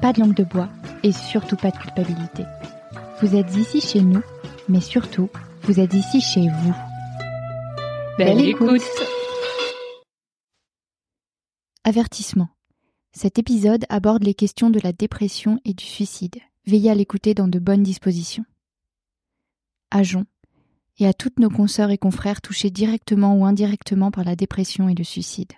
[0.00, 0.68] pas de langue de bois
[1.02, 2.44] et surtout pas de culpabilité.
[3.20, 4.22] Vous êtes ici chez nous,
[4.68, 5.30] mais surtout,
[5.62, 6.74] vous êtes ici chez vous.
[8.18, 8.82] Belle, écoute.
[11.84, 12.48] Avertissement.
[13.12, 16.36] Cet épisode aborde les questions de la dépression et du suicide.
[16.66, 18.44] Veillez à l'écouter dans de bonnes dispositions.
[19.90, 20.26] À Jon,
[20.98, 24.94] et à toutes nos consoeurs et confrères touchés directement ou indirectement par la dépression et
[24.94, 25.52] le suicide.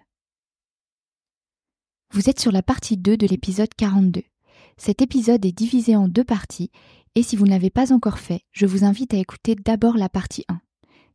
[2.10, 4.22] Vous êtes sur la partie 2 de l'épisode 42.
[4.78, 6.70] Cet épisode est divisé en deux parties
[7.14, 10.08] et si vous ne l'avez pas encore fait, je vous invite à écouter d'abord la
[10.08, 10.60] partie 1.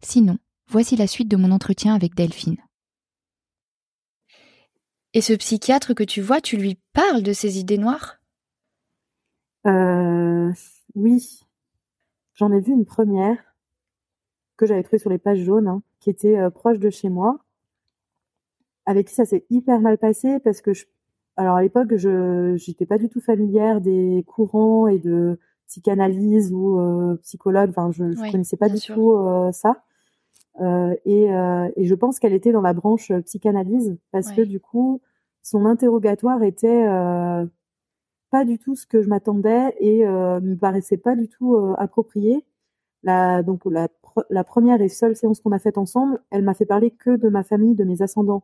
[0.02, 2.58] Sinon, voici la suite de mon entretien avec Delphine.
[5.14, 8.19] Et ce psychiatre que tu vois, tu lui parles de ses idées noires?
[9.66, 10.52] Euh,
[10.94, 11.39] Oui.
[12.36, 13.55] J'en ai vu une première
[14.58, 17.42] que j'avais trouvée sur les pages jaunes, hein, qui était euh, proche de chez moi,
[18.86, 20.86] avec qui ça s'est hyper mal passé parce que je,
[21.38, 26.80] alors à l'époque, je j'étais pas du tout familière des courants et de psychanalyse ou
[26.80, 27.70] euh, psychologue.
[27.70, 29.84] Enfin, je, je connaissais pas du tout euh, ça.
[30.61, 34.60] Euh, et, euh, et, je pense qu'elle était dans la branche psychanalyse parce que du
[34.60, 35.02] coup,
[35.42, 36.86] son interrogatoire était
[38.30, 42.45] pas du tout ce que je m'attendais et me paraissait pas du tout approprié.
[43.04, 43.89] La, donc la,
[44.30, 47.30] la première et seule séance qu'on a faite ensemble, elle m'a fait parler que de
[47.30, 48.44] ma famille, de mes ascendants.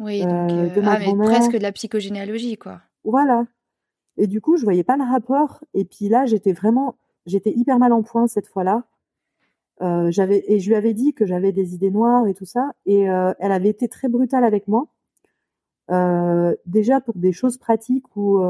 [0.00, 2.80] Oui, donc de ma ah, presque de la psychogénéalogie, quoi.
[3.04, 3.46] Voilà.
[4.16, 5.64] Et du coup, je voyais pas le rapport.
[5.74, 8.84] Et puis là, j'étais vraiment, j'étais hyper mal en point cette fois-là.
[9.80, 12.72] Euh, j'avais et je lui avais dit que j'avais des idées noires et tout ça.
[12.84, 14.88] Et euh, elle avait été très brutale avec moi.
[15.90, 18.40] Euh, déjà pour des choses pratiques où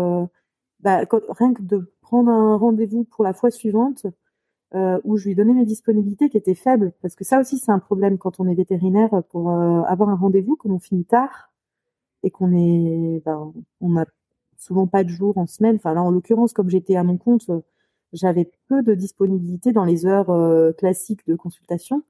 [0.81, 4.07] bah, rien que de prendre un rendez-vous pour la fois suivante,
[4.75, 7.79] où je lui donnais mes disponibilités qui étaient faibles, parce que ça aussi c'est un
[7.79, 11.51] problème quand on est vétérinaire pour avoir un rendez-vous, quand on finit tard
[12.23, 14.05] et qu'on est, ben, on a
[14.59, 15.77] souvent pas de jours en semaine.
[15.77, 17.51] Enfin là, en l'occurrence, comme j'étais à mon compte,
[18.13, 22.03] j'avais peu de disponibilité dans les heures euh, classiques de consultation.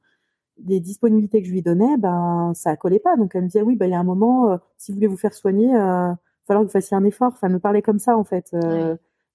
[0.67, 3.17] Les disponibilités que je lui donnais, ben ça collait pas.
[3.17, 5.07] Donc elle me disait oui, ben il y a un moment, euh, si vous voulez
[5.07, 7.33] vous faire soigner, euh, il falloir que vous fassiez un effort.
[7.33, 8.55] Enfin, me parler comme ça en fait,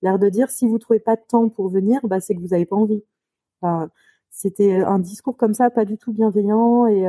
[0.01, 2.53] l'air de dire si vous trouvez pas de temps pour venir, bah c'est que vous
[2.53, 3.03] avez pas envie.
[4.29, 7.05] C'était un discours comme ça, pas du tout bienveillant et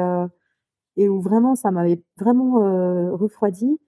[0.97, 2.61] et où vraiment ça m'avait vraiment
[3.17, 3.79] refroidi.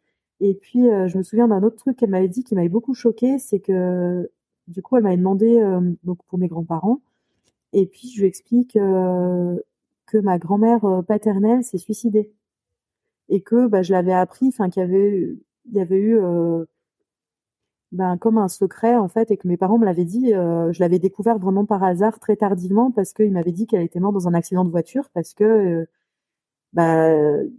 [0.41, 2.94] Et puis, euh, je me souviens d'un autre truc qu'elle m'avait dit qui m'avait beaucoup
[2.94, 4.31] choqué, c'est que
[4.69, 7.00] du coup, elle m'avait demandé euh, donc pour mes grands-parents.
[7.72, 9.59] Et puis, je lui explique euh,
[10.06, 12.32] que ma grand-mère paternelle s'est suicidée
[13.28, 16.66] et que bah, je l'avais appris, enfin qu'il y avait eu
[17.92, 20.30] ben, comme un secret en fait, et que mes parents me l'avaient dit.
[20.30, 24.14] je l'avais découvert vraiment par hasard très tardivement parce qu'ils m'avaient dit qu'elle était morte
[24.14, 25.86] dans un accident de voiture parce que
[26.76, 27.08] bah,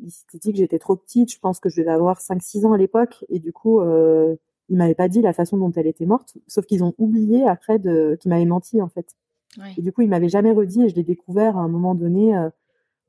[0.04, 1.34] il s'était dit que j'étais trop petite.
[1.34, 3.26] Je pense que je devais avoir 5-6 ans à l'époque.
[3.30, 4.36] Et du coup, euh,
[4.70, 6.38] il m'avait pas dit la façon dont elle était morte.
[6.48, 9.16] Sauf qu'ils ont oublié après de, qu'il m'avait menti, en fait.
[9.76, 12.38] Et du coup, il m'avait jamais redit et je l'ai découvert à un moment donné.
[12.38, 12.50] Euh,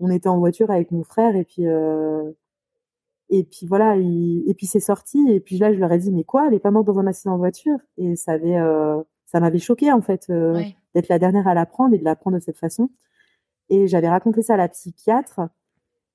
[0.00, 2.30] on était en voiture avec mon frère et puis, euh,
[3.30, 5.18] et puis voilà, et puis c'est sorti.
[5.30, 7.06] Et puis là, je leur ai dit, mais quoi, elle est pas morte dans un
[7.06, 7.78] accident de voiture?
[7.98, 10.62] Et ça avait, euh, ça m'avait choqué, en fait, euh,
[10.94, 12.90] d'être la dernière à l'apprendre et de l'apprendre de cette façon.
[13.69, 15.40] Et j'avais raconté ça à la psychiatre.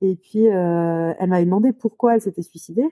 [0.02, 2.88] Et puis, euh, elle m'avait demandé pourquoi elle s'était suicidée.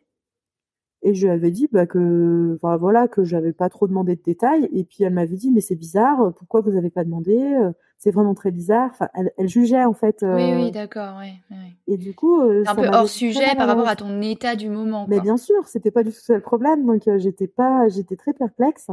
[1.04, 4.22] Et je lui avais dit bah, que, enfin, voilà, que j'avais pas trop demandé de
[4.22, 4.70] détails.
[4.72, 7.58] Et puis elle m'avait dit mais c'est bizarre, pourquoi vous avez pas demandé
[7.98, 8.90] C'est vraiment très bizarre.
[8.92, 10.22] Enfin, elle, elle jugeait en fait.
[10.24, 10.36] Euh...
[10.36, 11.76] Oui, oui, d'accord, oui, oui.
[11.88, 15.06] Et du coup, euh, un peu hors sujet par rapport à ton état du moment.
[15.10, 16.86] Mais bien sûr, c'était pas du tout ça le problème.
[16.86, 18.88] Donc euh, j'étais pas, j'étais très perplexe.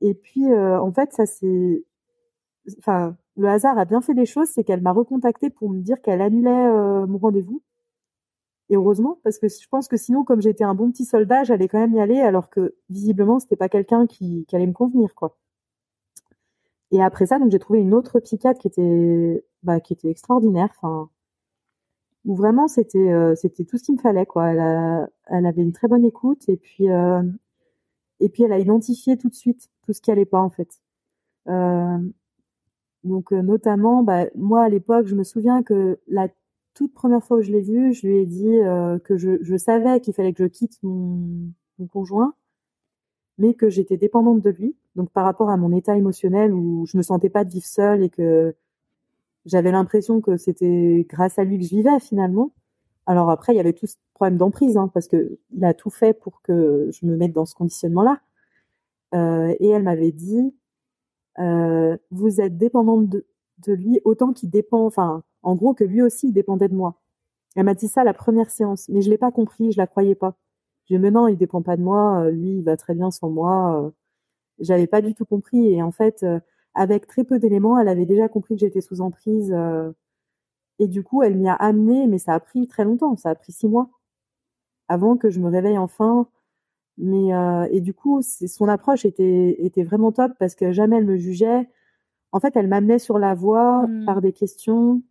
[0.00, 1.84] Et puis euh, en fait, ça c'est,
[2.78, 6.00] enfin, le hasard a bien fait les choses, c'est qu'elle m'a recontacté pour me dire
[6.02, 7.62] qu'elle annulait euh, mon rendez-vous.
[8.70, 11.68] Et heureusement, parce que je pense que sinon, comme j'étais un bon petit soldat, j'allais
[11.68, 15.36] quand même y aller, alors que visiblement, c'était pas quelqu'un qui, allait me convenir, quoi.
[16.92, 20.68] et après ça, donc j'ai trouvé une autre psychiatre qui était, bah, qui était extraordinaire.
[20.76, 21.10] Enfin,
[22.24, 24.48] où vraiment c'était, euh, c'était tout ce qu'il me fallait, quoi.
[24.50, 27.22] Elle, elle avait une très bonne écoute et puis, euh,
[28.20, 30.80] et puis elle a identifié tout de suite tout ce qui allait pas en fait.
[31.48, 31.98] Euh,
[33.04, 36.28] donc notamment, bah, moi à l'époque, je me souviens que la
[36.74, 38.58] toute première fois où je l'ai vu, je lui ai dit
[39.04, 42.34] que je, je savais qu'il fallait que je quitte mon, mon conjoint
[43.40, 44.76] mais que j'étais dépendante de lui.
[44.96, 48.02] Donc par rapport à mon état émotionnel où je me sentais pas de vivre seule
[48.02, 48.54] et que
[49.46, 52.52] j'avais l'impression que c'était grâce à lui que je vivais finalement.
[53.06, 55.88] Alors après, il y avait tout ce problème d'emprise, hein, parce que il a tout
[55.88, 58.20] fait pour que je me mette dans ce conditionnement-là.
[59.14, 60.54] Euh, et elle m'avait dit,
[61.38, 63.26] euh, vous êtes dépendante de,
[63.66, 67.00] de lui autant qu'il dépend, enfin, en gros que lui aussi il dépendait de moi.
[67.56, 70.14] Elle m'a dit ça la première séance, mais je l'ai pas compris, je la croyais
[70.14, 70.36] pas.
[70.86, 73.10] J'ai dit, mais non, il dépend pas de moi, euh, lui, il va très bien
[73.10, 73.82] sans moi.
[73.84, 73.90] Euh.
[74.60, 75.72] J'avais pas du tout compris.
[75.72, 76.40] Et en fait, euh,
[76.74, 79.54] avec très peu d'éléments, elle avait déjà compris que j'étais sous emprise.
[80.78, 83.16] Et du coup, elle m'y a amené, mais ça a pris très longtemps.
[83.16, 83.90] Ça a pris six mois
[84.88, 86.28] avant que je me réveille enfin.
[86.98, 87.30] Mais
[87.72, 91.68] et du coup, son approche était était vraiment top parce que jamais elle me jugeait.
[92.32, 94.04] En fait, elle m'amenait sur la voie mmh.
[94.06, 95.02] par des questions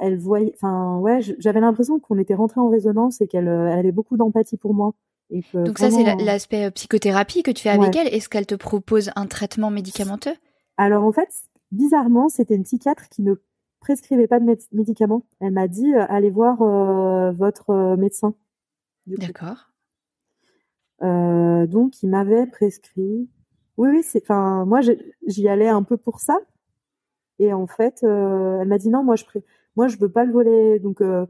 [0.00, 3.92] elle voyait, enfin ouais, j'avais l'impression qu'on était rentré en résonance et qu'elle elle avait
[3.92, 4.94] beaucoup d'empathie pour moi.
[5.30, 8.08] Et Donc ça c'est l'aspect euh, psychothérapie que tu fais avec elle.
[8.08, 10.34] Est-ce qu'elle te propose un traitement médicamenteux?
[10.76, 11.28] Alors en fait,
[11.70, 13.34] bizarrement, c'était une psychiatre qui ne
[13.78, 15.22] prescrivait pas de médicaments.
[15.40, 18.34] Elle m'a dit euh, allez voir euh, votre médecin.
[19.06, 19.70] D'accord.
[21.00, 23.28] donc il m'avait prescrit.
[23.76, 24.22] Oui oui, c'est.
[24.22, 24.80] Enfin moi
[25.26, 26.38] j'y allais un peu pour ça.
[27.38, 29.42] Et en fait, elle m'a dit non, moi je pré
[29.76, 31.26] moi je veux pas le voler donc euh,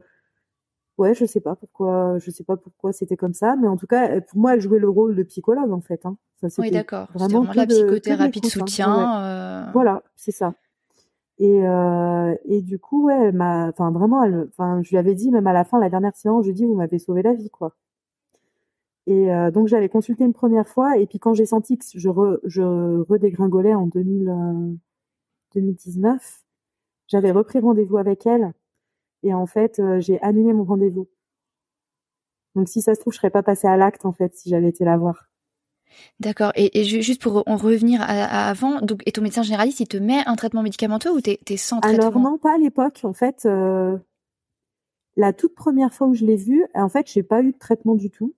[0.97, 3.87] ouais je sais pas pourquoi je sais pas pourquoi c'était comme ça mais en tout
[3.87, 6.17] cas pour moi elle jouait le rôle de psychologue en fait hein.
[6.41, 8.49] ça, oui d'accord vraiment, vraiment la psychothérapie de, hein.
[8.49, 9.71] soutien euh.
[9.73, 10.53] voilà c'est ça
[11.37, 15.15] et euh, et du coup ouais elle m'a enfin vraiment elle enfin je lui avais
[15.15, 17.21] dit même à la fin la dernière séance je lui ai dit vous m'avez sauvé
[17.21, 17.75] la vie quoi
[19.07, 22.09] et donc j'avais consulté une première fois et puis quand j'ai senti que je
[22.43, 24.77] je redégringolais en 2000
[25.55, 26.43] 2019
[27.11, 28.53] j'avais repris rendez-vous avec elle
[29.23, 31.09] et en fait, euh, j'ai annulé mon rendez-vous.
[32.55, 34.69] Donc si ça se trouve, je serais pas passée à l'acte en fait si j'avais
[34.69, 35.29] été la voir.
[36.21, 36.53] D'accord.
[36.55, 40.25] Et, juste pour en revenir à, avant, donc et ton médecin généraliste, il te met
[40.25, 42.07] un traitement médicamenteux ou t'es es sans traitement?
[42.07, 43.01] Alors non, pas à l'époque.
[43.03, 43.97] En fait, euh,
[45.17, 47.95] la toute première fois où je l'ai vu, en fait, j'ai pas eu de traitement
[47.95, 48.33] du tout.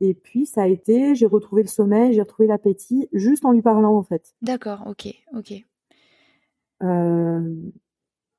[0.00, 3.62] Et puis ça a été, j'ai retrouvé le sommeil, j'ai retrouvé l'appétit, juste en lui
[3.62, 4.34] parlant en fait.
[4.42, 4.82] D'accord.
[4.86, 5.14] Ok.
[5.36, 5.52] Ok.
[6.82, 7.54] Euh,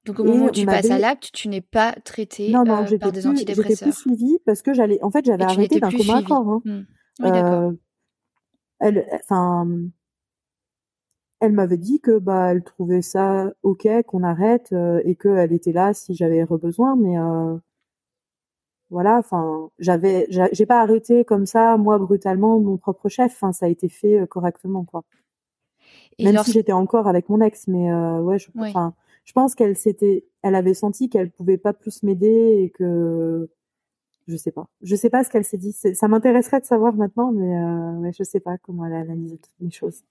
[0.06, 2.98] donc au moment où tu passes à l'acte, tu n'es pas traité non, non, euh,
[2.98, 3.70] par des antidépresseurs.
[3.70, 6.50] J'étais plus suivie parce que j'allais, en fait, j'avais arrêté d'un commun accord.
[6.50, 6.62] Hein.
[6.66, 6.80] Mmh.
[7.20, 7.54] Oui, d'accord.
[7.54, 7.72] Euh,
[8.80, 9.68] elle, enfin,
[11.42, 15.72] elle m'avait dit que bah elle trouvait ça ok qu'on arrête euh, et qu'elle était
[15.72, 17.58] là si j'avais besoin, mais euh,
[18.92, 23.34] voilà, enfin, j'avais, j'ai pas arrêté comme ça moi brutalement mon propre chef.
[23.34, 25.04] Enfin, ça a été fait euh, correctement quoi.
[26.18, 29.78] Et Même si j'étais encore avec mon ex, mais ouais, je, enfin je pense qu'elle
[29.78, 33.50] s'était, elle avait senti qu'elle pouvait pas plus m'aider et que
[34.28, 34.68] je sais pas.
[34.82, 35.74] Je sais pas ce qu'elle s'est dit.
[35.74, 39.38] Ça m'intéresserait de savoir maintenant, mais, euh, mais je sais pas comment elle a analysé
[39.38, 40.04] toutes les choses.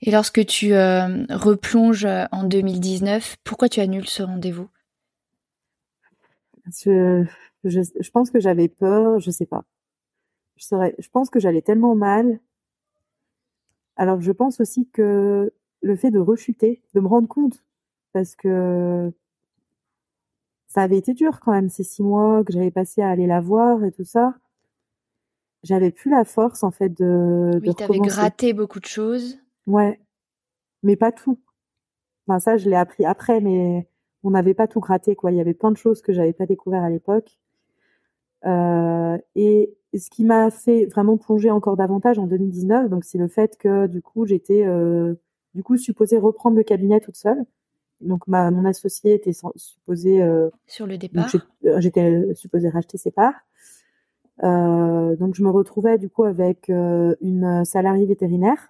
[0.00, 4.68] Et lorsque tu euh, replonges en 2019, pourquoi tu annules ce rendez-vous?
[6.84, 7.24] Je,
[7.64, 9.64] je, je, pense que j'avais peur, je sais pas.
[10.56, 12.40] Je serais, je pense que j'allais tellement mal.
[13.96, 15.52] Alors je pense aussi que
[15.82, 17.64] le fait de rechuter, de me rendre compte
[18.16, 19.12] parce que
[20.68, 23.42] ça avait été dur quand même ces six mois que j'avais passé à aller la
[23.42, 24.34] voir et tout ça.
[25.62, 27.60] J'avais plus la force en fait de.
[27.62, 29.38] Oui, t'avais gratté beaucoup de choses.
[29.66, 30.00] Ouais,
[30.82, 31.38] mais pas tout.
[32.26, 33.86] Enfin ça, je l'ai appris après, mais
[34.22, 35.30] on n'avait pas tout gratté quoi.
[35.30, 37.38] Il y avait plein de choses que j'avais pas découvert à l'époque.
[38.46, 43.28] Euh, et ce qui m'a fait vraiment plonger encore davantage en 2019, donc c'est le
[43.28, 45.16] fait que du coup j'étais euh,
[45.54, 47.44] du coup supposée reprendre le cabinet toute seule
[48.00, 51.30] donc ma mon associé était supposé euh, sur le départ.
[51.64, 53.34] Euh, j'étais supposée racheter ses parts.
[54.44, 58.68] Euh, donc je me retrouvais du coup avec euh, une salariée vétérinaire,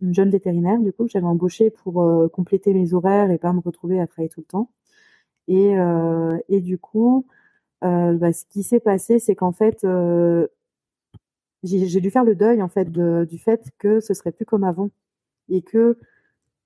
[0.00, 3.52] une jeune vétérinaire du coup que j'avais embauchée pour euh, compléter mes horaires et pas
[3.52, 4.70] me retrouver à travailler tout le temps.
[5.46, 5.74] Et
[6.48, 7.26] et du coup,
[7.82, 9.86] bah, ce qui s'est passé, c'est qu'en fait
[11.62, 14.64] j'ai dû faire le deuil en fait de, du fait que ce serait plus comme
[14.64, 14.88] avant
[15.50, 15.98] et que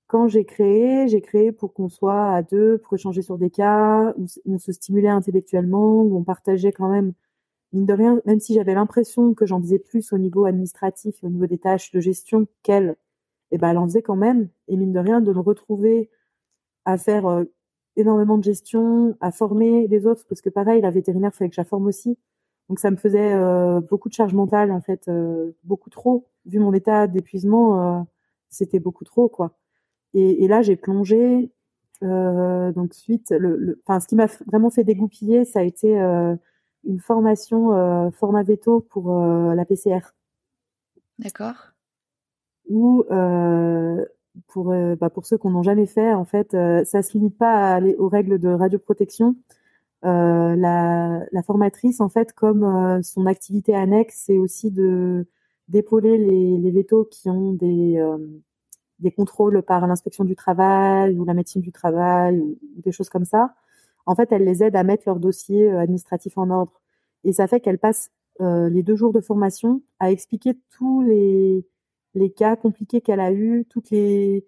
[0.09, 4.13] quand j'ai créé, j'ai créé pour qu'on soit à deux, pour échanger sur des cas,
[4.17, 7.13] où on se stimulait intellectuellement, où on partageait quand même,
[7.73, 11.29] mine de rien, même si j'avais l'impression que j'en faisais plus au niveau administratif au
[11.29, 12.95] niveau des tâches de gestion qu'elle,
[13.51, 14.49] et ben elle en faisait quand même.
[14.67, 16.09] Et mine de rien, de me retrouver
[16.85, 17.45] à faire euh,
[17.95, 21.61] énormément de gestion, à former les autres, parce que pareil, la vétérinaire, fallait que je
[21.61, 22.17] la forme aussi.
[22.69, 26.27] Donc ça me faisait euh, beaucoup de charge mentale en fait, euh, beaucoup trop.
[26.45, 28.07] Vu mon état d'épuisement,
[28.49, 29.53] c'était beaucoup trop quoi.
[30.13, 31.51] Et, et là, j'ai plongé.
[32.01, 35.97] donc suite, le, enfin, ce qui m'a vraiment fait dégoupiller, ça a été
[36.85, 39.99] une formation format veto pour la PCR.
[41.19, 41.73] D'accord.
[42.69, 43.03] Où
[44.47, 46.51] pour bah, pour ceux qu'on n'ont jamais fait, en fait,
[46.85, 49.35] ça se limite pas à aller aux règles de radioprotection.
[50.05, 55.27] Euh, la, la, formatrice, en fait, comme son activité annexe, c'est aussi de
[55.67, 58.01] d'épauler les, les vétos qui ont des
[58.99, 63.25] des contrôles par l'inspection du travail ou la médecine du travail ou des choses comme
[63.25, 63.55] ça.
[64.05, 66.81] En fait, elle les aide à mettre leur dossier administratif en ordre.
[67.23, 71.65] Et ça fait qu'elle passe les deux jours de formation à expliquer tous les
[72.15, 74.45] les cas compliqués qu'elle a eu, toutes les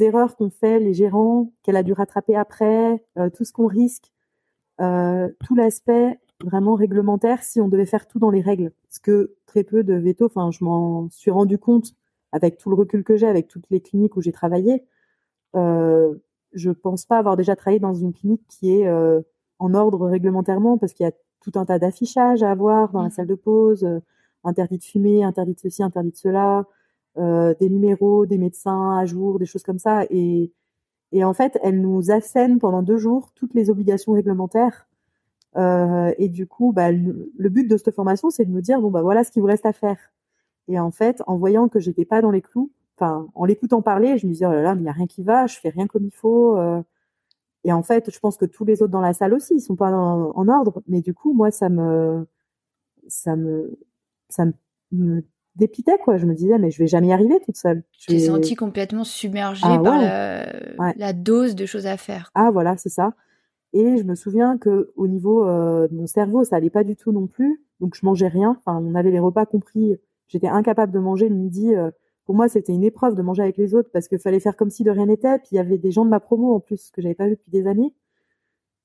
[0.00, 4.12] erreurs qu'ont fait les gérants, qu'elle a dû rattraper après, euh, tout ce qu'on risque,
[4.80, 8.72] euh, tout l'aspect vraiment réglementaire si on devait faire tout dans les règles.
[8.84, 11.94] Parce que très peu de veto, enfin, je m'en suis rendu compte
[12.32, 14.84] avec tout le recul que j'ai, avec toutes les cliniques où j'ai travaillé.
[15.56, 16.14] Euh,
[16.52, 19.20] je pense pas avoir déjà travaillé dans une clinique qui est euh,
[19.58, 23.08] en ordre réglementairement parce qu'il y a tout un tas d'affichages à avoir dans la
[23.08, 23.12] mmh.
[23.12, 24.00] salle de pause, euh,
[24.44, 26.66] interdit de fumer, interdit de ceci, interdit de cela.
[27.18, 30.04] Euh, des numéros, des médecins à jour, des choses comme ça.
[30.10, 30.52] Et,
[31.12, 34.86] et en fait, elle nous assène pendant deux jours toutes les obligations réglementaires.
[35.56, 39.02] Et du coup, bah, le, but de cette formation, c'est de nous dire bon bah
[39.02, 39.98] voilà ce qu'il vous reste à faire.
[40.68, 44.18] Et en fait, en voyant que j'étais pas dans les clous, enfin en l'écoutant parler,
[44.18, 45.70] je me disais oh là là, mais il y a rien qui va, je fais
[45.70, 46.56] rien comme il faut.
[46.56, 46.82] Euh.
[47.64, 49.76] Et en fait, je pense que tous les autres dans la salle aussi, ils sont
[49.76, 50.82] pas en, en ordre.
[50.86, 52.26] Mais du coup, moi, ça me,
[53.08, 53.78] ça me,
[54.28, 54.46] ça
[54.92, 55.22] me
[55.56, 56.16] dépitais quoi.
[56.16, 57.82] Je me disais mais je vais jamais y arriver toute seule.
[57.98, 61.12] Je t'es sentie complètement submergée ah par la...
[61.12, 62.30] dose de choses à faire.
[62.34, 63.14] Ah voilà, c'est ça.
[63.72, 66.96] Et je me souviens que au niveau euh, de mon cerveau, ça allait pas du
[66.96, 67.62] tout non plus.
[67.80, 68.56] Donc je mangeais rien.
[68.58, 69.96] Enfin, on avait les repas compris.
[70.30, 71.74] J'étais incapable de manger le midi.
[71.74, 71.90] Euh,
[72.24, 74.70] pour moi, c'était une épreuve de manger avec les autres parce qu'il fallait faire comme
[74.70, 75.38] si de rien n'était.
[75.38, 77.32] Puis il y avait des gens de ma promo en plus que j'avais pas vu
[77.32, 77.92] depuis des années.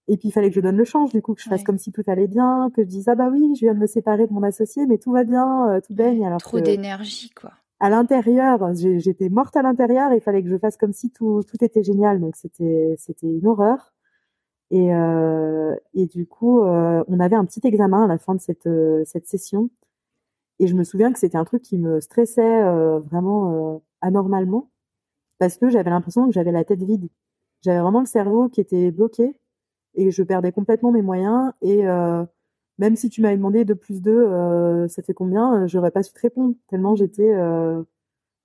[0.07, 1.77] Et puis il fallait que je donne le change, du coup, que je fasse comme
[1.77, 4.27] si tout allait bien, que je dise ah bah oui, je viens de me séparer
[4.27, 6.25] de mon associé, mais tout va bien, euh, tout baigne.
[6.25, 7.51] Alors Trop d'énergie, quoi.
[7.79, 11.63] À l'intérieur, j'étais morte à l'intérieur, il fallait que je fasse comme si tout, tout
[11.63, 13.93] était génial, donc c'était c'était une horreur.
[14.71, 18.41] Et, euh, et du coup, euh, on avait un petit examen à la fin de
[18.41, 18.69] cette,
[19.05, 19.69] cette session.
[20.59, 24.69] Et je me souviens que c'était un truc qui me stressait euh, vraiment anormalement,
[25.39, 27.09] parce que j'avais l'impression que j'avais la tête vide.
[27.61, 29.35] J'avais vraiment le cerveau qui était bloqué
[29.95, 32.25] et je perdais complètement mes moyens et euh,
[32.77, 36.03] même si tu m'avais demandé de plus deux, euh, ça fait combien, euh, j'aurais pas
[36.03, 37.83] su te répondre tellement j'étais euh,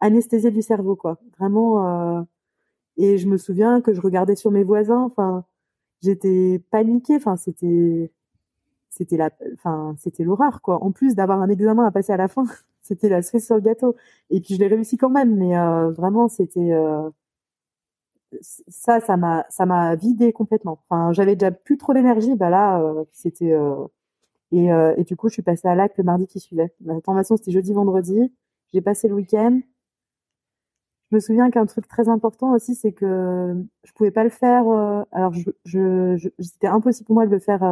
[0.01, 2.27] anesthésiée du cerveau quoi, vraiment.
[2.97, 5.45] et je me souviens que je regardais sur mes voisins, enfin
[6.03, 8.13] j'étais paniquée, enfin c'était
[9.01, 10.83] c'était la enfin c'était l'horreur quoi.
[10.85, 12.45] En plus d'avoir un examen à passer à la fin,
[12.83, 13.97] c'était la cerise sur le gâteau.
[14.31, 15.57] Et puis je l'ai réussi quand même, mais
[15.93, 16.73] vraiment c'était
[18.41, 20.81] ça, ça m'a, ça m'a vidé complètement.
[20.89, 22.35] Enfin, j'avais déjà plus trop d'énergie.
[22.37, 23.87] Bah là, euh, c'était euh,
[24.53, 26.75] et, euh, et du coup, je suis passée à l'acte le mardi qui suivait.
[26.85, 28.33] La formation, c'était jeudi, vendredi.
[28.73, 29.61] J'ai passé le week-end.
[31.11, 33.55] Je me souviens qu'un truc très important aussi, c'est que
[33.85, 34.63] je pouvais pas le faire.
[35.13, 37.63] alors, je, je, c'était impossible pour moi de le faire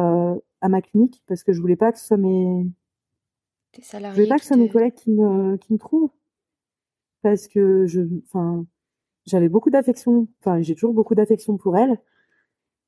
[0.61, 2.65] à ma clinique parce que je voulais pas que ce soit mes,
[3.77, 6.11] je voulais pas que ce soit mes collègues qui me, qui me trouvent
[7.21, 8.65] parce que je, enfin
[9.25, 11.99] j'avais beaucoup d'affection, enfin j'ai toujours beaucoup d'affection pour elle.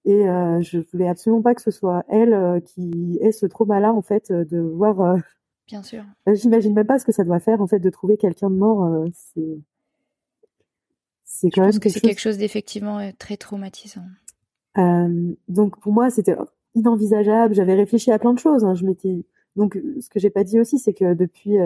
[0.03, 3.93] Et euh, je voulais absolument pas que ce soit elle euh, qui ait ce trauma-là
[3.93, 5.01] en fait de voir.
[5.01, 5.17] Euh,
[5.67, 6.03] Bien sûr.
[6.25, 8.55] Bah, j'imagine même pas ce que ça doit faire en fait de trouver quelqu'un de
[8.55, 8.83] mort.
[8.83, 9.59] Euh, c'est
[11.23, 14.05] c'est quand je même pense que c'est quelque chose d'effectivement très traumatisant.
[15.47, 16.35] donc pour moi c'était
[16.75, 17.53] inenvisageable.
[17.53, 18.63] J'avais réfléchi à plein de choses.
[18.63, 18.75] Hein.
[18.75, 19.25] Je m'étais
[19.55, 21.57] donc ce que j'ai pas dit aussi c'est que depuis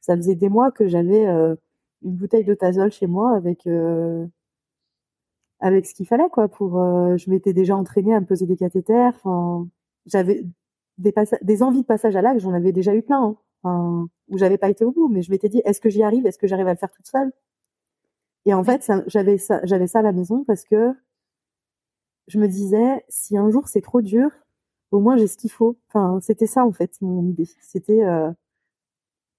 [0.00, 1.24] ça faisait des mois que j'avais
[2.02, 4.26] une bouteille de tazol chez moi avec euh,
[5.60, 8.56] avec ce qu'il fallait quoi pour euh, je m'étais déjà entraînée à me poser des
[8.56, 9.68] cathéters enfin
[10.06, 10.44] j'avais
[10.98, 11.12] des
[11.42, 13.36] des envies de passage à l'acte j'en avais déjà eu plein hein.
[13.62, 16.26] enfin, où j'avais pas été au bout mais je m'étais dit est-ce que j'y arrive?
[16.26, 17.32] Est-ce que j'arrive à le faire toute seule?
[18.46, 20.94] Et en fait j'avais ça j'avais ça à la maison parce que
[22.28, 24.30] je me disais si un jour c'est trop dur
[24.90, 28.30] au moins j'ai ce qu'il faut enfin c'était ça en fait mon idée c'était euh,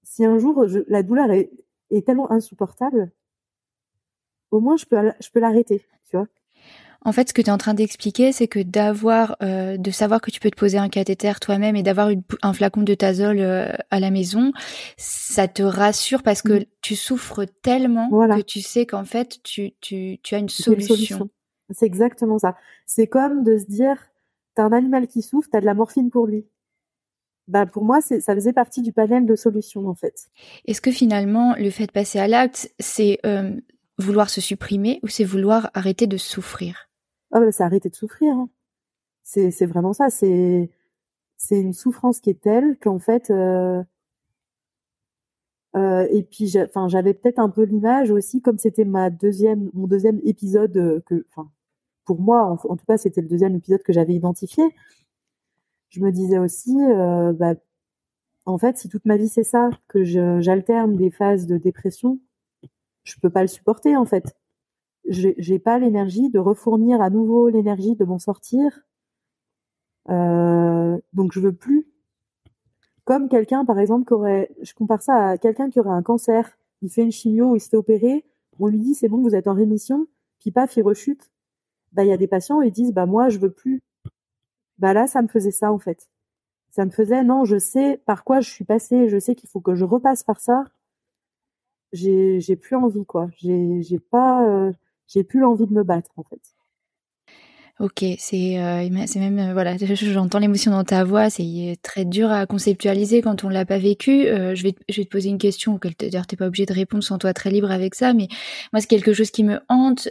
[0.02, 1.50] si un jour je, la douleur est
[1.90, 3.10] est tellement insupportable,
[4.50, 6.26] au moins je peux je peux l'arrêter, tu vois.
[7.02, 10.20] En fait, ce que tu es en train d'expliquer, c'est que d'avoir, euh, de savoir
[10.20, 12.10] que tu peux te poser un cathéter toi-même et d'avoir
[12.42, 14.52] un flacon de tazol euh, à la maison,
[14.98, 20.18] ça te rassure parce que tu souffres tellement que tu sais qu'en fait, tu, tu,
[20.22, 21.30] tu as une solution.
[21.70, 22.54] C'est exactement ça.
[22.84, 23.96] C'est comme de se dire,
[24.54, 26.46] t'as un animal qui souffre, t'as de la morphine pour lui.
[27.48, 30.30] Bah pour moi, ça faisait partie du panel de solutions en fait.
[30.66, 33.60] Est-ce que finalement, le fait de passer à l'acte, c'est euh,
[33.98, 36.88] vouloir se supprimer ou c'est vouloir arrêter de souffrir?
[37.32, 38.34] Ah bah, c'est arrêter de souffrir.
[38.34, 38.48] Hein.
[39.22, 40.10] C'est vraiment ça.
[40.10, 40.70] C'est
[41.36, 43.30] c'est une souffrance qui est telle qu'en fait.
[43.30, 43.82] Euh,
[45.76, 49.86] euh, et puis, enfin, j'avais peut-être un peu l'image aussi, comme c'était ma deuxième, mon
[49.86, 51.50] deuxième épisode que, enfin,
[52.10, 54.64] pour moi, en, tout cas, c'était le deuxième épisode que j'avais identifié.
[55.90, 57.54] Je me disais aussi, euh, bah,
[58.46, 62.18] en fait, si toute ma vie c'est ça, que j'alterne des phases de dépression,
[63.04, 64.34] je peux pas le supporter en fait
[65.08, 68.80] j'ai pas l'énergie de refournir à nouveau l'énergie de m'en sortir.
[70.08, 71.86] Euh, donc je veux plus.
[73.04, 76.58] Comme quelqu'un, par exemple, qui aurait, je compare ça à quelqu'un qui aurait un cancer,
[76.82, 78.24] il fait une chimio, il se fait opérer,
[78.58, 80.06] on lui dit c'est bon, vous êtes en rémission,
[80.40, 81.30] puis paf, il rechute.
[81.92, 83.82] Bah il y a des patients, ils disent bah moi je veux plus.
[84.78, 86.08] Bah là, ça me faisait ça en fait.
[86.70, 89.60] Ça me faisait non, je sais par quoi je suis passée, je sais qu'il faut
[89.60, 90.64] que je repasse par ça.
[91.92, 93.28] J'ai j'ai plus envie quoi.
[93.36, 94.72] J'ai j'ai pas euh,
[95.08, 96.40] j'ai plus l'envie de me battre en fait.
[97.80, 102.30] Ok, c'est euh, c'est même euh, voilà, j'entends l'émotion dans ta voix, c'est très dur
[102.30, 104.24] à conceptualiser quand on l'a pas vécu.
[104.26, 107.02] Je vais je vais te poser une question auquel d'ailleurs t'es pas obligé de répondre,
[107.02, 108.28] sans toi très libre avec ça, mais
[108.72, 110.08] moi c'est quelque chose qui me hante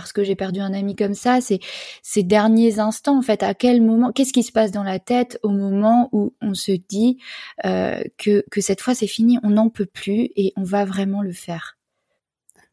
[0.00, 3.42] parce que j'ai perdu un ami comme ça, ces derniers instants en fait.
[3.42, 6.72] À quel moment, qu'est-ce qui se passe dans la tête au moment où on se
[6.72, 7.18] dit
[7.64, 11.32] que que cette fois c'est fini, on n'en peut plus et on va vraiment le
[11.32, 11.78] faire?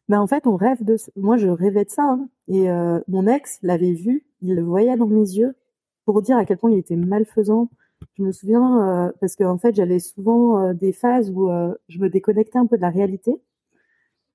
[0.08, 0.96] Ben en fait, on rêve de.
[1.16, 2.02] Moi, je rêvais de ça.
[2.02, 2.28] Hein.
[2.48, 5.56] Et euh, mon ex l'avait vu, il le voyait dans mes yeux
[6.04, 7.68] pour dire à quel point il était malfaisant.
[8.16, 11.48] Je me souviens euh, parce qu'en en fait, j'avais souvent euh, des phases où
[11.88, 13.32] je me déconnectais un peu de la réalité,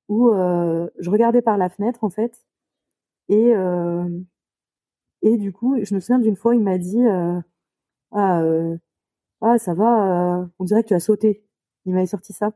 [0.09, 2.43] où je regardais par la fenêtre en fait,
[3.29, 3.53] et
[5.23, 7.03] et du coup, je me souviens d'une fois, il m'a dit
[8.11, 8.43] ah
[9.41, 11.43] ah ça va, on dirait que tu as sauté.
[11.85, 12.53] Il m'avait sorti ça.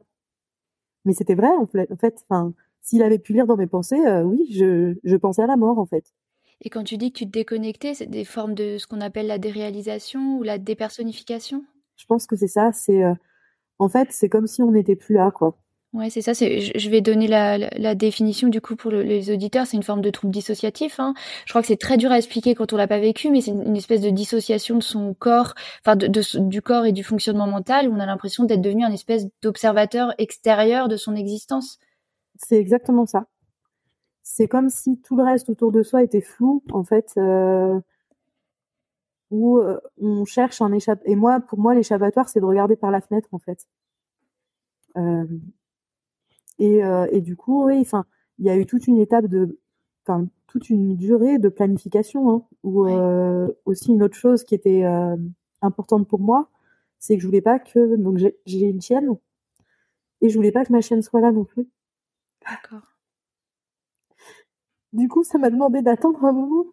[1.06, 1.91] Mais c'était vrai en fait.
[1.91, 5.41] En fait, enfin s'il avait pu lire dans mes pensées, euh, oui, je, je pensais
[5.41, 6.13] à la mort en fait.
[6.62, 9.25] Et quand tu dis que tu te déconnectais, c'est des formes de ce qu'on appelle
[9.25, 11.65] la déréalisation ou la dépersonnification?
[11.97, 12.71] Je pense que c'est ça.
[12.71, 13.15] C'est euh,
[13.80, 15.58] en fait, c'est comme si on n'était plus là, quoi.
[15.95, 16.34] Ouais, c'est ça.
[16.34, 19.65] Je vais donner la, la, définition du coup pour les auditeurs.
[19.65, 20.99] C'est une forme de trouble dissociatif.
[20.99, 21.13] Hein.
[21.45, 23.51] Je crois que c'est très dur à expliquer quand on l'a pas vécu, mais c'est
[23.51, 26.10] une, espèce de dissociation de son corps, enfin de,
[26.49, 30.13] du corps et du fonctionnement mental, où on a l'impression d'être devenu un espèce d'observateur
[30.17, 31.79] extérieur de son existence.
[32.36, 33.27] C'est exactement ça.
[34.21, 37.79] C'est comme si tout le reste autour de soi était flou, en fait, euh,
[39.31, 41.10] où euh, on cherche un échappatoire.
[41.10, 43.65] Et moi, pour moi, l'échappatoire, c'est de regarder par la fenêtre, en fait.
[44.97, 45.25] Euh,
[46.59, 48.05] et, euh, et du coup, oui, enfin,
[48.39, 49.59] il y a eu toute une étape de,
[50.03, 54.83] enfin, toute une durée de planification, hein, où euh, aussi une autre chose qui était
[55.61, 56.49] importante pour moi,
[56.99, 59.09] c'est que je voulais pas que, donc j'ai une chienne,
[60.21, 61.67] et je voulais pas que ma chienne soit là non plus.
[62.47, 62.95] D'accord.
[64.93, 66.65] Du coup, ça m'a demandé d'attendre un moment.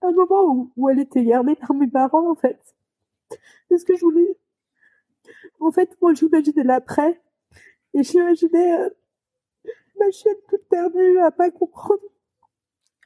[0.00, 2.76] Un moment où, elle était gardée par mes parents, en fait.
[3.68, 4.36] Parce que je voulais.
[5.60, 7.20] En fait, moi, j'imaginais l'après.
[7.94, 8.88] Et j'imaginais euh,
[9.98, 12.02] ma chienne toute perdue à pas comprendre.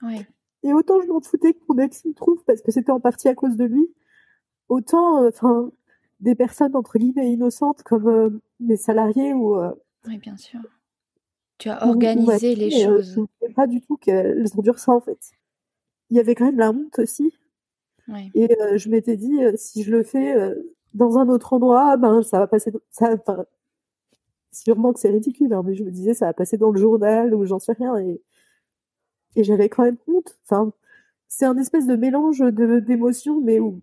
[0.02, 0.24] Oui.
[0.62, 3.28] Et autant je m'en foutais que mon ex me trouve parce que c'était en partie
[3.28, 3.88] à cause de lui.
[4.68, 5.70] Autant, euh, enfin,
[6.20, 9.58] des personnes entre guillemets innocentes comme euh, des salariés ou
[10.06, 10.60] oui bien sûr
[11.58, 13.20] tu as organisé les choses
[13.54, 15.18] pas du tout qu'elles ont dû ça en fait
[16.08, 17.34] il y avait quand même la honte aussi
[18.34, 20.54] et je m'étais dit si je le fais
[20.96, 23.16] dans un autre endroit ben ça va passer ça
[24.52, 27.34] sûrement que c'est ridicule hein, mais je me disais ça va passer dans le journal
[27.34, 28.20] ou j'en sais rien et
[29.36, 30.72] et j'avais quand même honte enfin
[31.28, 33.80] c'est un espèce de mélange de d'émotions mais où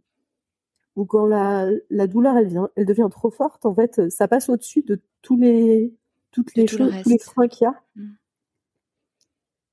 [0.96, 4.50] ou quand la, la douleur elle vient, elle devient trop forte, en fait, ça passe
[4.50, 5.94] au-dessus de tous les
[6.32, 7.76] toutes les choses, tous les freins qu'il y a.
[7.96, 8.12] Mm.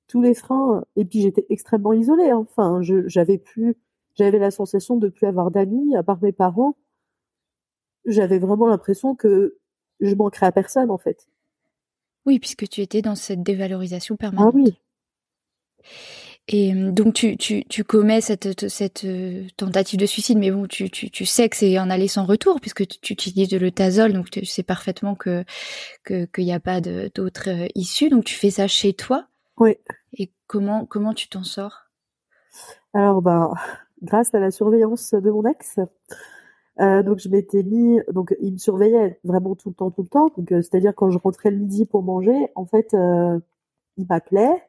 [0.08, 0.84] Tous les freins.
[0.96, 2.30] Et puis j'étais extrêmement isolée.
[2.30, 2.38] Hein.
[2.50, 3.76] Enfin, j'avais plus,
[4.14, 6.76] j'avais la sensation de plus avoir d'amis à part mes parents.
[8.10, 9.58] J'avais vraiment l'impression que
[10.00, 11.28] je manquerais à personne en fait.
[12.26, 14.54] Oui, puisque tu étais dans cette dévalorisation permanente.
[14.56, 14.78] Ah oui.
[16.52, 19.06] Et donc tu, tu, tu commets cette, cette
[19.56, 20.88] tentative de suicide, mais bon, tu,
[21.24, 24.64] sais que c'est un aller sans retour puisque tu, utilises de l'eutazole, donc tu sais
[24.64, 25.44] parfaitement que
[26.04, 28.08] qu'il n'y a pas d'autre issue.
[28.08, 29.28] Donc tu fais ça chez toi.
[29.58, 29.76] Oui.
[30.14, 31.90] Et comment comment tu t'en sors?
[32.94, 33.52] Alors ben,
[34.02, 35.78] grâce à la surveillance de mon ex,
[36.80, 40.08] euh, donc je m'étais mis, donc il me surveillait vraiment tout le temps, tout le
[40.08, 40.30] temps.
[40.36, 43.38] Donc euh, c'est-à-dire quand je rentrais le midi pour manger, en fait, euh,
[43.98, 44.62] il m'appelait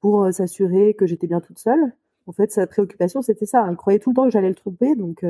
[0.00, 1.92] pour s'assurer que j'étais bien toute seule.
[2.26, 3.66] En fait, sa préoccupation c'était ça.
[3.70, 5.22] Il croyait tout le temps que j'allais le tromper, donc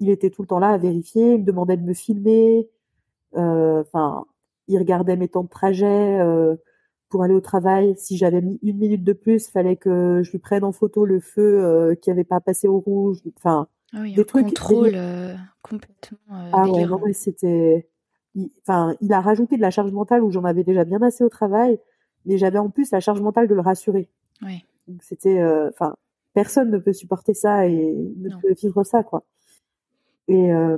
[0.00, 1.34] il était tout le temps là à vérifier.
[1.34, 2.68] Il me demandait de me filmer.
[3.34, 4.24] Enfin,
[4.68, 6.18] il regardait mes temps de trajet
[7.10, 7.94] pour aller au travail.
[7.98, 11.20] Si j'avais mis une minute de plus, fallait que je lui prenne en photo le
[11.20, 13.18] feu qui avait pas passé au rouge.
[13.36, 17.88] Enfin oui, des trucs contrôle euh, complètement euh, ah ouais non mais c'était
[18.62, 21.28] enfin il, a rajouté de la charge mentale où j'en avais déjà bien assez au
[21.28, 21.78] travail
[22.24, 24.08] mais j'avais en plus la charge mentale de le rassurer.
[24.42, 24.64] Oui.
[24.86, 25.96] donc c'était euh, enfin
[26.34, 29.24] personne ne peut supporter ça et ne peut vivre ça quoi.
[30.28, 30.76] Et euh,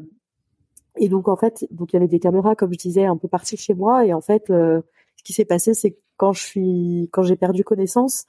[0.97, 3.29] et donc en fait donc il y avait des caméras comme je disais un peu
[3.29, 4.83] partout chez moi et en fait ce
[5.25, 8.27] qui s'est passé c'est quand je suis quand j'ai perdu connaissance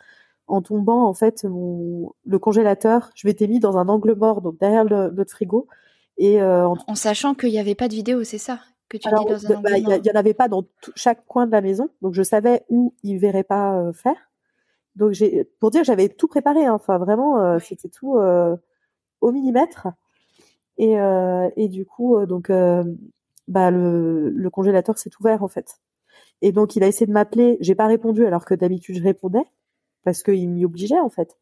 [0.50, 4.60] en tombant en fait mon le congélateur, je m'étais mis dans un angle mort donc
[4.60, 5.68] derrière le, notre frigo
[6.18, 6.96] et euh, en...
[6.96, 8.60] sachant qu'il n'y avait pas de vidéo, c'est ça
[8.90, 10.64] que tu dis dans un bah, Il y, en avait pas dans
[10.96, 14.18] chaque coin de la maison, donc je savais où ils verraient pas euh, faire.
[14.96, 16.74] Donc j'ai pour dire j'avais tout préparé, hein.
[16.74, 18.18] enfin vraiment euh, c'était tout
[19.22, 19.88] au millimètre.
[20.78, 20.96] Et,
[21.58, 22.52] et du coup donc
[23.48, 25.80] bah le, le congélateur s'est ouvert en fait.
[26.42, 29.46] Et donc il a essayé de m'appeler, j'ai pas répondu alors que d'habitude je répondais
[30.10, 31.38] parce qu'il m'y obligeait en fait.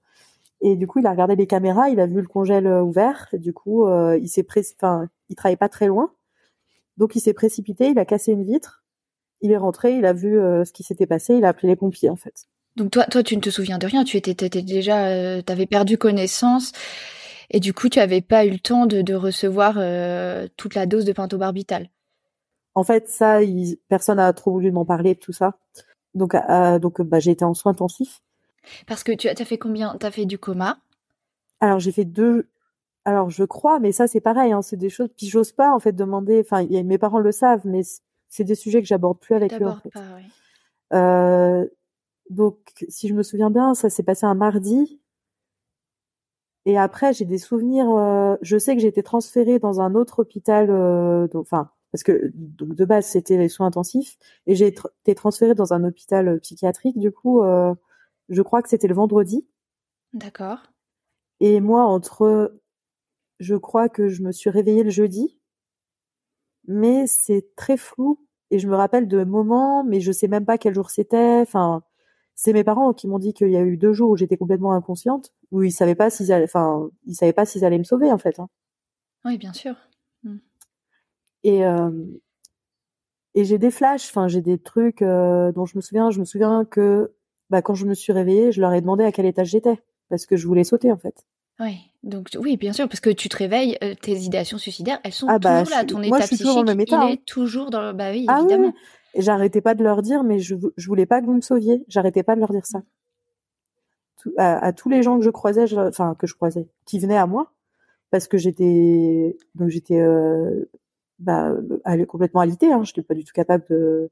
[0.60, 3.28] Et du coup, il a regardé les caméras, il a vu le congèle euh, ouvert,
[3.32, 6.12] et du coup, euh, il s'est enfin, il travaillait pas très loin,
[6.98, 8.84] donc il s'est précipité, il a cassé une vitre,
[9.42, 11.76] il est rentré, il a vu euh, ce qui s'était passé, il a appelé les
[11.78, 12.48] pompiers en fait.
[12.76, 15.66] Donc toi, toi, tu ne te souviens de rien, tu étais, étais déjà, tu avais
[15.66, 16.74] perdu connaissance,
[17.50, 19.76] et du coup, tu avais pas eu le temps de, de recevoir
[20.58, 21.90] toute la dose de pentobarbital.
[22.76, 23.40] En fait, ça,
[23.88, 25.58] personne n'a trop voulu m'en parler de tout ça.
[26.14, 26.36] Donc,
[26.82, 28.22] donc, bah, j'ai été en soins intensifs.
[28.86, 29.96] Parce que tu as, fait combien?
[30.00, 30.80] Tu as fait du coma?
[31.60, 32.50] Alors j'ai fait deux.
[33.06, 35.10] Alors je crois, mais ça c'est pareil, hein, c'est des choses.
[35.16, 36.42] Puis j'ose pas en fait demander.
[36.42, 37.82] Enfin, mes parents le savent, mais
[38.30, 39.66] c'est des sujets que j'aborde plus avec eux.
[39.66, 39.90] En fait.
[39.90, 40.24] pas, oui.
[40.94, 41.66] euh,
[42.30, 42.58] donc
[42.90, 45.00] si je me souviens bien, ça s'est passé un mardi.
[46.66, 47.90] Et après, j'ai des souvenirs.
[47.90, 50.70] Euh, je sais que j'ai été transférée dans un autre hôpital.
[50.70, 55.56] Euh, enfin, parce que donc de base c'était les soins intensifs, et j'ai été transférée
[55.56, 57.00] dans un hôpital psychiatrique.
[57.00, 57.74] Du coup, euh,
[58.30, 59.48] je crois que c'était le vendredi.
[60.14, 60.60] D'accord.
[61.40, 62.60] Et moi, entre,
[63.40, 65.38] je crois que je me suis réveillée le jeudi,
[66.68, 68.20] mais c'est très flou.
[68.50, 71.42] Et je me rappelle de moments, mais je sais même pas quel jour c'était.
[71.42, 71.84] Enfin,
[72.36, 74.72] c'est mes parents qui m'ont dit qu'il y a eu deux jours où j'étais complètement
[74.74, 78.12] inconsciente, où ils savaient pas s'ils allaient, enfin, ils savaient pas s'ils allaient me sauver
[78.12, 78.40] en fait.
[78.40, 78.48] Hein.
[79.26, 79.76] Oui, bien sûr.
[80.24, 80.38] Hmm.
[81.44, 81.92] Et euh,
[83.34, 86.10] et j'ai des flashs, enfin j'ai des trucs euh, dont je me souviens.
[86.10, 87.14] Je me souviens que
[87.50, 90.26] bah, quand je me suis réveillée, je leur ai demandé à quel étage j'étais parce
[90.26, 91.26] que je voulais sauter en fait.
[91.60, 95.12] Oui, donc oui, bien sûr, parce que tu te réveilles, euh, tes idéations suicidaires, elles
[95.12, 97.82] sont ah bah, toujours là, ton état psychique, toujours dans le il est toujours dans
[97.82, 97.94] le...
[97.94, 98.74] Bah oui, ah évidemment.
[99.16, 101.84] Et j'arrêtais pas de leur dire, mais je, je voulais pas que vous me sauviez,
[101.88, 102.84] j'arrêtais pas de leur dire ça.
[104.38, 107.52] à, tous les gens que je croisais, enfin que je croisais, qui venaient à moi,
[108.12, 110.70] parce que j'étais, donc j'étais, euh,
[111.18, 111.56] bah,
[112.08, 114.12] complètement alitée, hein, j'étais pas du tout capable de,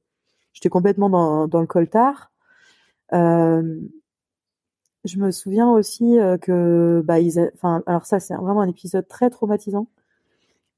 [0.54, 2.32] j'étais complètement dans, dans le coltard.
[3.14, 3.80] Euh,
[5.04, 9.08] je me souviens aussi euh, que, bah, ils, enfin, alors ça, c'est vraiment un épisode
[9.08, 9.88] très traumatisant.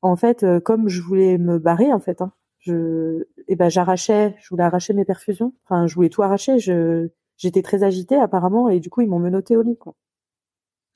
[0.01, 3.69] En fait, euh, comme je voulais me barrer, en fait, hein, je, et eh ben,
[3.69, 5.53] j'arrachais, je voulais arracher mes perfusions.
[5.65, 6.59] Enfin, je voulais tout arracher.
[6.59, 9.95] Je, j'étais très agitée apparemment, et du coup, ils m'ont menotté au lit, quoi.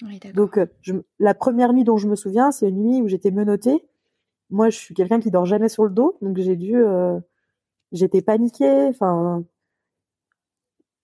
[0.03, 3.31] Oui, Donc, je, la première nuit dont je me souviens, c'est une nuit où j'étais
[3.31, 3.87] menottée.
[4.49, 6.75] Moi, je suis quelqu'un qui dort jamais sur le dos, donc j'ai dû,
[7.91, 8.87] j'étais paniquée.
[8.87, 9.45] Enfin,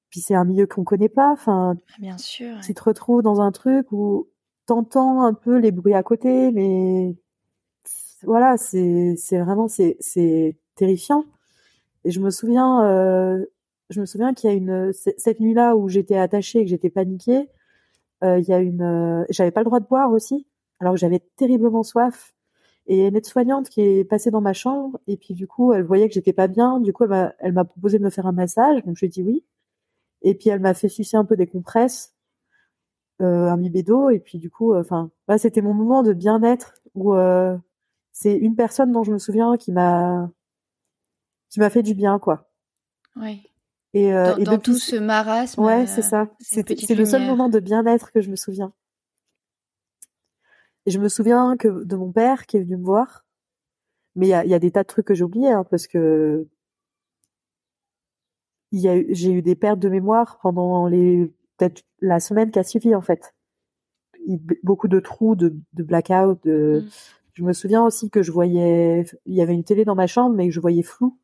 [0.09, 1.31] puis c'est un milieu qu'on connaît pas.
[1.31, 2.59] Enfin, ah, bien sûr.
[2.61, 4.27] Tu te retrouves dans un truc où
[4.65, 7.15] t'entends un peu les bruits à côté, mais
[8.23, 11.25] voilà, c'est c'est vraiment c'est c'est terrifiant.
[12.05, 13.45] Et je me souviens, euh,
[13.89, 16.89] je me souviens qu'il y a une cette nuit-là où j'étais attachée et que j'étais
[16.89, 17.49] paniquée.
[18.23, 20.47] Euh, il y a une, euh, j'avais pas le droit de boire aussi,
[20.79, 22.33] alors que j'avais terriblement soif.
[22.87, 26.07] Et une aide-soignante qui est passée dans ma chambre et puis du coup elle voyait
[26.07, 26.79] que j'étais pas bien.
[26.79, 29.07] Du coup elle m'a elle m'a proposé de me faire un massage, donc je lui
[29.07, 29.43] ai dit oui.
[30.21, 32.15] Et puis elle m'a fait sucer un peu des compresses,
[33.21, 37.13] euh, un bibédo, et puis du coup, euh, enfin, c'était mon moment de bien-être où
[37.13, 37.57] euh,
[38.11, 40.29] c'est une personne dont je me souviens qui m'a
[41.49, 42.49] qui m'a fait du bien, quoi.
[43.15, 43.41] Oui.
[43.93, 45.61] Et, euh, dans, et dans depuis- tout ce marasme.
[45.63, 46.27] Ouais, euh, c'est ça.
[46.39, 48.73] c'est le seul moment de bien-être que je me souviens.
[50.85, 53.25] Et je me souviens que de mon père qui est venu me voir.
[54.15, 55.63] Mais il y a, il y a des tas de trucs que j'ai oubliés, hein,
[55.69, 56.47] parce que
[58.71, 62.51] il y a eu, j'ai eu des pertes de mémoire pendant les peut-être la semaine
[62.51, 63.33] qui a suivi en fait.
[64.25, 66.39] Il- beaucoup de trous, de, de blackout.
[66.43, 66.83] De...
[66.85, 66.89] Mm.
[67.33, 70.35] Je me souviens aussi que je voyais, il y avait une télé dans ma chambre,
[70.35, 71.17] mais que je voyais flou.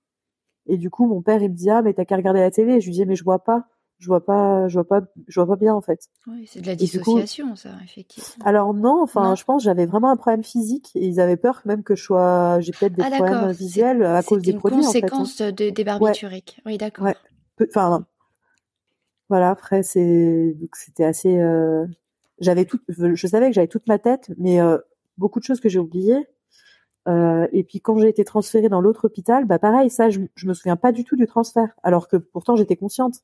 [0.68, 2.80] Et du coup, mon père il me dit ah mais t'as qu'à regarder la télé.
[2.80, 3.68] Je lui disais mais je vois pas,
[4.00, 6.08] je vois pas, je vois pas, je vois pas bien en fait.
[6.28, 8.46] Oui, c'est de la du coup- dissociation, ça, effectivement.
[8.46, 9.36] Alors non, enfin, Non.
[9.36, 12.04] je pense que j'avais vraiment un problème physique et ils avaient peur même que je
[12.04, 15.04] sois, j'ai peut-être des Ah, problèmes visuels à cause des une produits en fait.
[15.04, 15.08] hein.
[15.10, 16.62] conséquence de- des barbituriques.
[16.66, 17.06] Oui, d'accord.
[17.06, 17.16] Ouais.
[17.56, 18.06] Peu- Enfin,
[19.30, 19.50] voilà.
[19.52, 21.38] Après, c'est donc c'était assez.
[21.40, 21.86] euh,
[22.40, 24.78] J'avais tout, je savais que j'avais toute ma tête, mais euh,
[25.18, 26.28] beaucoup de choses que j'ai oubliées.
[27.10, 30.48] Euh, et puis quand j'ai été transférée dans l'autre hôpital, bah pareil, ça, je, je
[30.48, 33.24] me souviens pas du tout du transfert, alors que pourtant j'étais consciente.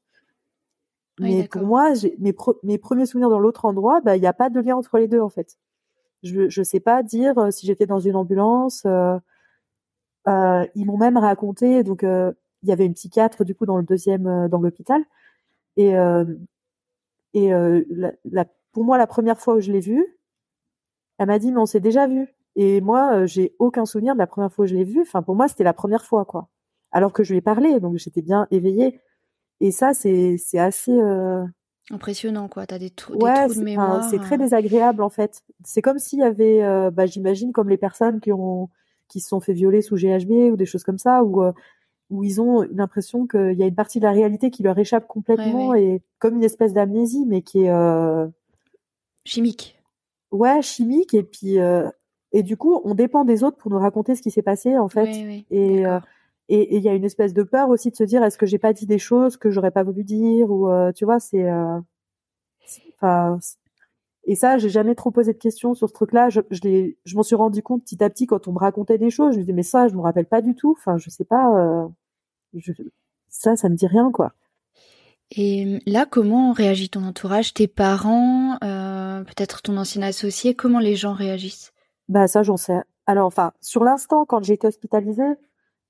[1.20, 4.34] Mais pour moi, mes, pro- mes premiers souvenirs dans l'autre endroit, bah il n'y a
[4.34, 5.58] pas de lien entre les deux en fait.
[6.24, 8.84] Je je sais pas dire euh, si j'étais dans une ambulance.
[8.86, 9.18] euh,
[10.28, 12.32] euh, ils m'ont même raconté donc euh,
[12.64, 15.02] il y avait une psychiatre du coup dans le deuxième euh, dans l'hôpital
[15.78, 16.26] et euh,
[17.34, 20.06] et euh, la, la- pour moi la première fois où je l'ai vue,
[21.18, 24.28] elle m'a dit mais on s'est déjà vu et moi j'ai aucun souvenir de la
[24.28, 25.02] première fois où je l'ai vue.
[25.02, 26.50] Enfin pour moi c'était la première fois quoi.
[26.92, 29.00] Alors que je lui ai parlé donc j'étais bien éveillée
[29.60, 30.98] et ça c'est c'est assez
[31.92, 32.68] Impressionnant, quoi.
[32.68, 34.04] T'as des, trous, des trous de mémoire.
[34.12, 35.42] c'est très désagréable en fait.
[35.66, 38.70] C'est comme s'il y avait, euh, bah, j'imagine comme les personnes qui ont
[39.08, 41.52] qui se sont fait violer sous GHB ou des choses comme ça, où euh,
[42.10, 45.08] où ils ont l'impression qu'il y a une partie de la réalité qui leur échappe
[45.08, 48.28] complètement Ouais, et comme une espèce d'amnésie, mais qui est euh,
[49.26, 49.80] Chimique.
[50.32, 51.88] ouais chimique et puis euh,
[52.32, 54.90] et du coup on dépend des autres pour nous raconter ce qui s'est passé en
[54.90, 55.10] fait.
[55.52, 56.00] Et euh,
[56.52, 58.58] et il y a une espèce de peur aussi de se dire est-ce que j'ai
[58.58, 61.80] pas dit des choses que j'aurais pas voulu dire ou euh, tu vois c'est euh,
[62.96, 63.38] enfin
[64.26, 66.30] et ça j'ai jamais trop posé de questions sur ce truc-là.
[66.30, 68.98] Je je l'ai je m'en suis rendu compte petit à petit quand on me racontait
[68.98, 69.34] des choses.
[69.34, 70.72] Je me disais mais ça je me rappelle pas du tout.
[70.78, 71.88] Enfin je sais pas euh,
[72.54, 72.72] je,
[73.30, 74.34] ça ça me dit rien quoi.
[75.32, 80.96] Et là, comment réagit ton entourage, tes parents, euh, peut-être ton ancien associé Comment les
[80.96, 81.72] gens réagissent?
[82.08, 82.82] Bah ça j'en sais.
[83.06, 85.36] Alors enfin sur l'instant quand j'ai été hospitalisée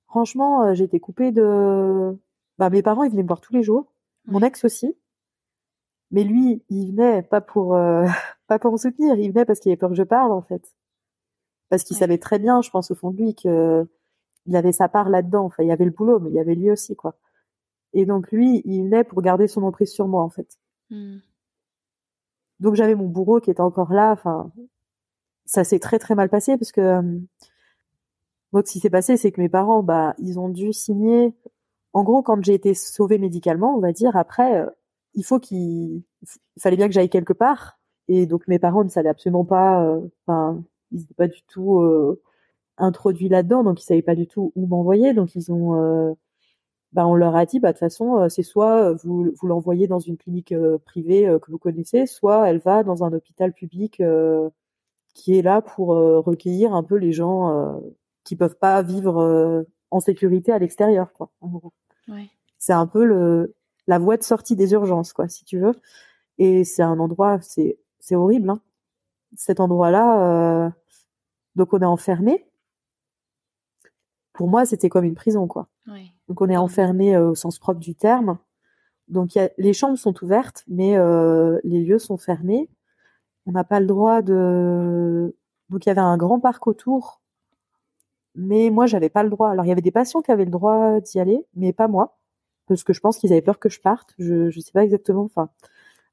[0.07, 2.17] franchement euh, j'ai été coupée de
[2.57, 3.93] bah mes parents ils venaient me voir tous les jours.
[4.25, 4.93] Mon ex aussi.
[6.11, 8.05] Mais lui il venait pas pour euh,
[8.47, 9.15] pas pour me soutenir.
[9.15, 10.75] Il venait parce qu'il avait peur que je parle en fait.
[11.69, 11.99] Parce qu'il Ouais.
[11.99, 13.87] savait très bien je pense au fond de lui que
[14.45, 16.55] il avait sa part là-dedans enfin il y avait le boulot mais il y avait
[16.55, 17.15] lui aussi quoi
[17.93, 20.57] et donc lui il venait pour garder son emprise sur moi en fait
[20.91, 21.19] Hmm.
[22.59, 24.11] donc j'avais mon bourreau qui était encore là.
[24.11, 24.51] Enfin,
[25.45, 27.19] ça s'est très très mal passé parce que euh,
[28.51, 31.35] moi, ce qui s'est passé, c'est que mes parents, bah, ils ont dû signer.
[31.93, 34.69] En gros, quand j'ai été sauvée médicalement, on va dire, après, euh,
[35.13, 37.79] il faut qu'il, il fallait bien que j'aille quelque part.
[38.07, 39.83] Et donc mes parents ne savaient absolument pas.
[39.85, 41.81] euh, Enfin, ils n'étaient pas du tout
[42.79, 45.13] introduits là-dedans, donc ils savaient pas du tout où m'envoyer.
[45.13, 46.13] Donc ils ont euh,
[46.93, 49.47] bah, on leur a dit, bah, de toute façon, euh, c'est soit euh, vous, vous
[49.47, 53.13] l'envoyez dans une clinique euh, privée euh, que vous connaissez, soit elle va dans un
[53.13, 54.01] hôpital public
[55.13, 57.81] qui est là pour recueillir un peu les gens
[58.23, 61.31] qui peuvent pas vivre en sécurité à l'extérieur, quoi.
[61.41, 61.73] en gros.
[62.07, 62.29] Ouais.
[62.57, 63.55] C'est un peu le
[63.87, 65.73] la voie de sortie des urgences, quoi, si tu veux.
[66.37, 68.61] Et c'est un endroit, c'est c'est horrible, hein.
[69.35, 70.73] Cet endroit-là,
[71.55, 72.48] donc on est enfermé.
[74.39, 75.67] Pour moi, c'était comme une prison, quoi.
[76.29, 78.37] Donc on est enfermé euh, au sens propre du terme.
[79.09, 82.69] Donc il y a, les chambres sont ouvertes, mais euh, les lieux sont fermés.
[83.47, 85.35] On n'a pas le droit de.
[85.67, 87.19] Donc il y avait un grand parc autour,
[88.33, 89.49] mais moi j'avais pas le droit.
[89.49, 92.17] Alors il y avait des patients qui avaient le droit d'y aller, mais pas moi,
[92.65, 94.13] parce que je pense qu'ils avaient peur que je parte.
[94.19, 95.23] Je je sais pas exactement.
[95.25, 95.49] Enfin,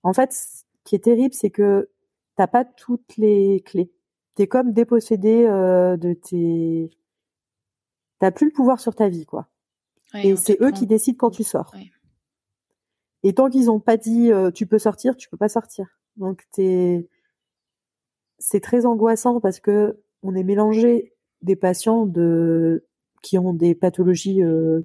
[0.03, 1.91] en fait, ce qui est terrible, c'est que
[2.35, 3.93] t'as pas toutes les clés.
[4.35, 6.91] T'es comme dépossédé euh, de tes.
[8.19, 9.47] T'as plus le pouvoir sur ta vie, quoi.
[10.15, 11.73] Ouais, Et c'est eux qui décident quand tu sors.
[11.75, 11.91] Ouais.
[13.23, 15.87] Et tant qu'ils ont pas dit euh, tu peux sortir, tu peux pas sortir.
[16.17, 17.09] Donc t'es,
[18.39, 22.87] c'est très angoissant parce que on est mélangé des patients de
[23.23, 24.83] qui ont des pathologies euh,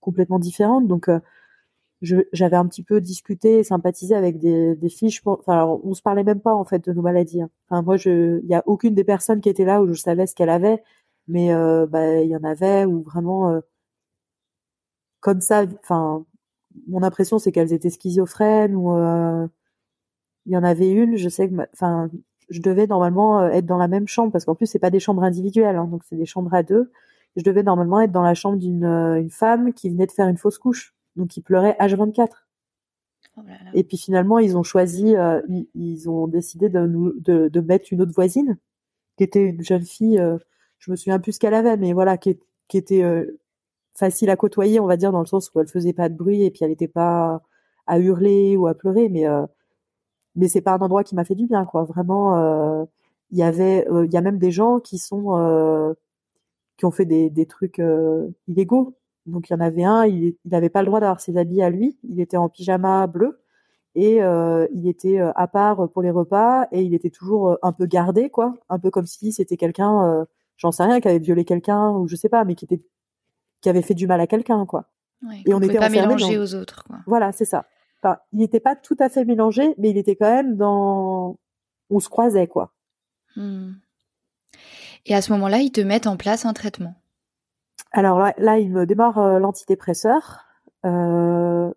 [0.00, 0.86] complètement différentes.
[0.88, 1.20] Donc euh,
[2.00, 5.10] j'avais un petit peu discuté, et sympathisé avec des, des filles.
[5.10, 7.42] je pense- Enfin, alors, on se parlait même pas en fait de nos maladies.
[7.42, 7.50] hein.
[7.68, 10.26] Enfin, moi, je, il y a aucune des personnes qui étaient là où je savais
[10.28, 10.82] ce qu'elle avait,
[11.28, 13.60] mais euh, bah il y en avait où vraiment euh,
[15.20, 15.64] comme ça.
[15.82, 16.24] Enfin,
[16.88, 19.46] mon impression c'est qu'elles étaient schizophrènes ou euh,
[20.46, 21.16] il y en avait une.
[21.16, 22.10] Je sais que, enfin,
[22.50, 25.00] je devais normalement euh, être dans la même chambre parce qu'en plus c'est pas des
[25.00, 26.92] chambres individuelles, hein, donc c'est des chambres à deux.
[27.36, 30.28] Je devais normalement être dans la chambre d'une euh, une femme qui venait de faire
[30.28, 30.94] une fausse couche.
[31.16, 32.28] Donc il pleurait H24.
[33.74, 35.40] Et puis finalement, ils ont choisi, euh,
[35.74, 38.58] ils, ont décidé de, nous, de, de, mettre une autre voisine,
[39.16, 40.38] qui était une jeune fille, euh,
[40.78, 42.38] je me souviens plus ce qu'elle avait, mais voilà, qui,
[42.68, 43.38] qui était euh,
[43.94, 46.44] facile à côtoyer, on va dire, dans le sens où elle faisait pas de bruit
[46.44, 47.42] et puis elle n'était pas
[47.86, 49.24] à hurler ou à pleurer, mais
[50.36, 51.84] mais c'est pas un endroit qui m'a fait du bien, quoi.
[51.84, 52.86] Vraiment,
[53.30, 55.96] il y avait, il y a même des gens qui sont
[56.76, 57.82] qui ont fait des, des trucs
[58.46, 58.94] illégaux.
[59.28, 61.70] Donc il y en avait un, il n'avait pas le droit d'avoir ses habits à
[61.70, 63.38] lui, il était en pyjama bleu
[63.94, 67.56] et euh, il était euh, à part pour les repas et il était toujours euh,
[67.62, 70.26] un peu gardé quoi, un peu comme si c'était quelqu'un,
[70.58, 72.82] j'en sais rien, qui avait violé quelqu'un ou je sais pas, mais qui était
[73.60, 74.84] qui avait fait du mal à quelqu'un quoi.
[75.46, 76.98] et on n'était pas mélangé aux autres quoi.
[77.06, 77.64] Voilà, c'est ça.
[78.02, 81.38] Enfin, il n'était pas tout à fait mélangé, mais il était quand même dans,
[81.90, 82.72] on se croisait quoi.
[83.34, 83.72] Hmm.
[85.06, 86.94] Et à ce moment-là, ils te mettent en place un traitement.
[87.92, 90.44] Alors là, là il me démarre euh, l'antidépresseur.
[90.84, 91.72] Euh,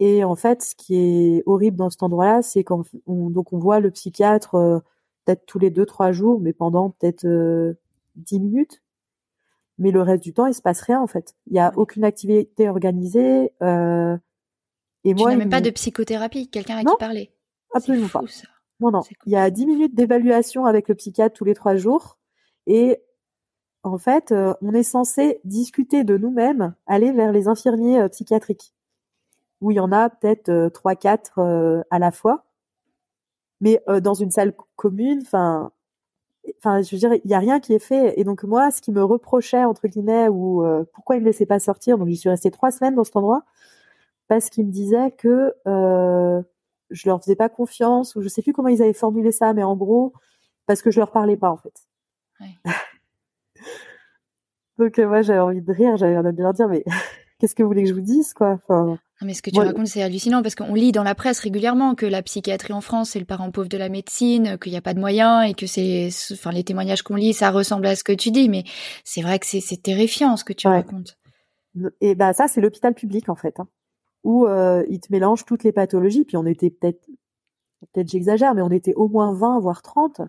[0.00, 3.80] et en fait, ce qui est horrible dans cet endroit-là, c'est qu'on donc on voit
[3.80, 4.78] le psychiatre euh,
[5.24, 7.26] peut-être tous les deux trois jours, mais pendant peut-être
[8.16, 8.82] dix minutes.
[9.78, 11.34] Mais le reste du temps, il se passe rien en fait.
[11.46, 13.52] Il y a aucune activité organisée.
[13.62, 14.16] Euh,
[15.04, 17.30] et tu n'as même pas de psychothérapie, quelqu'un à qui parler.
[17.74, 18.22] Absolument pas.
[18.80, 19.02] Non, non.
[19.24, 22.18] Il y a dix minutes d'évaluation avec le psychiatre tous les trois jours.
[22.66, 23.00] Et
[23.82, 28.74] en fait, euh, on est censé discuter de nous-mêmes, aller vers les infirmiers euh, psychiatriques,
[29.60, 32.44] où il y en a peut-être euh, trois, quatre à la fois,
[33.60, 35.20] mais dans une salle commune.
[35.22, 35.70] Enfin,
[36.58, 38.18] enfin, je veux dire, il y a rien qui est fait.
[38.18, 41.58] Et donc moi, ce qui me reprochait entre guillemets, ou pourquoi il me laissait pas
[41.58, 43.44] sortir, donc j'y suis restée trois semaines dans cet endroit,
[44.28, 45.54] parce qu'il me disait que
[46.90, 49.62] je leur faisais pas confiance, ou je sais plus comment ils avaient formulé ça, mais
[49.62, 50.12] en gros,
[50.66, 51.86] parce que je leur parlais pas en fait.
[54.78, 56.84] Donc euh, moi j'avais envie de rire, j'avais envie de leur dire mais
[57.38, 58.52] qu'est-ce que vous voulez que je vous dise quoi?
[58.52, 61.94] Enfin, mais ce que tu racontes c'est hallucinant parce qu'on lit dans la presse régulièrement
[61.94, 64.82] que la psychiatrie en France c'est le parent pauvre de la médecine, qu'il n'y a
[64.82, 68.04] pas de moyens et que c'est enfin les témoignages qu'on lit ça ressemble à ce
[68.04, 68.64] que tu dis mais
[69.04, 71.18] c'est vrai que c'est terrifiant ce que tu racontes.
[72.00, 73.68] Et bah ça c'est l'hôpital public en fait hein,
[74.22, 77.06] où euh, ils te mélangent toutes les pathologies puis on était peut-être
[77.92, 80.20] peut-être j'exagère mais on était au moins 20 voire 30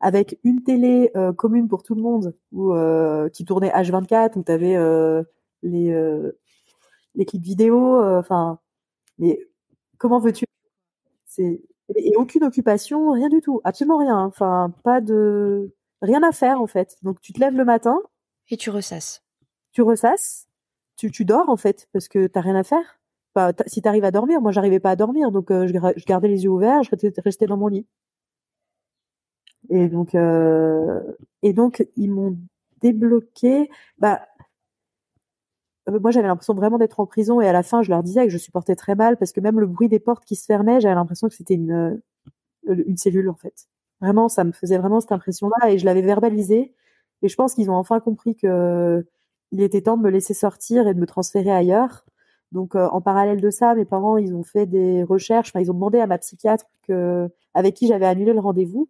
[0.00, 4.42] avec une télé euh, commune pour tout le monde, ou euh, qui tournait H24, où
[4.42, 4.76] tu avais
[5.62, 5.90] les
[7.16, 8.58] les clips vidéo, enfin,
[9.18, 9.40] mais
[9.98, 10.46] comment veux-tu?
[11.26, 11.62] C'est
[11.94, 14.18] et aucune occupation, rien du tout, absolument rien.
[14.24, 16.96] Enfin, pas de rien à faire en fait.
[17.02, 17.98] Donc tu te lèves le matin
[18.50, 19.22] et tu ressasses.
[19.72, 20.48] Tu ressasses,
[20.96, 22.98] tu, tu dors en fait parce que t'as rien à faire.
[23.34, 26.44] Enfin, si t'arrives à dormir, moi j'arrivais pas à dormir, donc je, je, gardais les
[26.44, 26.90] yeux ouverts, je
[27.22, 27.86] restais dans mon lit.
[29.70, 31.00] Et donc, euh,
[31.42, 32.38] et donc ils m'ont
[32.80, 33.70] débloqué.
[33.98, 34.35] Bah, euh,
[35.88, 38.32] moi j'avais l'impression vraiment d'être en prison et à la fin je leur disais que
[38.32, 40.94] je supportais très mal parce que même le bruit des portes qui se fermaient, j'avais
[40.94, 42.00] l'impression que c'était une
[42.68, 43.68] euh, une cellule en fait.
[44.00, 46.74] Vraiment, ça me faisait vraiment cette impression-là et je l'avais verbalisé.
[47.22, 49.06] Et je pense qu'ils ont enfin compris que
[49.52, 52.04] il était temps de me laisser sortir et de me transférer ailleurs.
[52.52, 55.52] Donc en parallèle de ça, mes parents ils ont fait des recherches.
[55.56, 58.88] Ils ont demandé à ma psychiatre que avec qui j'avais annulé le rendez-vous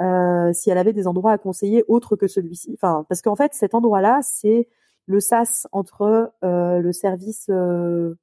[0.00, 2.72] euh, si elle avait des endroits à conseiller autres que celui-ci.
[2.74, 4.68] Enfin, parce qu'en fait, cet endroit-là, c'est
[5.06, 8.14] le sas entre euh, le service, euh,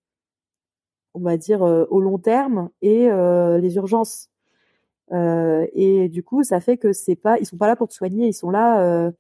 [1.14, 4.30] on va dire, au long terme et les urgences.
[5.12, 8.28] et du coup, ça fait que c'est pas, ils sont pas là pour te soigner,
[8.28, 9.12] ils sont là.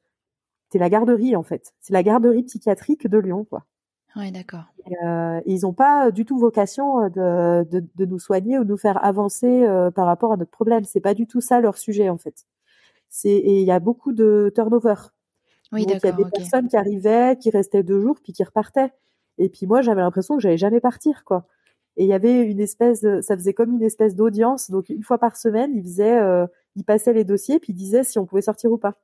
[0.69, 1.73] c'est la garderie en fait.
[1.81, 3.65] C'est la garderie psychiatrique de Lyon, quoi.
[4.15, 4.65] Ouais, d'accord.
[5.03, 8.77] Euh, ils n'ont pas du tout vocation de, de, de, nous soigner ou de nous
[8.77, 10.83] faire avancer euh, par rapport à notre problème.
[10.83, 12.47] C'est pas du tout ça leur sujet en fait.
[13.09, 14.95] C'est et il y a beaucoup de turnover.
[15.71, 16.11] Oui, d'accord.
[16.17, 18.91] Il y a des personnes qui arrivaient, qui restaient deux jours, puis qui repartaient.
[19.37, 21.45] Et puis moi, j'avais l'impression que j'allais jamais partir, quoi.
[21.97, 24.71] Et il y avait une espèce, de, ça faisait comme une espèce d'audience.
[24.71, 28.03] Donc une fois par semaine, ils faisaient, euh, ils passaient les dossiers, puis ils disaient
[28.03, 28.95] si on pouvait sortir ou pas.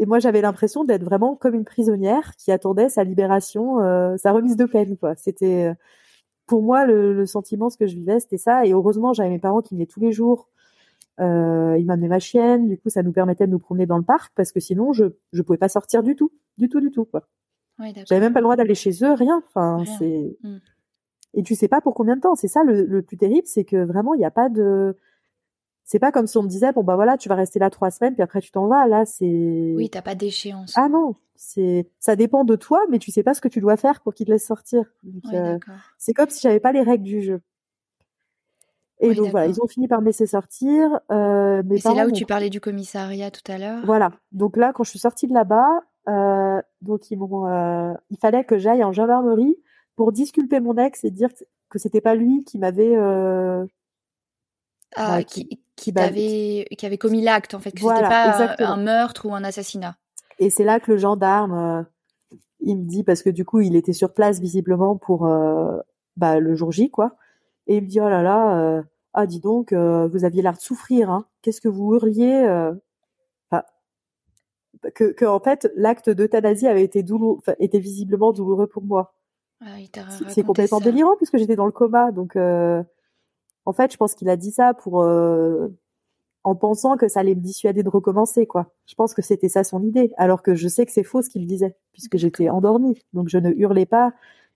[0.00, 4.32] Et moi, j'avais l'impression d'être vraiment comme une prisonnière qui attendait sa libération, euh, sa
[4.32, 4.96] remise de peine.
[4.96, 5.14] Quoi.
[5.14, 5.74] C'était euh,
[6.46, 8.66] pour moi le, sentiment, ce que je vivais, c'était ça.
[8.66, 10.48] Et heureusement, j'avais mes parents qui venaient tous les jours.
[11.20, 12.68] Euh, ils m'amenaient ma chienne.
[12.68, 15.04] Du coup, ça nous permettait de nous promener dans le parc parce que sinon, je
[15.32, 17.04] je pouvais pas sortir du tout, du tout, du tout.
[17.04, 17.28] Quoi.
[17.78, 19.42] j'avais même pas le droit d'aller chez eux, rien.
[19.48, 20.56] Enfin, c'est mmh.
[21.34, 22.34] et tu sais pas pour combien de temps.
[22.34, 24.96] C'est ça le, le plus terrible, c'est que vraiment, il n'y a pas de
[25.90, 27.90] c'est pas comme si on me disait bon bah voilà tu vas rester là trois
[27.90, 31.90] semaines puis après tu t'en vas là c'est oui t'as pas d'échéance ah non c'est
[31.98, 34.26] ça dépend de toi mais tu sais pas ce que tu dois faire pour qu'il
[34.26, 34.84] te laisse sortir
[35.32, 35.58] euh,
[35.98, 37.40] c'est comme si j'avais pas les règles du jeu
[39.00, 42.12] et donc voilà ils ont fini par me laisser sortir euh, mais c'est là où
[42.12, 45.34] tu parlais du commissariat tout à l'heure voilà donc là quand je suis sortie de
[45.34, 49.56] là-bas euh, donc ils m'ont euh, il fallait que j'aille en gendarmerie
[49.96, 51.28] pour disculper mon ex et dire
[51.68, 53.66] que c'était pas lui qui m'avait euh,
[54.96, 58.76] ah, bah, qui, qui, t'avait, qui avait commis l'acte, en fait, que c'était pas un
[58.76, 59.96] meurtre ou un assassinat.
[60.40, 61.86] Et c'est là que le gendarme,
[62.58, 65.30] il me dit, parce que du coup, il était sur place visiblement pour
[66.16, 67.14] bah, le jour J, quoi.
[67.70, 68.82] Et il me dit, oh là là, euh,
[69.14, 71.24] ah dis donc, vous aviez l'air de souffrir, hein.
[71.40, 72.44] Qu'est-ce que vous hurliez
[73.50, 73.62] enfin,
[74.94, 79.14] que, que, en fait, l'acte d'euthanasie avait été douloureux, était visiblement douloureux pour moi.
[79.62, 79.76] Ah,
[80.28, 82.36] c'est complètement délirant puisque j'étais dans le coma, donc
[83.66, 85.68] en fait, je pense qu'il a dit ça pour euh,
[86.44, 88.72] en pensant que ça allait me dissuader de recommencer, quoi.
[88.86, 91.28] Je pense que c'était ça son idée, alors que je sais que c'est faux ce
[91.28, 94.12] qu'il disait, puisque j'étais endormie, donc je ne hurlais pas.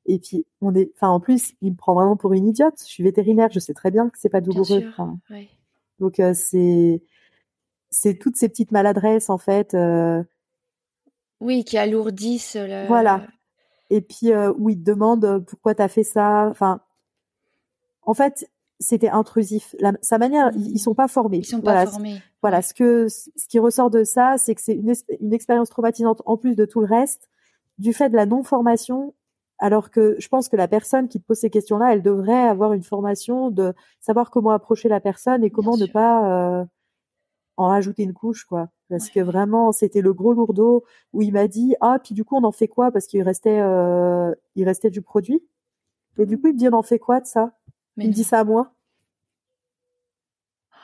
[0.07, 2.75] Et puis on est, enfin en plus, il me prend vraiment pour une idiote.
[2.79, 4.85] Je suis vétérinaire, je sais très bien que c'est pas douloureux.
[5.99, 7.03] Donc euh, c'est
[7.91, 9.75] c'est toutes ces petites maladresses en fait.
[9.75, 10.23] Euh...
[11.41, 12.57] Oui, qui alourdissent.
[12.57, 12.87] Le...
[12.87, 13.27] Voilà.
[13.91, 16.49] Et puis euh, où il te demande pourquoi t'as fait ça.
[16.51, 16.81] Enfin,
[18.03, 18.51] en fait,
[18.81, 19.75] c'était intrusif.
[20.03, 21.39] sa manière, ils, sont pas formés.
[21.39, 22.23] Ils sont pas voilà, formés.
[22.43, 26.23] Voilà, ce que ce qui ressort de ça, c'est que c'est une, une expérience traumatisante
[26.27, 27.31] en plus de tout le reste,
[27.79, 29.15] du fait de la non formation.
[29.65, 32.75] Alors que je pense que la personne qui te pose ces questions-là, elle devrait avoir
[32.75, 36.65] une formation de savoir comment approcher la personne et comment ne pas euh,
[37.57, 38.69] en rajouter une couche, quoi.
[38.91, 40.85] Parce que vraiment, c'était le gros lourdeau
[41.15, 42.93] où il m'a dit ah puis du coup on en fait quoi?
[42.93, 45.43] Parce qu'il restait euh, il restait du produit.
[46.19, 47.53] Et du coup il me dit on en fait quoi de ça?
[47.97, 48.71] Il me dit ça à moi.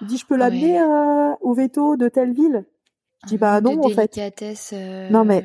[0.01, 2.65] Il dit je peux l'amener euh, au veto de telle ville?
[3.25, 4.19] Je dis bah non en fait.
[4.73, 5.11] Euh...
[5.11, 5.45] Non mais.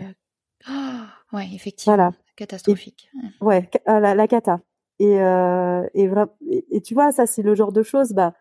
[0.69, 1.97] Oh, ouais effectivement.
[1.97, 2.13] Voilà.
[2.35, 3.09] Catastrophique.
[3.41, 4.59] ouais euh, la, la, cata.
[4.99, 6.09] Et euh, et,
[6.71, 8.33] et, tu vois ça c'est le genre de choses bah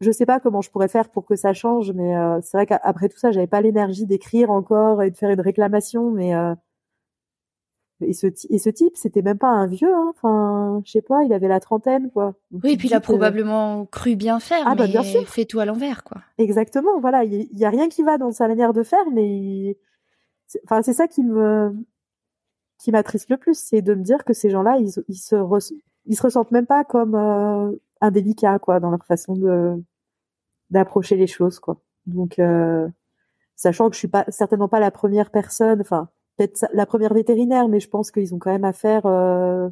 [0.00, 2.66] je sais pas comment je pourrais faire pour que ça change mais euh, c'est vrai
[2.66, 6.54] qu'après tout ça j'avais pas l'énergie d'écrire encore et de faire une réclamation mais euh,
[8.00, 10.12] et ce, et ce type, c'était même pas un vieux, hein.
[10.14, 12.34] enfin, je sais pas, il avait la trentaine, quoi.
[12.52, 15.26] oui, et puis il a probablement cru bien faire, ah, bah, bien sûr.
[15.28, 16.18] fait tout à l'envers, quoi.
[16.38, 19.76] Exactement, voilà, il y, a rien qui va dans sa manière de faire, mais
[20.64, 21.74] enfin, c'est ça qui me
[22.78, 25.36] qui m'attriste le plus, c'est de me dire que ces gens-là, ils, ils se
[26.06, 29.82] ils se ressentent même pas comme euh, indélicats, quoi, dans leur façon de
[30.70, 31.80] d'approcher les choses, quoi.
[32.06, 32.88] Donc, euh,
[33.56, 37.68] sachant que je suis pas certainement pas la première personne, enfin peut-être la première vétérinaire,
[37.68, 39.68] mais je pense qu'ils ont quand même affaire euh,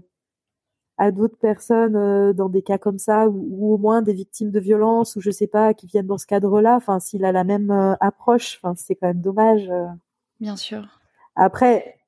[0.98, 4.60] à d'autres personnes euh, dans des cas comme ça, ou, au moins des victimes de
[4.60, 6.76] violence, ou je sais pas, qui viennent dans ce cadre-là.
[6.76, 9.70] Enfin, s'il a la même euh, approche, enfin, c'est quand même dommage.
[10.40, 11.00] Bien sûr.
[11.36, 11.98] Après,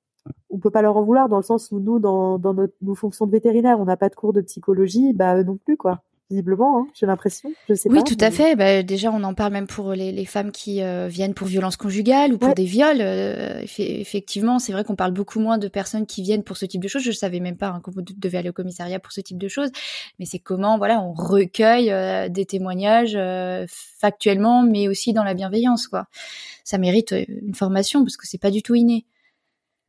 [0.51, 2.95] on peut pas leur en vouloir dans le sens où nous, dans, dans notre, nos
[2.95, 6.03] fonctions de vétérinaire, on n'a pas de cours de psychologie, bah eux non plus, quoi
[6.31, 7.51] visiblement, hein, j'ai l'impression.
[7.69, 8.55] Je sais oui, tout à fait.
[8.55, 11.77] Bah, déjà, on en parle même pour les, les femmes qui euh, viennent pour violence
[11.77, 13.01] conjugale ou pour des viols.
[13.01, 16.83] Euh, effectivement, c'est vrai qu'on parle beaucoup moins de personnes qui viennent pour ce type
[16.83, 17.03] de choses.
[17.03, 19.71] Je savais même pas hein, vous devez aller au commissariat pour ce type de choses.
[20.19, 23.19] Mais c'est comment, voilà, on recueille euh, des témoignages
[23.69, 26.07] factuellement, mais aussi dans la bienveillance, quoi.
[26.65, 29.07] Ça mérite une formation parce que c'est pas du tout inné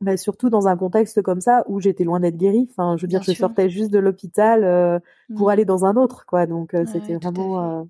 [0.00, 2.66] bah, surtout dans un contexte comme ça où j'étais loin d'être guérie.
[2.70, 4.98] Enfin, je veux dire, je sortais juste de l'hôpital euh,
[5.36, 5.50] pour mmh.
[5.50, 6.46] aller dans un autre, quoi.
[6.46, 7.84] Donc euh, c'était vraiment euh...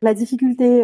[0.00, 0.80] la difficulté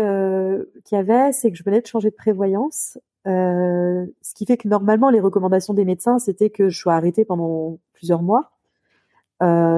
[0.85, 4.69] qu'il y avait, c'est que je venais de changer de prévoyance, ce qui fait que
[4.69, 8.53] normalement les recommandations des médecins c'était que je sois arrêtée pendant plusieurs mois.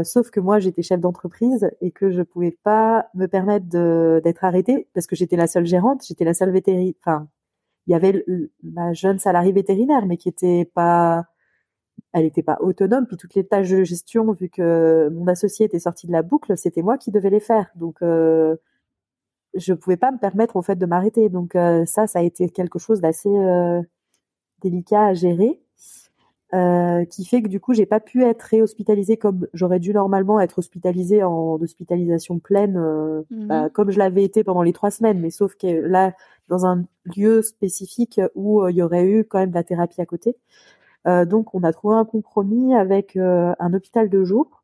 [0.05, 3.67] sauf que moi j'étais chef d'entreprise et que je pouvais pas me permettre
[4.21, 7.27] d'être arrêtée parce que j'étais la seule gérante, j'étais la seule vétérinaire, enfin
[7.91, 8.25] il y avait
[8.63, 11.27] ma jeune salariée vétérinaire, mais qui était pas,
[12.13, 13.07] elle était pas autonome.
[13.07, 16.57] Puis toutes les tâches de gestion, vu que mon associé était sorti de la boucle,
[16.57, 17.67] c'était moi qui devais les faire.
[17.75, 18.57] Donc, euh,
[19.55, 21.29] je pouvais pas me permettre au fait de m'arrêter.
[21.31, 23.83] Donc euh, ça, ça a été quelque chose d'assez euh,
[24.63, 25.61] délicat à gérer.
[26.53, 30.41] Euh, qui fait que du coup j'ai pas pu être réhospitalisée comme j'aurais dû normalement
[30.41, 34.91] être hospitalisée en hospitalisation pleine euh, mmh bah, comme je l'avais été pendant les trois
[34.91, 35.21] semaines.
[35.21, 36.13] Mais sauf que là
[36.49, 36.87] dans un
[37.17, 40.37] lieu spécifique où euh, il y aurait eu quand même de la thérapie à côté.
[41.07, 44.63] Donc on a trouvé un compromis avec un hôpital de jour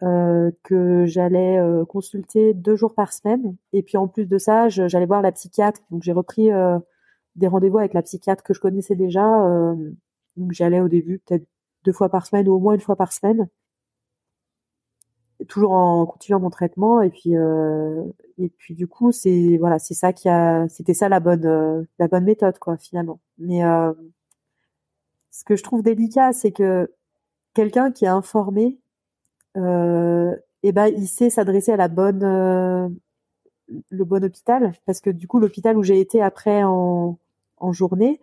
[0.00, 1.58] que j'allais
[1.88, 3.56] consulter deux jours par semaine.
[3.72, 5.80] Et puis en plus de ça j'allais voir la psychiatre.
[5.90, 6.50] Donc j'ai repris
[7.36, 9.24] des rendez-vous avec la psychiatre que je connaissais déjà
[10.36, 11.46] donc j'allais au début peut-être
[11.84, 13.48] deux fois par semaine ou au moins une fois par semaine,
[15.48, 17.00] toujours en continuant mon traitement.
[17.02, 18.04] Et puis euh,
[18.38, 21.82] et puis du coup c'est voilà c'est ça qui a c'était ça la bonne euh,
[21.98, 23.20] la bonne méthode quoi finalement.
[23.38, 23.92] Mais euh,
[25.30, 26.92] ce que je trouve délicat c'est que
[27.54, 28.78] quelqu'un qui est informé
[29.56, 32.88] euh, eh ben il sait s'adresser à la bonne euh,
[33.90, 37.18] le bon hôpital parce que du coup l'hôpital où j'ai été après en
[37.58, 38.20] en journée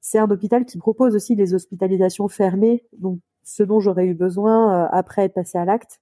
[0.00, 2.84] c'est un hôpital qui propose aussi des hospitalisations fermées.
[2.98, 6.00] Donc, ce dont j'aurais eu besoin après être passé à l'acte.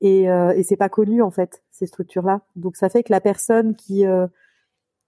[0.00, 2.42] Et, et c'est pas connu en fait ces structures-là.
[2.56, 4.04] Donc ça fait que la personne qui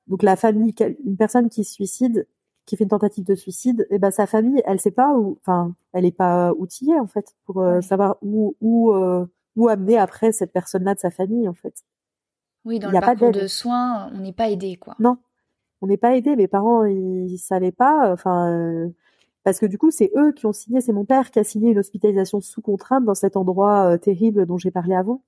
[0.07, 2.27] donc la famille, une personne qui se suicide,
[2.67, 5.39] qui fait une tentative de suicide, et eh ben sa famille, elle sait pas où,
[5.41, 9.99] enfin, elle est pas outillée en fait pour euh, savoir où où euh, où amener
[9.99, 11.85] après cette personne-là de sa famille en fait.
[12.65, 14.95] Oui, dans le parcours de soins, on n'est pas aidé quoi.
[14.99, 15.19] Non,
[15.85, 16.37] on n'est pas aidé.
[16.37, 18.51] Mes parents, ils, savaient pas, enfin.
[18.51, 18.89] Euh,
[19.45, 21.73] parce que du coup, c'est eux qui ont signé, c'est mon père qui a signé
[21.73, 25.23] une hospitalisation sous contrainte dans cet endroit terrible dont j'ai parlé avant.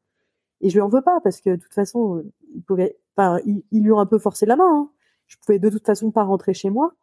[0.61, 3.83] Et je lui en veux pas parce que de toute façon, il pouvait, enfin, ils,
[3.83, 4.65] lui ont un peu forcé la main.
[4.69, 4.91] Hein.
[5.27, 6.95] Je pouvais de toute façon pas rentrer chez moi,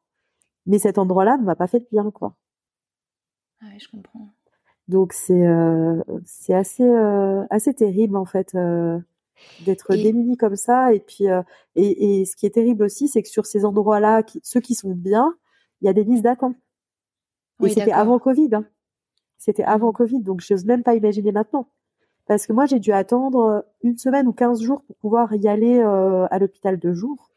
[0.66, 2.36] mais cet endroit-là ne m'a pas fait de bien, quoi.
[3.62, 4.34] Ah ouais, je comprends.
[4.88, 8.54] Donc c'est euh, c'est assez euh, assez terrible en fait
[9.62, 11.42] euh, d'être démuni comme ça et puis euh,
[11.76, 14.92] et, et, ce qui est terrible aussi c'est que sur ces endroits-là ceux qui sont
[14.92, 15.36] bien
[15.82, 16.56] il y a des listes d'attente
[17.64, 18.66] et c'était avant Covid hein.
[19.38, 19.92] c'était avant.
[19.92, 21.68] Covid donc j'ose même pas imaginer maintenant
[22.26, 25.80] parce que moi, j'ai dû attendre une semaine ou quinze jours pour pouvoir y aller
[25.80, 27.30] euh, à l'hôpital de jour,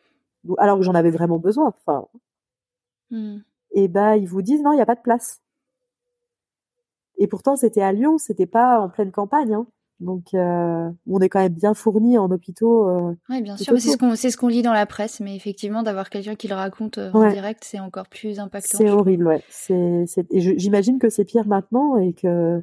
[0.58, 1.68] alors que j'en avais vraiment besoin.
[1.68, 2.06] Enfin,
[3.10, 3.38] mmh.
[3.72, 5.42] et bah ils vous disent non, il n'y a pas de place.
[7.18, 9.54] Et pourtant, c'était à Lyon, c'était pas en pleine campagne.
[9.54, 9.66] Hein.
[9.98, 12.88] Donc, euh, on est quand même bien fourni en hôpitaux.
[12.88, 16.10] Euh, oui, bien sûr, c'est ce qu'on ce lit dans la presse, mais effectivement, d'avoir
[16.10, 18.76] quelqu'un qui le raconte euh, en direct, c'est encore plus impactant.
[18.76, 19.42] C'est horrible, ouais.
[20.30, 22.62] J'imagine que c'est pire maintenant et que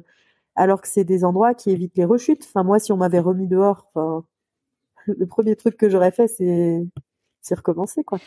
[0.54, 2.44] alors que c'est des endroits qui évitent les rechutes.
[2.44, 3.90] Enfin, moi, si on m'avait remis dehors,
[5.06, 6.86] le premier truc que j'aurais fait, c'est,
[7.40, 8.20] c'est recommencer, quoi.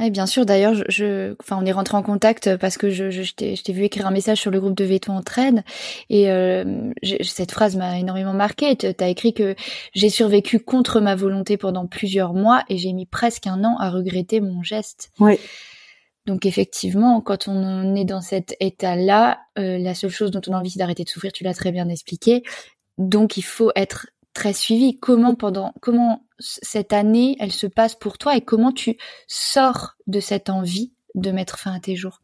[0.00, 0.46] Oui, bien sûr.
[0.46, 4.06] D'ailleurs, je, enfin, on est rentré en contact parce que je, je, t'ai vu écrire
[4.06, 5.62] un message sur le groupe de Veto Entraide
[6.08, 6.90] et euh,
[7.22, 8.74] cette phrase m'a énormément marqué.
[8.76, 9.54] Tu as écrit que
[9.92, 13.90] j'ai survécu contre ma volonté pendant plusieurs mois et j'ai mis presque un an à
[13.90, 15.10] regretter mon geste.
[15.20, 15.38] Oui.
[16.24, 20.58] Donc effectivement, quand on est dans cet état-là, euh, la seule chose dont on a
[20.58, 21.32] envie, c'est d'arrêter de souffrir.
[21.32, 22.42] Tu l'as très bien expliqué.
[22.96, 24.98] Donc il faut être très suivi.
[24.98, 30.20] Comment pendant comment cette année elle se passe pour toi et comment tu sors de
[30.20, 32.20] cette envie de mettre fin à tes jours?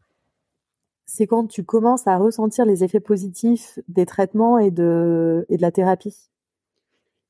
[1.05, 5.61] C'est quand tu commences à ressentir les effets positifs des traitements et de et de
[5.61, 6.15] la thérapie.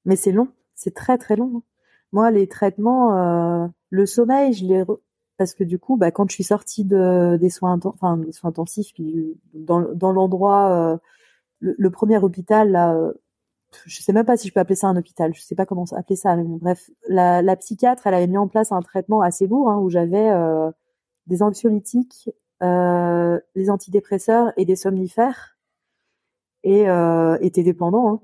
[0.05, 1.63] Mais c'est long, c'est très très long.
[2.13, 4.83] Moi, les traitements, euh, le sommeil, je l'ai
[5.37, 7.79] parce que du coup, bah, quand je suis sortie de, des soins,
[8.43, 8.93] intensifs,
[9.53, 10.97] dans, l'endroit, euh,
[11.59, 13.13] le, premier hôpital, là, euh,
[13.85, 15.85] je sais même pas si je peux appeler ça un hôpital, je sais pas comment
[15.91, 16.35] appeler ça.
[16.35, 19.77] Mais bref, la, la, psychiatre, elle avait mis en place un traitement assez lourd hein,
[19.77, 20.71] où j'avais euh,
[21.27, 22.29] des anxiolytiques,
[22.63, 25.57] euh, des antidépresseurs et des somnifères,
[26.63, 28.09] et euh, était dépendant.
[28.09, 28.21] Hein.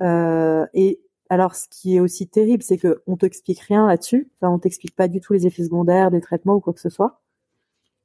[0.00, 0.68] Ouais.
[0.74, 1.00] et
[1.30, 4.30] alors, ce qui est aussi terrible, c'est que on t'explique rien là-dessus.
[4.36, 6.88] Enfin, on t'explique pas du tout les effets secondaires des traitements ou quoi que ce
[6.88, 7.22] soit.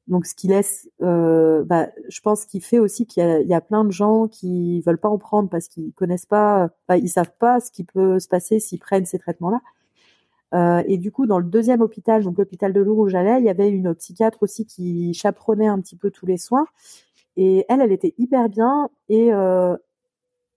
[0.07, 3.83] Donc, ce qui laisse, euh, bah, je pense qu'il fait aussi qu'il y, a plein
[3.83, 7.59] de gens qui veulent pas en prendre parce qu'ils connaissent pas, bah, ils savent pas
[7.59, 9.61] ce qui peut se passer s'ils prennent ces traitements-là.
[10.53, 13.45] Euh, et du coup, dans le deuxième hôpital, donc l'hôpital de Lourdes où j'allais, il
[13.45, 16.67] y avait une psychiatre aussi qui chaperonnait un petit peu tous les soins.
[17.37, 18.89] Et elle, elle était hyper bien.
[19.09, 19.75] Et euh,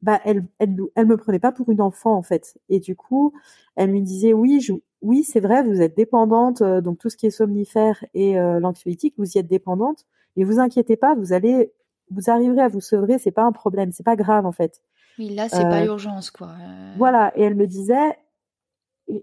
[0.02, 2.58] bah elle, elle, elle me prenait pas pour une enfant en fait.
[2.68, 3.32] Et du coup,
[3.76, 7.16] elle me disait oui, je, oui c'est vrai, vous êtes dépendante, euh, donc tout ce
[7.16, 10.04] qui est somnifère et euh, l'anxiolytique, vous y êtes dépendante,
[10.36, 11.72] mais vous inquiétez pas, vous allez,
[12.10, 14.82] vous arriverez à vous sevrer, c'est pas un problème, c'est pas grave en fait.
[15.18, 16.50] Oui, là c'est pas euh, l'urgence quoi.
[16.96, 18.18] Voilà, et elle me disait,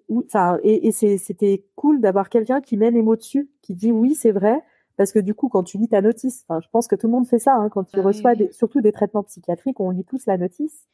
[0.09, 4.15] enfin, et, et c'était cool d'avoir quelqu'un qui met les mots dessus, qui dit oui
[4.15, 4.61] c'est vrai,
[4.97, 7.27] parce que du coup, quand tu lis ta notice, je pense que tout le monde
[7.27, 10.37] fait ça, hein, quand tu ah reçois surtout des traitements psychiatriques, on lit tous la
[10.37, 10.87] notice.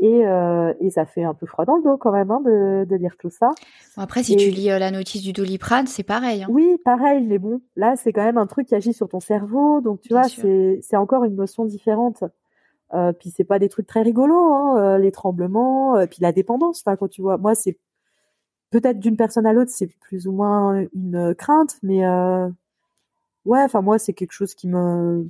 [0.00, 2.84] Et, euh, et ça fait un peu froid dans le dos quand même hein, de,
[2.84, 3.52] de lire tout ça.
[3.96, 6.42] après, si tu lis euh, la notice du doliprane, c'est pareil.
[6.42, 6.48] Hein.
[6.50, 9.80] Oui, pareil, mais bon, là, c'est quand même un truc qui agit sur ton cerveau,
[9.80, 12.24] donc tu vois, c'est, c'est encore une notion différente.
[12.92, 16.32] Euh, puis c'est pas des trucs très rigolos, hein, euh, les tremblements, euh, puis la
[16.32, 16.82] dépendance.
[16.84, 17.78] Enfin, quand tu vois, moi, c'est
[18.70, 22.48] peut-être d'une personne à l'autre, c'est plus ou moins une crainte, mais euh,
[23.44, 25.28] ouais, enfin moi c'est quelque chose qui me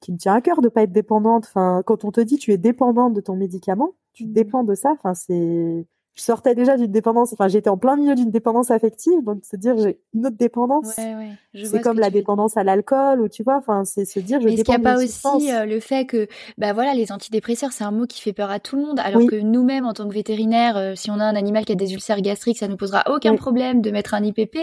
[0.00, 1.44] qui me tient à cœur de pas être dépendante.
[1.46, 4.32] Enfin, quand on te dit tu es dépendante de ton médicament, tu mmh.
[4.32, 4.92] dépends de ça.
[4.92, 9.20] Enfin, c'est je sortais déjà d'une dépendance, enfin j'étais en plein milieu d'une dépendance affective,
[9.24, 13.20] donc se dire j'ai une autre dépendance, ouais, ouais, c'est comme la dépendance à l'alcool
[13.20, 15.52] ou tu vois, enfin c'est se dire je Mais est-ce qu'il n'y a pas aussi
[15.52, 18.60] euh, le fait que bah voilà les antidépresseurs c'est un mot qui fait peur à
[18.60, 21.34] tout le monde, alors que nous-mêmes en tant que vétérinaires, euh, si on a un
[21.34, 24.56] animal qui a des ulcères gastriques, ça ne posera aucun problème de mettre un IPP.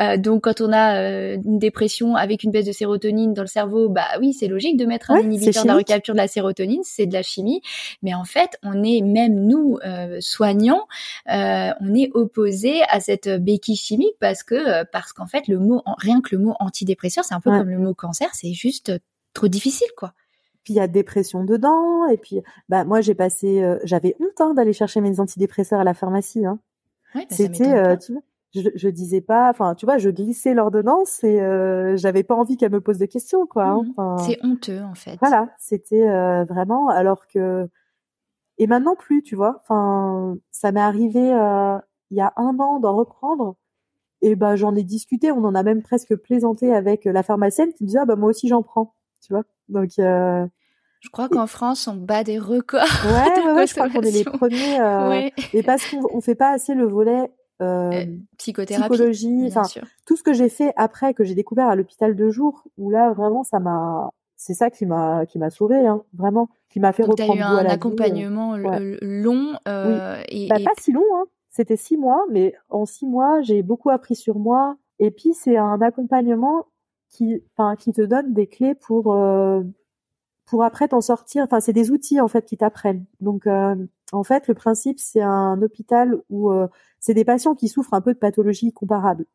[0.00, 3.88] Euh, donc quand on a une dépression avec une baisse de sérotonine dans le cerveau,
[3.88, 7.06] bah oui c'est logique de mettre un inhibiteur de la recapture de la sérotonine, c'est
[7.06, 7.62] de la chimie.
[8.04, 9.78] Mais en fait on est même nous
[10.20, 10.83] soignants
[11.30, 15.58] euh, on est opposé à cette béquille chimique parce que euh, parce qu'en fait le
[15.58, 18.92] mot rien que le mot antidépresseur, c'est un peu comme le mot cancer, c'est juste
[19.32, 20.12] trop difficile, quoi.
[20.62, 24.40] Puis il y a dépression dedans, et puis bah moi j'ai passé, euh, j'avais honte
[24.40, 26.46] hein, d'aller chercher mes antidépresseurs à la pharmacie.
[26.46, 26.58] Hein.
[27.14, 28.22] Ouais, bah, C'était, euh, tu vois,
[28.54, 32.56] je, je disais pas, enfin tu vois, je glissais l'ordonnance et euh, j'avais pas envie
[32.56, 33.64] qu'elle me pose de questions quoi.
[33.66, 33.82] hein.
[33.96, 35.16] Enfin, C'est honteux, en fait.
[35.20, 37.68] voilà, c'était euh, vraiment alors que
[38.58, 39.60] et maintenant plus, tu vois.
[39.62, 41.76] Enfin, ça m'est arrivé euh,
[42.10, 43.56] il y a un an d'en reprendre.
[44.22, 47.82] Et ben j'en ai discuté, on en a même presque plaisanté avec la pharmacienne qui
[47.84, 49.42] me disait ah bah moi aussi j'en prends, tu vois.
[49.68, 50.46] Donc euh,
[51.00, 52.80] Je crois qu'en France, on bat des records.
[53.04, 54.80] ouais ouais, ouais je crois qu'on est les premiers.
[54.80, 55.32] Euh, Ouais.
[55.52, 57.30] Et parce qu'on on fait pas assez le volet
[57.60, 58.04] euh, Euh,
[58.38, 58.88] Psychothérapie.
[58.88, 59.82] psychologie, bien enfin sûr.
[60.06, 63.12] tout ce que j'ai fait après que j'ai découvert à l'hôpital de jour où là
[63.12, 67.04] vraiment ça m'a c'est ça qui m'a qui m'a sauvé hein, vraiment qui m'a fait
[67.04, 67.72] Donc, as reprendre eu goût à un vie, euh.
[67.72, 68.56] accompagnement
[69.02, 71.24] long euh, et, Bah, et- pas si long, hein.
[71.50, 74.76] C'était six mois, mais en six mois, j'ai beaucoup appris sur moi.
[74.98, 76.66] Et puis, c'est un accompagnement
[77.10, 79.62] qui, enfin, qui te donne des clés pour, euh,
[80.46, 81.44] pour après t'en sortir.
[81.44, 83.04] Enfin, c'est des outils, en fait, qui t'apprennent.
[83.20, 83.76] Donc, euh,
[84.10, 86.66] en fait, le principe, c'est un hôpital où euh,
[86.98, 89.26] c'est des patients qui souffrent un peu de pathologies comparables.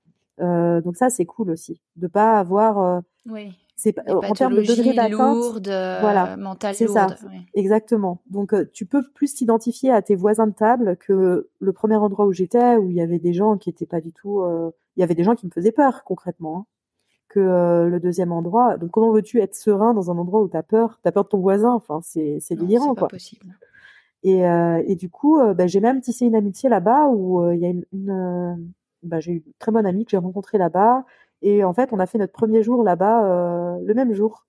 [0.42, 1.80] Euh, donc ça, c'est cool aussi.
[1.96, 5.18] De pas avoir, euh, oui, c'est en termes de degré d'atteinte.
[5.68, 6.36] euh, voilà,
[6.74, 7.08] c'est ça.
[7.28, 7.42] ouais.
[7.54, 8.22] Exactement.
[8.30, 12.26] Donc euh, tu peux plus t'identifier à tes voisins de table que le premier endroit
[12.26, 14.42] où j'étais, où il y avait des gens qui étaient pas du tout.
[14.42, 16.58] euh, Il y avait des gens qui me faisaient peur concrètement.
[16.58, 16.66] hein,
[17.30, 18.78] que euh, le deuxième endroit.
[18.78, 21.00] Donc comment veux-tu être serein dans un endroit où t'as peur?
[21.04, 21.72] T'as peur de ton voisin.
[21.74, 23.08] Enfin c'est délirant c'est pas quoi.
[23.08, 23.56] possible.
[24.24, 27.66] Et euh, et du coup, bah, j'ai même tissé une amitié là-bas où il y
[27.66, 28.72] a une, une
[29.04, 31.06] bah, j'ai eu une très bonne amie que j'ai rencontrée là-bas.
[31.42, 34.46] Et en fait, on a fait notre premier jour là-bas euh, le même jour.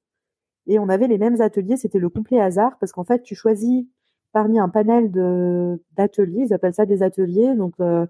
[0.66, 3.86] Et on avait les mêmes ateliers, c'était le complet hasard, parce qu'en fait, tu choisis
[4.32, 8.07] parmi un panel de d'ateliers, ils appellent ça des ateliers, donc euh,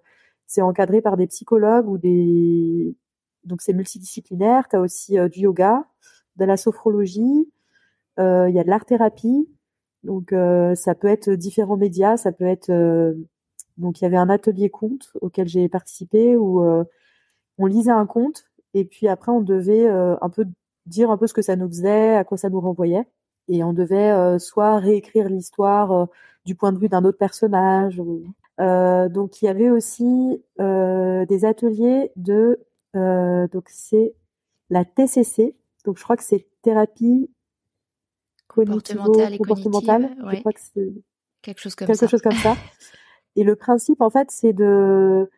[0.47, 2.97] c'est encadré par des psychologues ou des...
[3.45, 5.87] Donc c'est multidisciplinaire, tu as aussi euh, du yoga,
[6.37, 7.49] de la sophrologie,
[8.19, 9.49] euh, il y a de l'art-thérapie,
[10.03, 12.71] donc euh, ça peut être différents médias, ça peut être...
[13.79, 16.63] Donc il y avait un atelier conte auquel j'ai participé où
[17.59, 20.45] on lisait un conte et puis après on devait euh, un peu
[20.87, 23.07] dire un peu ce que ça nous faisait, à quoi ça nous renvoyait.
[23.49, 26.07] Et on devait euh, soit réécrire l'histoire euh,
[26.45, 27.99] du point de vue d'un autre personnage.
[28.01, 28.25] ou-
[28.61, 32.61] Euh, donc il y avait aussi euh, des ateliers de
[32.95, 34.15] euh, donc c'est
[34.69, 35.57] la TCC.
[35.87, 37.31] Donc je crois que c'est thérapie
[38.49, 40.03] Comportementale et cognitivo-comportementale.
[40.03, 40.93] cognitive, Je crois que c'est
[41.43, 42.07] Quelque chose comme quelque ça.
[42.09, 42.55] chose comme ça.
[43.37, 45.31] Et le principe, en fait, c'est de,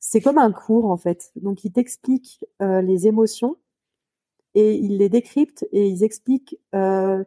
[0.00, 1.30] c'est comme un cours, en fait.
[1.36, 3.56] Donc, ils t'expliquent euh, les émotions
[4.54, 7.22] et ils les décryptent et ils expliquent, euh,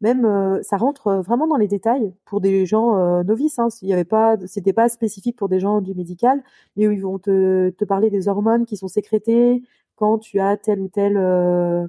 [0.00, 3.58] même, euh, ça rentre vraiment dans les détails pour des gens euh, novices.
[3.58, 3.68] Hein.
[3.82, 6.42] Il y avait pas, c'était pas spécifique pour des gens du médical,
[6.76, 9.62] mais où ils vont te, te parler des hormones qui sont sécrétées
[9.96, 11.86] quand tu as telle ou telle, euh,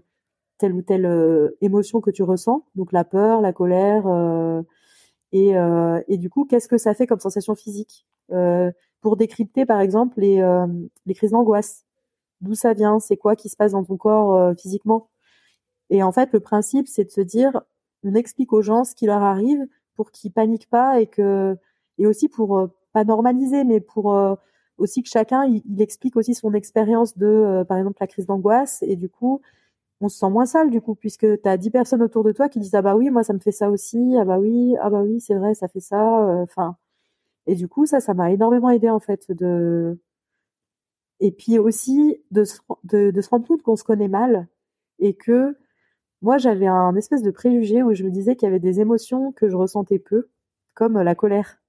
[0.59, 2.65] telle ou telle euh, émotion que tu ressens.
[2.75, 4.05] Donc, la peur, la colère.
[5.33, 5.53] et,
[6.07, 8.05] et du coup, qu'est-ce que ça fait comme sensation physique?
[9.05, 10.65] Pour décrypter, par exemple, les, euh,
[11.05, 11.85] les crises d'angoisse.
[12.41, 12.99] D'où ça vient?
[12.99, 15.09] C'est quoi qui se passe dans ton corps euh, physiquement?
[15.91, 17.61] Et en fait, le principe, c'est de se dire,
[18.03, 21.55] on explique aux gens ce qui leur arrive pour qu'ils paniquent pas et que,
[21.99, 24.07] et aussi pour euh, pas normaliser, mais pour
[24.79, 28.81] aussi que chacun il, explique aussi son expérience de, par exemple, la crise d'angoisse.
[28.87, 29.39] Et du coup,
[30.01, 32.49] on se sent moins sale du coup puisque tu as 10 personnes autour de toi
[32.49, 34.89] qui disent ah bah oui moi ça me fait ça aussi ah bah oui ah
[34.89, 35.97] bah oui c'est vrai ça fait ça
[36.43, 36.77] enfin
[37.47, 39.99] et du coup ça ça m'a énormément aidé en fait de
[41.19, 42.59] et puis aussi de se,
[43.29, 44.47] rendre compte qu'on se connaît mal
[44.99, 45.57] et que
[46.21, 49.31] moi j'avais un espèce de préjugé où je me disais qu'il y avait des émotions
[49.31, 50.29] que je ressentais peu
[50.73, 51.61] comme la colère.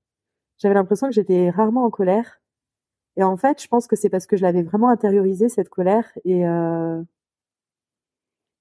[0.59, 2.41] J'avais l'impression que j'étais rarement en colère.
[3.16, 6.11] Et en fait je pense que c'est parce que je l'avais vraiment intériorisé cette colère
[6.24, 7.03] et euh,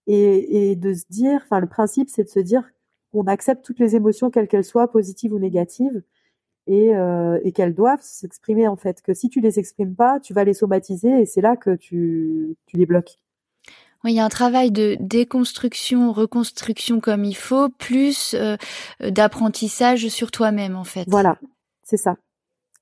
[0.08, 2.70] et, et de se dire, enfin le principe c'est de se dire
[3.12, 6.04] qu'on accepte toutes les émotions quelles qu'elles soient, positives ou négatives,
[6.68, 9.02] et, euh, et qu'elles doivent s'exprimer en fait.
[9.02, 12.56] Que si tu les exprimes pas, tu vas les somatiser et c'est là que tu,
[12.66, 13.20] tu les bloques.
[14.04, 18.56] Oui, il y a un travail de déconstruction, reconstruction comme il faut, plus euh,
[19.00, 21.06] d'apprentissage sur toi-même en fait.
[21.08, 21.40] Voilà,
[21.84, 22.18] c'est ça.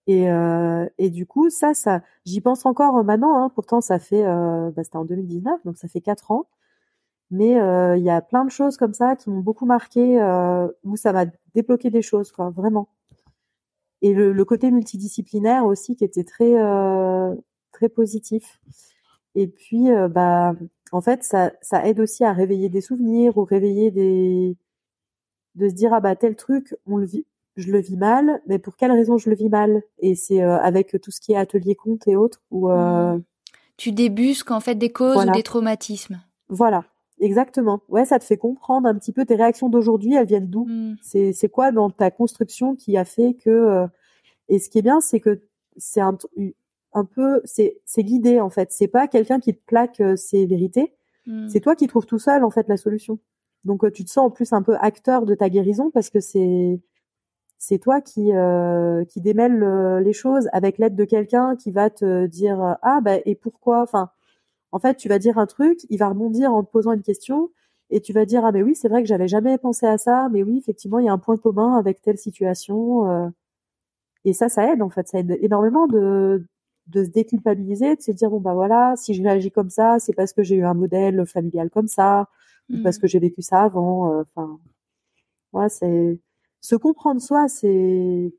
[0.05, 3.37] Et, euh, et du coup, ça, ça, j'y pense encore maintenant.
[3.37, 6.45] Hein, pourtant, ça fait, bah, c'était en 2019, donc ça fait quatre ans.
[7.31, 7.53] Mais
[7.97, 10.17] il y a plein de choses comme ça qui m'ont beaucoup marqué,
[10.83, 11.25] où ça m'a
[11.55, 12.89] débloqué des choses, quoi, vraiment.
[14.03, 17.33] Et le, le côté multidisciplinaire aussi, qui était très, euh,
[17.71, 18.59] très positif.
[19.33, 20.53] Et puis, euh, bah,
[20.91, 24.55] en fait, ça, ça aide aussi à réveiller des souvenirs ou réveiller des,
[25.55, 27.25] de se dire ah bah tel truc, on le vit,
[27.55, 29.81] je le vis mal, mais pour quelle raison je le vis mal?
[29.99, 33.17] Et c'est euh, avec tout ce qui est atelier compte et autres où euh,
[33.77, 35.31] Tu débusques en fait des causes Voilà.
[35.31, 36.21] ou des traumatismes.
[36.49, 36.85] voilà
[37.23, 37.79] Exactement.
[37.87, 40.65] Ouais, ça te fait comprendre un petit peu tes réactions d'aujourd'hui, elles viennent d'où?
[40.65, 40.95] Mm.
[41.01, 43.87] C'est quoi dans ta construction qui a fait que euh,
[44.49, 45.41] et ce qui est bien, c'est que
[45.77, 46.17] c'est un,
[46.91, 48.73] un peu c'est guidé en fait.
[48.73, 50.93] C'est pas quelqu'un qui te plaque euh, ses vérités.
[51.25, 51.47] Mm.
[51.47, 53.19] C'est toi qui trouves tout seul en fait la solution.
[53.63, 56.19] Donc euh, tu te sens en plus un peu acteur de ta guérison parce que
[56.19, 56.81] c'est
[57.57, 59.63] c'est toi qui euh, qui démêle
[60.03, 63.81] les choses avec l'aide de quelqu'un qui va te dire ah bah et pourquoi?
[63.81, 64.09] Enfin
[64.73, 67.49] en fait tu vas dire un truc il va rebondir en te posant une question
[67.89, 70.29] et tu vas dire ah mais oui c'est vrai que j'avais jamais pensé à ça
[70.31, 73.29] mais oui effectivement il y a un point commun avec telle situation euh.
[74.25, 76.45] et ça ça aide en fait ça aide énormément de
[76.87, 80.13] de se déculpabiliser de se dire bon bah voilà si je réagis comme ça c'est
[80.13, 82.27] parce que j'ai eu un modèle familial comme ça
[82.69, 82.83] ou Mm.
[82.83, 84.59] parce que j'ai vécu ça avant euh, enfin
[85.53, 86.19] ouais c'est
[86.61, 88.33] se comprendre soi c'est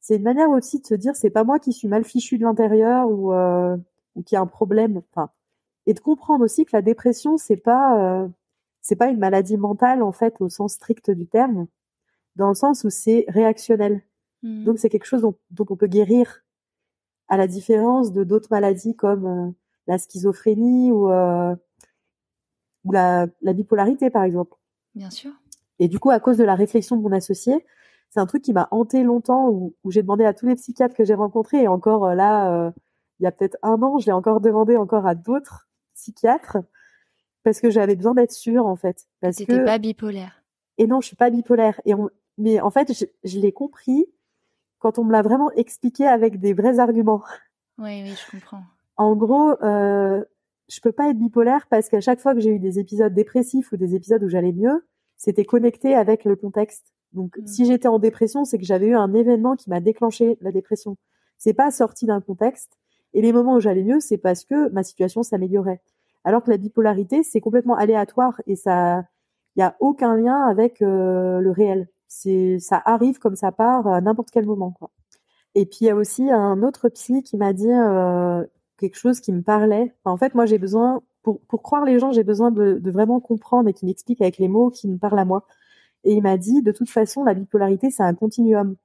[0.00, 2.44] c'est une manière aussi de se dire c'est pas moi qui suis mal fichu de
[2.44, 3.76] l'intérieur ou euh,
[4.14, 5.30] ou qui a un problème enfin
[5.86, 8.28] et de comprendre aussi que la dépression c'est pas euh,
[8.80, 11.66] c'est pas une maladie mentale en fait au sens strict du terme
[12.36, 14.02] dans le sens où c'est réactionnel
[14.44, 14.64] Mm.
[14.64, 16.44] donc c'est quelque chose dont, dont on peut guérir
[17.28, 19.50] à la différence de d'autres maladies comme euh,
[19.86, 21.56] la schizophrénie ou euh,
[22.84, 24.54] ou la, la bipolarité par exemple
[24.94, 25.30] Bien sûr.
[25.78, 27.64] et du coup, à cause de la réflexion de mon associé,
[28.10, 30.94] c'est un truc qui m'a hanté longtemps, où, où j'ai demandé à tous les psychiatres
[30.94, 32.70] que j'ai rencontrés, et encore euh, là, euh,
[33.20, 36.58] il y a peut-être un an, je l'ai encore demandé encore à d'autres psychiatres,
[37.42, 39.06] parce que j'avais besoin d'être sûre, en fait.
[39.20, 39.64] Parce T'étais que...
[39.64, 40.42] pas bipolaire.
[40.78, 41.80] Et non, je suis pas bipolaire.
[41.84, 42.10] Et on...
[42.38, 44.06] Mais en fait, je, je l'ai compris
[44.78, 47.22] quand on me l'a vraiment expliqué avec des vrais arguments.
[47.78, 48.62] Oui, oui, je comprends.
[48.96, 50.24] En gros, euh,
[50.68, 53.72] je peux pas être bipolaire parce qu'à chaque fois que j'ai eu des épisodes dépressifs
[53.72, 54.86] ou des épisodes où j'allais mieux,
[55.16, 56.92] c'était connecté avec le contexte.
[57.12, 57.46] Donc, Mm.
[57.46, 60.96] si j'étais en dépression, c'est que j'avais eu un événement qui m'a déclenché la dépression.
[61.38, 62.78] C'est pas sorti d'un contexte.
[63.14, 65.80] Et les moments où j'allais mieux, c'est parce que ma situation s'améliorait.
[66.24, 69.04] Alors que la bipolarité, c'est complètement aléatoire et ça,
[69.56, 71.88] il y a aucun lien avec euh, le réel.
[72.08, 74.90] C'est, ça arrive comme ça part à n'importe quel moment, quoi.
[75.54, 78.44] Et puis il y a aussi un autre psy qui m'a dit euh,
[78.78, 79.94] quelque chose qui me parlait.
[80.04, 83.20] En fait, moi j'ai besoin pour pour croire les gens, j'ai besoin de, de vraiment
[83.20, 85.46] comprendre et qu'ils m'expliquent avec les mots qui me parlent à moi.
[86.04, 88.76] Et il m'a dit de toute façon la bipolarité c'est un continuum.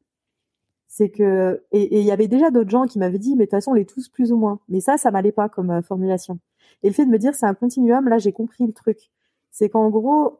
[0.89, 3.51] C'est que et il y avait déjà d'autres gens qui m'avaient dit mais de toute
[3.59, 4.59] façon on est tous plus ou moins.
[4.69, 6.39] Mais ça ça m'allait pas comme euh, formulation.
[6.83, 9.11] Et le fait de me dire c'est un continuum, là j'ai compris le truc.
[9.51, 10.39] C'est qu'en gros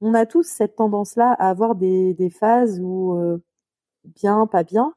[0.00, 3.38] on a tous cette tendance là à avoir des des phases où euh,
[4.04, 4.94] bien pas bien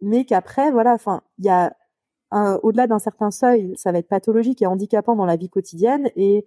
[0.00, 1.74] mais qu'après, voilà, enfin, il y a
[2.62, 6.46] au-delà d'un certain seuil, ça va être pathologique et handicapant dans la vie quotidienne, et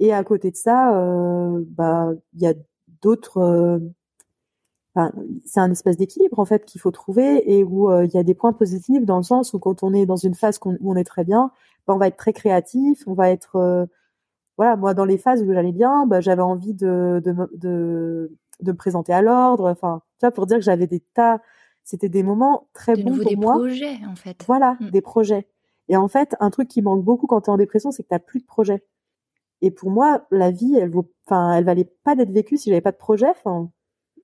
[0.00, 2.54] et à côté de ça, euh, bah, il y a
[3.02, 3.78] d'autres, euh,
[5.00, 5.12] enfin,
[5.44, 8.22] c'est un espèce d'équilibre en fait qu'il faut trouver et où euh, il y a
[8.22, 10.96] des points positifs dans le sens où quand on est dans une phase où on
[10.96, 11.50] est très bien,
[11.86, 13.86] bah, on va être très créatif, on va être, euh,
[14.56, 18.36] voilà, moi dans les phases où j'allais bien, bah, j'avais envie de de, me- de
[18.60, 21.40] de me présenter à l'ordre, enfin, tu vois, pour dire que j'avais des tas
[21.82, 23.54] c'était des moments très De bons pour des moi.
[23.54, 24.44] projets, en fait.
[24.46, 24.90] Voilà, Mm.
[24.90, 25.48] des projets.
[25.88, 28.14] Et en fait, un truc qui manque beaucoup quand tu es en dépression, c'est que
[28.14, 28.84] tu plus de projets.
[29.62, 32.80] Et pour moi, la vie, elle vaut, enfin, elle valait pas d'être vécue si j'avais
[32.82, 33.28] pas de projet.
[33.30, 33.70] Enfin,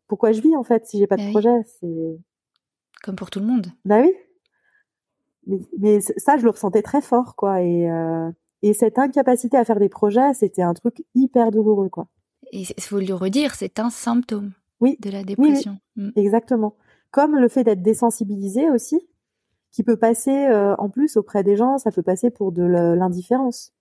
[0.09, 1.33] pourquoi je vis en fait si j'ai pas Bah de oui.
[1.33, 2.19] projet C'est,
[3.03, 3.67] Comme pour tout le monde.
[3.85, 4.13] bah oui.
[5.79, 7.63] Mais, ça, je le ressentais très fort, quoi.
[7.63, 8.31] Et euh,
[8.63, 12.09] et cette incapacité à faire des projets, c'était un truc hyper douloureux, quoi.
[12.53, 15.79] Et il faut le redire, c'est un symptôme Oui, de la dépression.
[15.97, 16.11] Mm.
[16.17, 16.75] Exactement.
[17.13, 19.01] Comme le fait d'être désensibilisé aussi,
[19.71, 23.73] qui peut passer euh, en plus auprès des gens, ça peut passer pour de l'indifférence.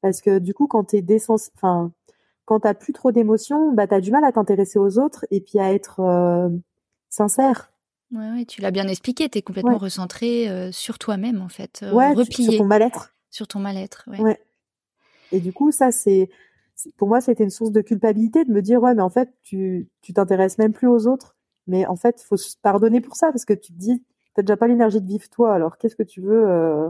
[0.00, 1.92] Parce que du coup, quand t'es désens, enfin,
[2.46, 5.58] quand t'as plus trop d'émotions, bah t'as du mal à t'intéresser aux autres et puis
[5.58, 6.48] à être euh,
[7.10, 7.70] sincère.
[8.12, 9.76] Ouais, ouais, tu l'as bien expliqué, tu es complètement Ouais.
[9.78, 11.80] recentré euh, sur toi-même, en fait.
[11.82, 13.14] euh, ouais, replié sur ton mal-être.
[13.30, 14.04] sur ton mal-être.
[14.06, 14.40] Ouais.
[15.32, 16.30] Et du coup, ça c'est,
[16.96, 19.88] pour moi, c'était une source de culpabilité de me dire ouais, mais en fait, tu
[20.02, 21.34] tu t'intéresses même plus aux autres.
[21.66, 24.56] Mais en fait, faut se pardonner pour ça parce que tu te dis, t'as déjà
[24.56, 26.88] pas l'énergie de vivre toi, alors qu'est-ce que tu veux euh,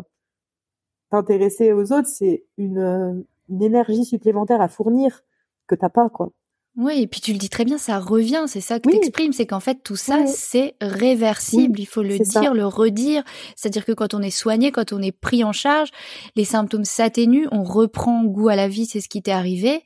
[1.11, 2.09] t'intéresser aux autres?
[2.09, 5.23] C'est une une énergie supplémentaire à fournir
[5.67, 6.31] que t'as pas quoi.
[6.79, 9.01] Oui, et puis tu le dis très bien, ça revient, c'est ça que Oui.
[9.01, 12.41] t'exprimes, c'est qu'en fait tout ça c'est réversible, il faut le ça.
[12.41, 13.25] dire, le redire,
[13.57, 15.89] c'est-à-dire que quand on est soigné, quand on est pris en charge,
[16.35, 19.85] les symptômes s'atténuent, on reprend goût à la vie, c'est ce qui t'est arrivé,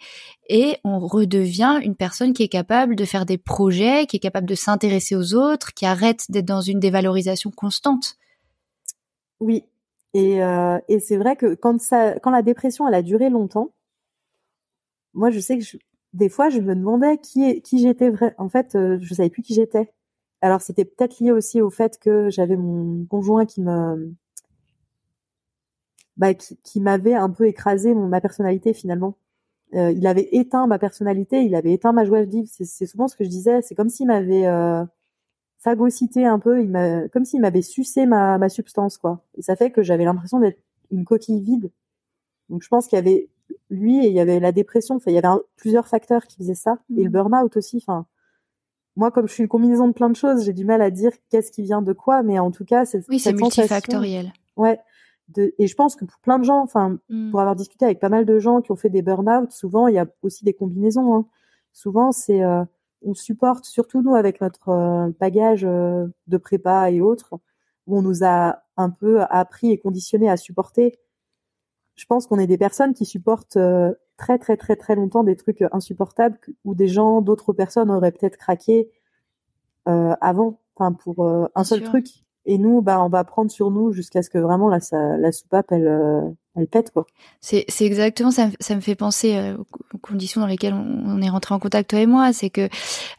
[0.49, 4.49] et on redevient une personne qui est capable de faire des projets, qui est capable
[4.49, 8.17] de s'intéresser aux autres, qui arrête d'être dans une dévalorisation constante.
[9.39, 9.63] Oui.
[10.13, 13.71] Et euh, et c'est vrai que quand ça quand la dépression elle a duré longtemps,
[15.15, 15.65] moi je sais que
[16.13, 18.35] des fois je me demandais qui j'étais vrai.
[18.39, 19.93] En fait, euh, je savais plus qui j'étais.
[20.43, 24.15] Alors c'était peut-être lié aussi au fait que j'avais mon conjoint qui me
[26.17, 29.17] bah, qui, m'avait un peu écrasé ma personnalité finalement.
[29.75, 32.49] Euh, il avait éteint ma personnalité, il avait éteint ma joie de vivre.
[32.51, 33.63] C'est souvent ce que je disais.
[33.63, 34.85] C'est comme s'il m'avait euh,
[35.65, 39.25] un peu, comme s'il m'avait sucé ma, ma substance, quoi.
[39.37, 41.71] Et ça fait que j'avais l'impression d'être une coquille vide.
[42.51, 43.31] Donc je pense qu'il y avait
[43.69, 44.97] lui et il y avait la dépression.
[44.97, 47.13] Enfin, il y avait plusieurs facteurs qui faisaient ça et le mmh.
[47.13, 47.79] burn-out aussi.
[47.79, 48.07] Enfin,
[48.97, 51.13] moi, comme je suis une combinaison de plein de choses, j'ai du mal à dire
[51.31, 54.33] qu'est-ce qui vient de quoi, mais en tout cas, c'est oui, c'est multifactoriel.
[54.57, 54.81] Ouais.
[55.29, 57.31] De, et je pense que pour plein de gens, enfin, mmh.
[57.31, 59.95] pour avoir discuté avec pas mal de gens qui ont fait des burn-out, souvent il
[59.95, 61.15] y a aussi des combinaisons.
[61.15, 61.27] Hein.
[61.73, 62.65] Souvent, c'est euh,
[63.03, 67.39] on supporte, surtout nous avec notre euh, bagage euh, de prépa et autres,
[67.87, 70.99] où on nous a un peu appris et conditionné à supporter.
[72.01, 73.59] Je pense qu'on est des personnes qui supportent
[74.17, 78.39] très très très très longtemps des trucs insupportables où des gens, d'autres personnes auraient peut-être
[78.39, 78.89] craqué
[79.87, 82.07] euh, avant, enfin pour euh, un seul truc.
[82.47, 84.79] Et nous, bah, on va prendre sur nous jusqu'à ce que vraiment la,
[85.19, 86.23] la soupape, elle, euh,
[86.57, 87.07] elle pète quoi.
[87.41, 88.49] C'est exactement ça.
[88.59, 89.57] Ça me fait penser euh,
[89.95, 92.33] aux conditions dans lesquelles on, est rentré en contact toi et moi.
[92.33, 92.69] C'est que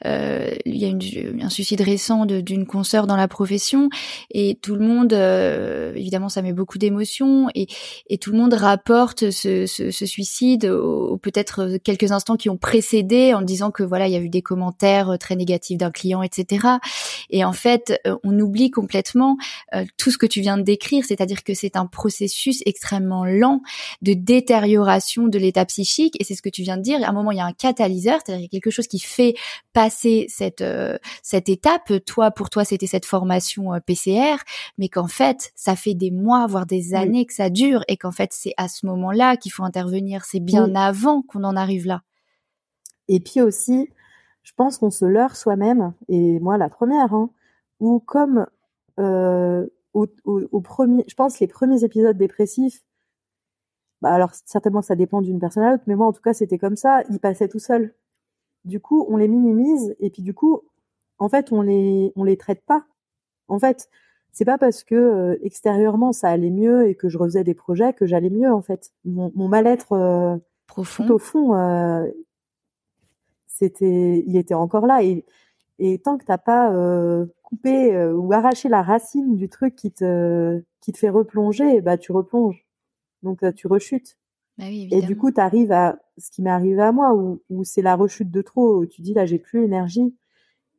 [0.05, 3.89] euh, il y a une, un suicide récent d'une consoeur dans la profession
[4.31, 7.67] et tout le monde, euh, évidemment, ça met beaucoup d'émotions et
[8.09, 12.57] et tout le monde rapporte ce, ce, ce suicide aux, peut-être quelques instants qui ont
[12.57, 16.21] précédé en disant que voilà il y a eu des commentaires très négatifs d'un client,
[16.21, 16.67] etc.
[17.29, 19.37] Et en fait, on oublie complètement
[19.97, 23.61] tout ce que tu viens de décrire, c'est-à-dire que c'est un processus extrêmement lent
[24.01, 26.15] de détérioration de l'état psychique.
[26.19, 27.03] Et c'est ce que tu viens de dire.
[27.03, 29.35] À un moment, il y a un catalyseur, c'est-à-dire quelque chose qui fait
[29.73, 31.91] passer cette euh, cette étape.
[32.05, 34.37] Toi, pour toi, c'était cette formation euh, PCR,
[34.77, 38.11] mais qu'en fait, ça fait des mois, voire des années que ça dure, et qu'en
[38.11, 40.25] fait, c'est à ce moment-là qu'il faut intervenir.
[40.25, 42.01] C'est bien avant qu'on en arrive là.
[43.07, 43.89] Et puis aussi,
[44.43, 47.29] je pense qu'on se leurre soi-même, et moi la première, hein,
[47.79, 48.47] ou comme
[48.99, 52.83] euh, au, au, premier, je pense les premiers épisodes dépressifs,
[54.01, 56.57] bah alors certainement ça dépend d'une personne à l'autre, mais moi en tout cas c'était
[56.57, 57.93] comme ça, il passait tout seul.
[58.65, 60.61] Du coup, on les minimise et puis du coup,
[61.19, 62.85] en fait, on les on les traite pas.
[63.47, 63.89] En fait,
[64.31, 67.93] c'est pas parce que euh, extérieurement ça allait mieux et que je refaisais des projets
[67.93, 68.91] que j'allais mieux en fait.
[69.05, 70.37] Mon, mon mal-être euh,
[70.67, 72.05] profond au fond euh,
[73.47, 75.25] c'était il était encore là et
[75.79, 76.71] et tant que t'as pas
[77.43, 82.11] coupé ou arraché la racine du truc qui te qui te fait replonger, bah tu
[82.11, 82.65] replonges
[83.23, 84.17] donc tu rechutes.
[84.57, 87.41] Bah oui, et du coup, tu arrives à ce qui m'est arrivé à moi, où,
[87.49, 90.15] où c'est la rechute de trop, où tu dis là, j'ai plus l'énergie.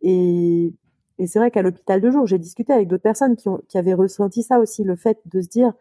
[0.03, 0.75] Et,
[1.19, 3.79] et c'est vrai qu'à l'hôpital de jour, j'ai discuté avec d'autres personnes qui, ont, qui
[3.79, 5.73] avaient ressenti ça aussi, le fait de se dire,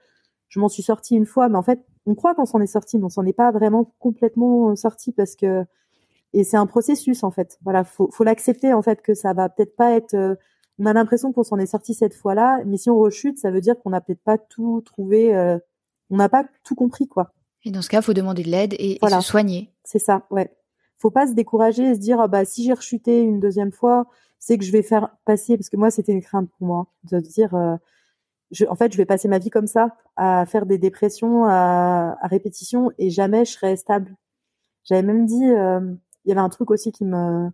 [0.47, 2.97] je m'en suis sortie une fois, mais en fait, on croit qu'on s'en est sorti,
[2.97, 5.66] mais on s'en est pas vraiment complètement sorti parce que
[6.34, 7.59] et c'est un processus en fait.
[7.64, 10.14] Voilà, faut, faut l'accepter en fait que ça va peut-être pas être.
[10.14, 10.36] Euh,
[10.80, 13.62] on a l'impression qu'on s'en est sorti cette fois-là, mais si on rechute, ça veut
[13.62, 15.36] dire qu'on n'a peut-être pas tout trouvé.
[15.36, 15.59] Euh,
[16.12, 17.34] on n'a pas tout compris, quoi.
[17.64, 19.74] Et dans ce cas, faut demander de l'aide et, se soigner.
[19.84, 20.55] C'est ça, ouais.
[20.97, 24.07] Faut pas se décourager et se dire, ah bah si j'ai rechuté une deuxième fois,
[24.38, 27.20] c'est que je vais faire passer, parce que moi c'était une crainte pour moi, de
[27.20, 27.76] dire, euh,
[28.51, 32.18] je, en fait, je vais passer ma vie comme ça, à faire des dépressions à,
[32.22, 34.16] à répétition et jamais je serai stable.
[34.84, 35.80] J'avais même dit, euh,
[36.26, 37.49] il y avait un truc aussi qui me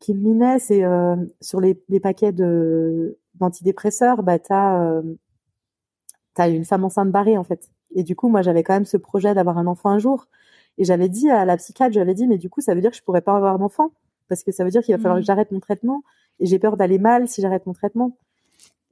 [0.00, 5.02] qui me minait, c'est euh, sur les, les paquets de d'antidépresseurs, bah t'as euh,
[6.36, 7.70] t'as une femme enceinte barrée en fait.
[7.94, 10.28] Et du coup, moi, j'avais quand même ce projet d'avoir un enfant un jour.
[10.78, 12.96] Et j'avais dit à la psychiatre, j'avais dit, mais du coup, ça veut dire que
[12.96, 13.92] je pourrais pas avoir d'enfant
[14.28, 15.26] parce que ça veut dire qu'il va falloir que mmh.
[15.26, 16.02] j'arrête mon traitement
[16.38, 18.16] et j'ai peur d'aller mal si j'arrête mon traitement.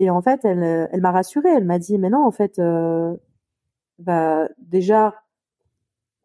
[0.01, 1.51] Et en fait, elle, elle m'a rassurée.
[1.51, 3.15] Elle m'a dit, mais non, en fait, euh,
[3.99, 5.15] bah déjà,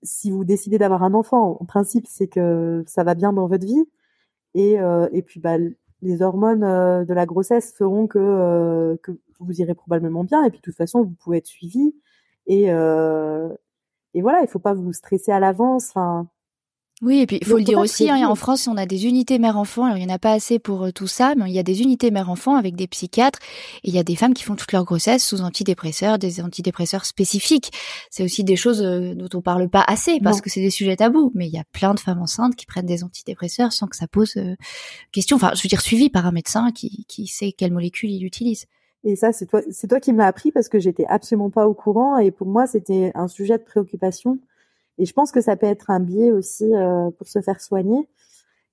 [0.03, 3.65] si vous décidez d'avoir un enfant, en principe, c'est que ça va bien dans votre
[3.65, 3.85] vie.
[4.55, 5.57] Et, euh, et puis, bah,
[6.01, 10.43] les hormones euh, de la grossesse feront que, euh, que vous irez probablement bien.
[10.43, 11.93] Et puis de toute façon, vous pouvez être suivi.
[12.47, 13.49] Et, euh,
[14.13, 15.93] et voilà, il faut pas vous stresser à l'avance.
[17.01, 19.39] Oui, et puis il faut le dire aussi, hein, en France, on a des unités
[19.39, 19.85] mère-enfant.
[19.85, 21.63] Alors, il n'y en a pas assez pour euh, tout ça, mais il y a
[21.63, 23.39] des unités mère-enfant avec des psychiatres.
[23.85, 27.05] Et il y a des femmes qui font toute leur grossesse sous antidépresseurs, des antidépresseurs
[27.05, 27.71] spécifiques.
[28.09, 30.97] C'est aussi des choses euh, dont on parle pas assez parce que c'est des sujets
[30.97, 31.31] tabous.
[31.35, 34.07] Mais il y a plein de femmes enceintes qui prennent des antidépresseurs sans que ça
[34.07, 34.55] pose euh,
[35.13, 35.37] question.
[35.37, 38.65] Enfin, je veux dire, suivi par un médecin qui, qui sait quelle molécule il utilise.
[39.03, 41.67] Et ça, c'est toi, c'est toi qui me l'as appris parce que j'étais absolument pas
[41.67, 42.17] au courant.
[42.17, 44.39] Et pour moi, c'était un sujet de préoccupation
[44.99, 48.07] et je pense que ça peut être un biais aussi euh, pour se faire soigner.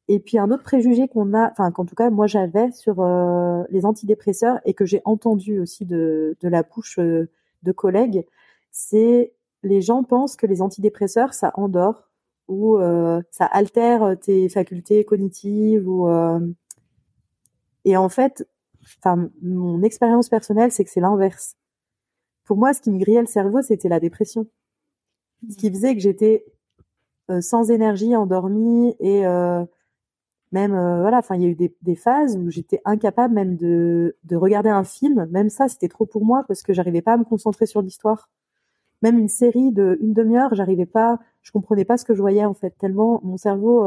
[0.08, 3.62] Et puis un autre préjugé qu'on a, enfin qu'en tout cas moi j'avais sur euh,
[3.70, 7.28] les antidépresseurs et que j'ai entendu aussi de, de la bouche euh,
[7.62, 8.24] de collègues,
[8.70, 12.08] c'est les gens pensent que les antidépresseurs ça endort
[12.48, 12.78] ou
[13.32, 16.06] ça altère tes facultés cognitives ou
[17.84, 18.46] et en fait,
[18.98, 21.56] enfin mon expérience personnelle c'est que c'est l'inverse
[22.46, 24.46] pour moi, ce qui me grillait le cerveau, c'était la dépression.
[25.50, 26.46] Ce qui faisait que j'étais
[27.30, 29.64] euh, sans énergie, endormie et euh,
[30.52, 31.18] même euh, voilà.
[31.18, 34.70] Enfin, il y a eu des, des phases où j'étais incapable même de, de regarder
[34.70, 35.26] un film.
[35.30, 38.30] Même ça, c'était trop pour moi parce que j'arrivais pas à me concentrer sur l'histoire.
[39.02, 41.18] Même une série de une demi-heure, j'arrivais pas.
[41.42, 42.70] Je comprenais pas ce que je voyais en fait.
[42.78, 43.86] Tellement mon cerveau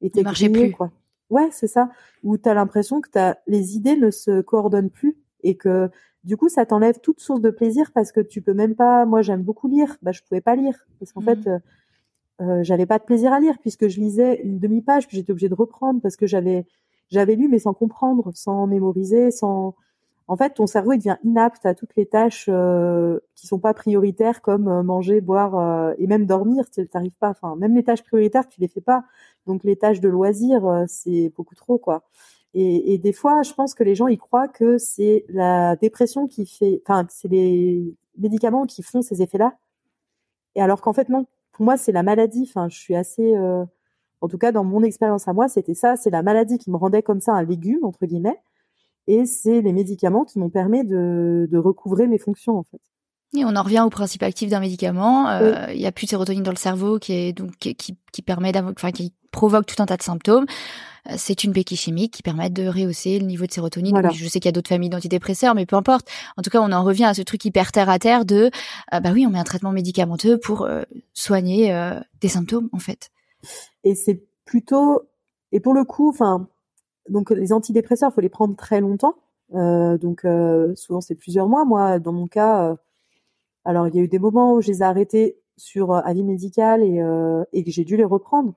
[0.00, 0.72] était grillé, plus.
[0.72, 0.90] quoi.
[1.30, 1.90] Ouais, c'est ça.
[2.24, 5.88] Où t'as l'impression que t'as les idées ne se coordonnent plus et que
[6.24, 9.06] du coup ça t'enlève toute source de plaisir parce que tu peux même pas.
[9.06, 9.96] Moi, j'aime beaucoup lire.
[10.02, 11.58] Bah, je pouvais pas lire parce qu'en fait, euh,
[12.42, 15.48] euh, j'avais pas de plaisir à lire puisque je lisais une demi-page puis j'étais obligée
[15.48, 16.66] de reprendre parce que j'avais
[17.10, 19.74] j'avais lu mais sans comprendre, sans mémoriser, sans.
[20.30, 23.74] En fait, ton cerveau il devient inapte à toutes les tâches euh, qui sont pas
[23.74, 26.70] prioritaires comme euh, manger, boire euh, et même dormir.
[26.70, 27.30] Tu t'arrives pas.
[27.30, 29.02] Enfin, même les tâches prioritaires, tu les fais pas.
[29.48, 32.04] Donc les tâches de loisirs, euh, c'est beaucoup trop quoi.
[32.54, 36.28] Et, et des fois, je pense que les gens ils croient que c'est la dépression
[36.28, 39.56] qui fait, enfin, c'est les médicaments qui font ces effets-là.
[40.54, 41.26] Et alors qu'en fait non.
[41.52, 42.46] Pour moi, c'est la maladie.
[42.48, 43.64] Enfin, je suis assez, euh,
[44.20, 45.96] en tout cas dans mon expérience à moi, c'était ça.
[45.96, 48.40] C'est la maladie qui me rendait comme ça un légume entre guillemets.
[49.12, 52.78] Et c'est les médicaments qui m'ont permis de, de recouvrer mes fonctions en fait.
[53.36, 55.28] Et on en revient au principe actif d'un médicament.
[55.30, 58.22] Euh, Il y a plus de sérotonine dans le cerveau qui est donc qui, qui,
[58.22, 60.46] permet enfin qui provoque tout un tas de symptômes.
[61.08, 63.94] Euh, C'est une béquille chimique qui permet de rehausser le niveau de sérotonine.
[63.94, 64.10] Voilà.
[64.10, 66.08] Je sais qu'il y a d'autres familles d'antidépresseurs, mais peu importe.
[66.36, 68.50] En tout cas, on en revient à ce truc hyper terre à terre de,
[68.94, 70.82] euh, bah oui, on met un traitement médicamenteux pour euh,
[71.14, 73.10] soigner euh, des symptômes en fait.
[73.82, 75.02] Et c'est plutôt,
[75.50, 76.48] et pour le coup, enfin,
[77.10, 79.16] donc les antidépresseurs, faut les prendre très longtemps.
[79.54, 81.64] Euh, donc euh, souvent c'est plusieurs mois.
[81.64, 82.74] Moi, dans mon cas, euh,
[83.64, 86.22] alors il y a eu des moments où je les ai arrêtés sur euh, avis
[86.22, 88.54] médical et, euh, et que j'ai dû les reprendre.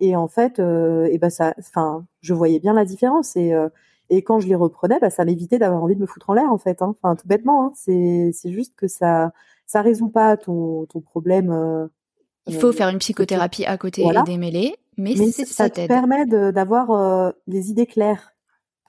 [0.00, 3.34] Et en fait, euh, et ben ça, enfin, je voyais bien la différence.
[3.36, 3.68] Et euh,
[4.10, 6.52] et quand je les reprenais, bah, ça m'évitait d'avoir envie de me foutre en l'air
[6.52, 6.82] en fait.
[6.82, 6.94] Hein.
[7.02, 7.72] Enfin, tout bêtement, hein.
[7.74, 9.32] c'est c'est juste que ça
[9.66, 11.50] ça résout pas ton ton problème.
[11.50, 11.86] euh,
[12.46, 14.20] Il faut faire une psychothérapie à côté Voilà.
[14.20, 18.32] et démêler, mais, mais ça ça te permet de- d'avoir euh, les idées claires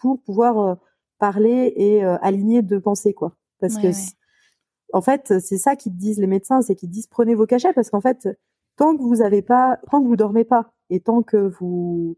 [0.01, 0.75] pour pouvoir euh,
[1.19, 3.93] parler et euh, aligner deux pensées quoi parce Ouais, que ouais.
[4.93, 7.89] en fait c'est ça qu'ils disent les médecins c'est qu'ils disent prenez vos cachets parce
[7.89, 8.27] qu'en fait
[8.77, 12.17] tant que vous avez pas tant que vous dormez pas et tant que vous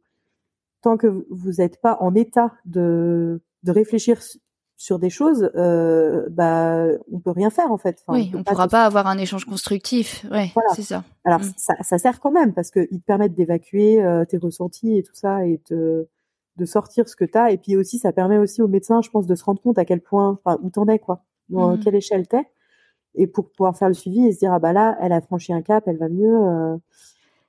[0.82, 4.22] tant que vous n'êtes pas en état de de réfléchir
[4.82, 8.66] sur des choses euh, bah on peut rien faire en fait Enfin, oui, on pourra
[8.66, 10.26] te- pas avoir un échange constructif.
[10.32, 10.70] Ouais, Voilà.
[10.74, 11.04] c'est ça.
[11.26, 11.52] alors Mm.
[11.58, 15.14] ça, ça sert quand même parce qu'ils te permettent d'évacuer euh, tes ressentis et tout
[15.16, 16.08] ça et de,
[16.56, 17.52] de sortir ce que t'as.
[17.52, 19.84] Et puis aussi, ça permet aussi aux médecins, je pense, de se rendre compte à
[19.84, 21.80] quel point, enfin, où t'en es, quoi, dans Mhm.
[21.80, 22.48] quelle échelle t'es,
[23.16, 25.52] et pour pouvoir faire le suivi et se dire ah bah là, elle a franchi
[25.52, 26.38] un cap, elle va mieux.
[26.38, 26.78] euh.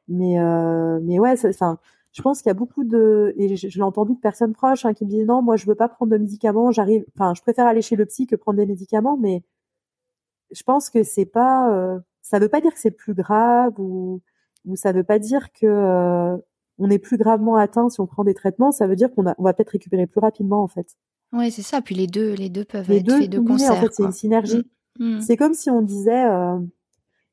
[0.09, 1.78] mais euh, mais ouais, ça- enfin,
[2.12, 4.84] je pense qu'il y a beaucoup de et je, je l'ai entendu de personnes proches
[4.84, 7.42] hein, qui me disent non, moi je veux pas prendre de médicaments, j'arrive, enfin, je
[7.42, 9.42] préfère aller chez le psy que prendre des médicaments, mais
[10.50, 14.20] je pense que c'est pas euh, ça veut pas dire que c'est plus grave ou
[14.66, 16.36] ou ça veut pas dire que euh,
[16.78, 19.34] on est plus gravement atteint si on prend des traitements, ça veut dire qu'on a,
[19.38, 20.96] on va peut-être récupérer plus rapidement en fait.
[21.32, 21.80] Ouais, c'est ça.
[21.80, 23.72] Puis les deux, les deux peuvent Les être deux faits de concert.
[23.72, 24.68] en fait, c'est une synergie.
[24.98, 25.20] Mm.
[25.20, 26.58] C'est comme si on disait euh,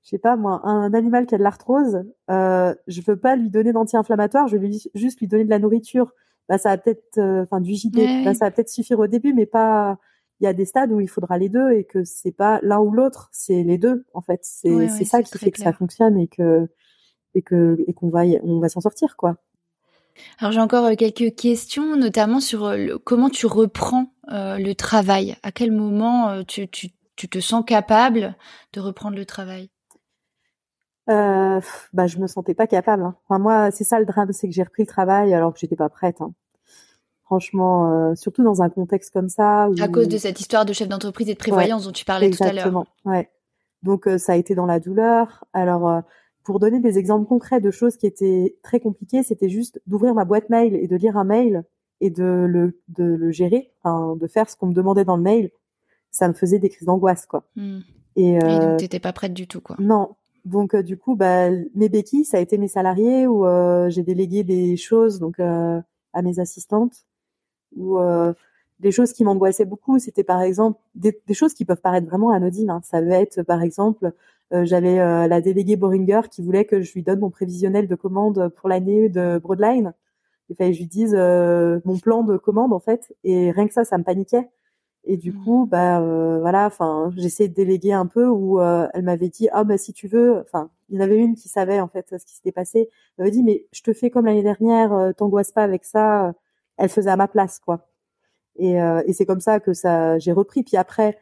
[0.08, 3.50] je sais pas moi, un animal qui a de l'arthrose, euh, je veux pas lui
[3.52, 6.14] donner d'anti-inflammatoire, je vais lui, juste lui donner de la nourriture.
[6.50, 9.08] Bah ça va peut-être euh, enfin du JD, Ouais, bah, ça va peut-être suffire au
[9.08, 10.00] début mais pas
[10.40, 12.80] il y a des stades où il faudra les deux et que c'est pas l'un
[12.80, 14.40] ou l'autre, c'est les deux en fait.
[14.44, 16.70] C'est ça qui fait que ça fonctionne et que
[17.36, 19.38] et que et qu'on va y- on va s'en sortir quoi.
[20.40, 24.74] Alors j'ai encore euh, quelques questions, notamment sur euh, le- comment tu reprends euh, le
[24.76, 25.36] travail?
[25.44, 28.36] À quel moment tu, tu, tu te sens capable
[28.74, 29.70] de reprendre le travail?
[31.10, 31.62] Euh,
[31.94, 33.04] bah je me sentais pas capable.
[33.04, 33.16] hein.
[33.28, 35.76] Enfin moi c'est ça le drame, c'est que j'ai repris le travail alors que j'étais
[35.78, 36.20] pas prête.
[36.22, 36.34] hein.
[37.24, 39.70] Franchement, euh, surtout dans un contexte comme ça.
[39.70, 39.76] Où...
[39.82, 42.42] À cause de cette histoire de chef d'entreprise et de prévoyance dont tu parlais tout
[42.42, 42.68] à l'heure.
[42.68, 42.86] Exactement.
[43.06, 43.30] Ouais.
[43.84, 45.44] Donc euh, ça a été dans la douleur.
[45.54, 46.02] Alors euh,
[46.44, 50.24] pour donner des exemples concrets de choses qui étaient très compliquées, c'était juste d'ouvrir ma
[50.24, 51.64] boîte mail et de lire un mail
[52.00, 55.24] et de le de le gérer, enfin, de faire ce qu'on me demandait dans le
[55.24, 55.52] mail.
[56.12, 57.44] Ça me faisait des crises d'angoisse quoi.
[57.58, 57.80] Mm.
[58.16, 59.76] Et, Et euh, donc t'étais pas prête du tout, quoi.
[59.80, 60.16] non.
[60.48, 64.04] Donc euh, du coup, bah, mes béquilles, ça a été mes salariés où euh, j'ai
[64.04, 65.82] délégué des choses donc euh,
[66.14, 67.06] à mes assistantes
[67.78, 68.34] ou euh,
[68.80, 70.00] des choses qui m'angoissaient beaucoup.
[70.00, 72.70] C'était par exemple des, choses qui peuvent paraître vraiment anodines.
[72.72, 72.82] hein.
[72.84, 74.14] Ça va être par exemple,
[74.54, 78.50] euh, j'avais la déléguée Boringer qui voulait que je lui donne mon prévisionnel de commande
[78.58, 79.94] pour l'année de Broadline.
[80.50, 83.14] Il que je lui dise mon plan de commande en fait.
[83.26, 84.50] Et rien que ça, ça me paniquait.
[85.10, 85.44] Et du Mhm.
[85.44, 89.48] coup, bah euh, voilà, enfin, j'essayais de déléguer un peu où euh, elle m'avait dit
[89.54, 92.06] ah bah si tu veux, enfin, il y en avait une qui savait en fait
[92.18, 92.90] ce qui s'était passé.
[93.18, 96.34] Elle m'avait dit mais je te fais comme l'année dernière, euh, t'angoisse pas avec ça.
[96.76, 97.88] Elle faisait à ma place quoi.
[98.58, 100.64] Et, euh, et c'est comme ça que ça j'ai repris.
[100.64, 101.18] Puis après,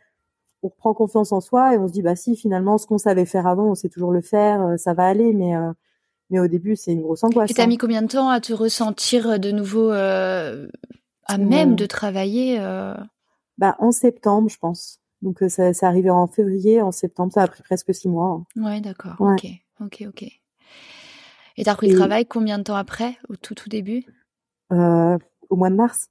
[0.64, 3.26] on reprend confiance en soi et on se dit bah si finalement ce qu'on savait
[3.26, 5.54] faire avant, on sait toujours le faire, ça va aller, mais
[6.32, 7.52] mais au début c'est une grosse angoisse.
[7.52, 7.68] Et t'as hein.
[7.68, 12.58] mis combien de temps à te ressentir de nouveau à même de travailler
[13.58, 15.00] Bah en septembre, je pense.
[15.22, 18.46] Donc ça, ça arrivait en février, en septembre, ça a pris presque six mois.
[18.58, 18.62] Hein.
[18.62, 19.16] Ouais, d'accord.
[19.20, 19.46] Ok,
[19.82, 20.24] ok, ok.
[21.58, 24.04] Et t'as repris le travail combien de temps après, au tout tout début?
[24.74, 25.18] Euh,
[25.50, 26.10] Au mois de mars.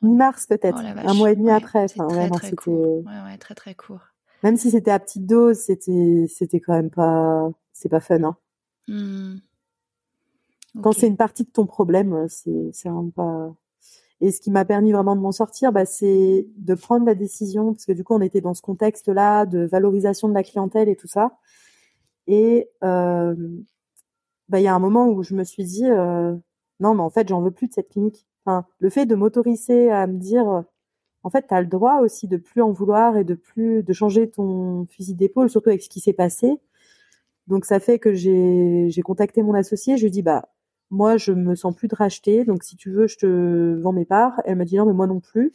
[0.00, 1.84] Mi-mars peut-être, oh un mois et demi après.
[1.84, 3.04] Enfin, très, vraiment, très court.
[3.04, 4.00] Ouais, ouais, très très court.
[4.42, 8.24] Même si c'était à petite dose, c'était c'était quand même pas c'est pas fun.
[8.24, 8.36] Hein.
[8.88, 9.36] Mmh.
[10.82, 13.54] Quand c'est une partie de ton problème, c'est c'est vraiment pas.
[14.22, 17.72] Et ce qui m'a permis vraiment de m'en sortir, bah, c'est de prendre la décision,
[17.74, 20.96] parce que du coup, on était dans ce contexte-là de valorisation de la clientèle et
[20.96, 21.38] tout ça.
[22.28, 23.34] Et euh,
[24.48, 26.34] bah, il y a un moment où je me suis dit, euh,
[26.80, 28.24] non, mais en fait, j'en veux plus de cette clinique.
[28.78, 30.64] Le fait de m'autoriser à me dire,
[31.24, 33.92] en fait, tu as le droit aussi de plus en vouloir et de plus de
[33.92, 36.60] changer ton fusil d'épaule, surtout avec ce qui s'est passé.
[37.48, 40.51] Donc ça fait que j'ai j'ai contacté mon associé, je lui dis bah
[40.92, 44.04] moi je me sens plus de racheter, donc si tu veux je te vends mes
[44.04, 44.40] parts.
[44.44, 45.52] Elle m'a dit non mais moi non plus.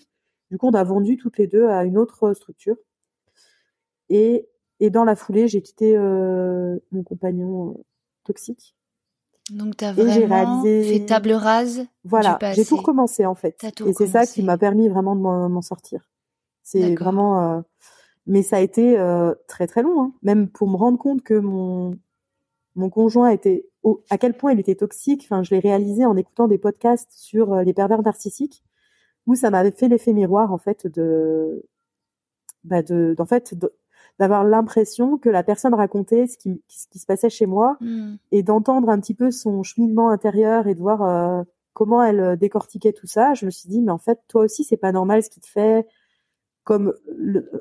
[0.51, 2.75] Du coup on a vendu toutes les deux à une autre structure.
[4.09, 7.83] Et et dans la foulée j'ai quitté euh, mon compagnon euh,
[8.25, 8.75] toxique
[9.49, 11.85] donc, tu as vraiment fait table rase.
[12.03, 13.63] Voilà, j'ai tout recommencé en fait.
[13.85, 16.09] et c'est ça qui m'a permis vraiment de m'en sortir.
[16.63, 17.57] C'est vraiment.
[17.57, 17.61] Euh...
[18.25, 20.11] Mais ça a été euh, très très long, hein.
[20.21, 21.97] même pour me rendre compte que mon
[22.77, 23.67] mon conjoint était
[24.09, 25.23] à quel point il était toxique.
[25.25, 28.63] Enfin, je l'ai réalisé en écoutant des podcasts sur euh, les pervers narcissiques,
[29.25, 31.65] où ça m'avait fait l'effet miroir en fait de,
[32.63, 33.55] bah de, en fait,
[34.19, 38.15] d'avoir l'impression que la personne racontait ce qui, ce qui se passait chez moi hmm.
[38.31, 42.35] et d'entendre un petit peu son cheminement intérieur et de voir euh, comment elle euh,
[42.35, 43.33] décortiquait tout ça.
[43.33, 45.47] Je me suis dit, mais en fait, toi aussi, c'est pas normal ce qui te
[45.47, 45.87] fait.
[46.63, 46.93] Comme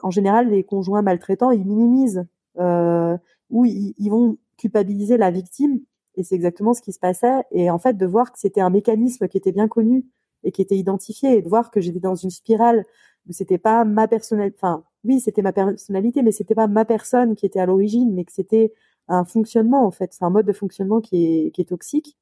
[0.02, 2.26] en général, les conjoints maltraitants, ils minimisent
[2.58, 3.16] euh,
[3.50, 5.80] ou ils, ils, vont culpabiliser la victime.
[6.16, 7.42] Et c'est exactement ce qui se passait.
[7.52, 10.06] Et en fait, de voir que c'était un mécanisme qui était bien connu
[10.44, 12.84] et qui était identifié, et de voir que j'étais dans une spirale
[13.28, 17.34] où c'était pas ma personnalité, enfin oui, c'était ma personnalité, mais c'était pas ma personne
[17.36, 18.72] qui était à l'origine, mais que c'était
[19.08, 22.16] un fonctionnement en fait, c'est un mode de fonctionnement qui est, qui est toxique.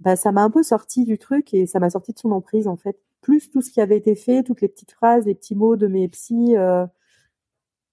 [0.00, 2.68] Bah, ça m'a un peu sorti du truc et ça m'a sorti de son emprise
[2.68, 2.98] en fait.
[3.22, 5.86] Plus tout ce qui avait été fait, toutes les petites phrases, les petits mots de
[5.88, 6.86] mes psys, euh,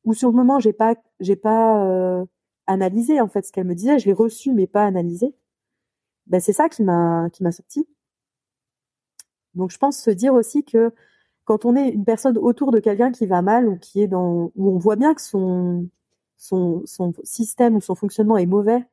[0.05, 2.25] où sur le moment j'ai pas, j'ai pas euh,
[2.67, 5.35] analysé en fait ce qu'elle me disait, je l'ai reçu mais pas analysé.
[6.27, 7.87] Bah, c'est ça qui m'a, qui m'a sorti.
[9.55, 10.93] Donc je pense se dire aussi que
[11.45, 14.51] quand on est une personne autour de quelqu'un qui va mal ou qui est dans
[14.55, 15.89] où on voit bien que son
[16.37, 18.85] son, son système ou son fonctionnement est mauvais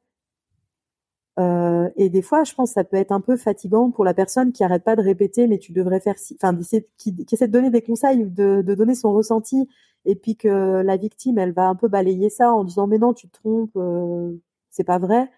[1.39, 4.15] euh, et des fois je pense que ça peut être un peu fatigant pour la
[4.15, 6.57] personne qui arrête pas de répéter mais tu devrais faire si enfin
[6.97, 9.69] qui, essaie de donner des conseils ou de donner son ressenti
[10.05, 13.13] et puis que la victime elle va un peu balayer ça en disant mais non
[13.13, 14.33] tu te trompes euh,
[14.71, 15.31] c'est pas vrai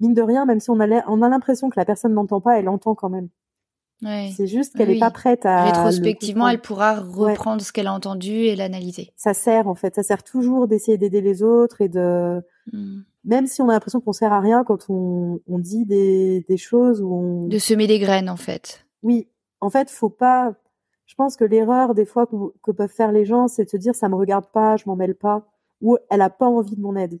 [0.00, 2.58] mine de rien même si on a on a l'impression que la personne n'entend pas
[2.58, 3.28] elle entend quand même
[4.34, 5.64] c'est juste qu'elle n'est pas prête à.
[5.64, 9.12] Rétrospectivement, elle pourra reprendre ce qu'elle a entendu et l'analyser.
[9.16, 12.42] Ça sert en fait, ça sert toujours d'essayer d'aider les autres et de.
[12.72, 13.02] Hmm.
[13.24, 16.56] Même si on a l'impression qu'on sert à rien quand on, on dit des, des
[16.56, 17.46] choses ou on.
[17.46, 18.84] De semer des graines en fait.
[19.02, 19.28] Oui,
[19.60, 20.54] en fait, faut pas.
[21.12, 23.94] Je pense que l'erreur des fois que, peuvent faire les gens, c'est de se dire
[23.94, 25.46] ça me regarde pas, je m'en mêle pas,
[25.82, 27.20] ou elle a pas envie de mon aide.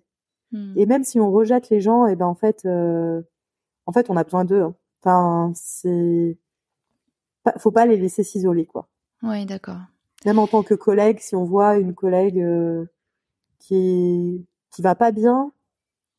[0.50, 0.72] Hmm.
[0.78, 3.20] Et même si on rejette les gens, et eh ben en fait, euh...
[3.84, 4.62] en fait, on a besoin d'eux.
[4.62, 4.74] Hein.
[5.02, 6.38] Enfin, c'est
[7.58, 8.88] faut pas les laisser s'isoler, quoi.
[9.22, 9.80] Oui, d'accord.
[10.24, 12.86] Même en tant que collègue, si on voit une collègue euh,
[13.58, 15.52] qui est, qui va pas bien,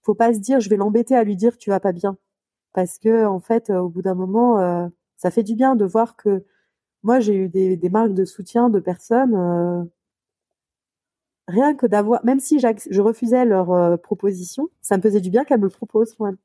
[0.03, 2.17] faut pas se dire je vais l'embêter à lui dire tu vas pas bien,
[2.71, 4.87] parce que en fait, au bout d'un moment, euh,
[5.17, 6.45] ça fait du bien de voir que
[7.04, 9.36] moi j'ai eu des, des marques de soutien de personnes.
[9.36, 9.84] Euh,
[11.47, 15.59] rien que d'avoir, même si je refusais leur proposition, ça me faisait du bien qu'elles
[15.59, 16.38] me le proposent quand même.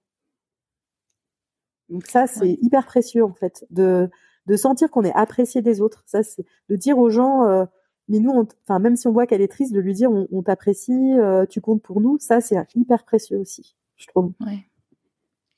[1.88, 4.10] Donc ça, c'est hyper précieux en fait de
[4.48, 6.02] de sentir qu'on est apprécié des autres.
[6.06, 7.66] Ça, c'est de dire aux gens, euh,
[8.08, 8.32] mais nous,
[8.64, 11.60] enfin même si on voit qu'elle est triste, de lui dire on, t'apprécie, euh, tu
[11.60, 12.18] comptes pour nous.
[12.18, 14.32] Ça, c'est hyper précieux aussi, je trouve.
[14.40, 14.66] Ouais,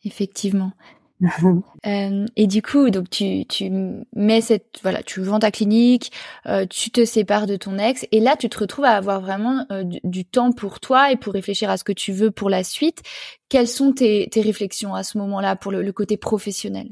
[0.05, 0.72] effectivement.
[1.86, 3.70] euh, et du coup, donc tu, tu
[4.14, 6.12] mets cette voilà, tu vends ta clinique,
[6.47, 9.66] euh, tu te sépares de ton ex, et là tu te retrouves à avoir vraiment
[9.84, 13.02] du, temps pour toi et pour réfléchir à ce que tu veux pour la suite.
[13.48, 16.88] Quelles sont tes, tes réflexions à ce moment-là pour le côté professionnel?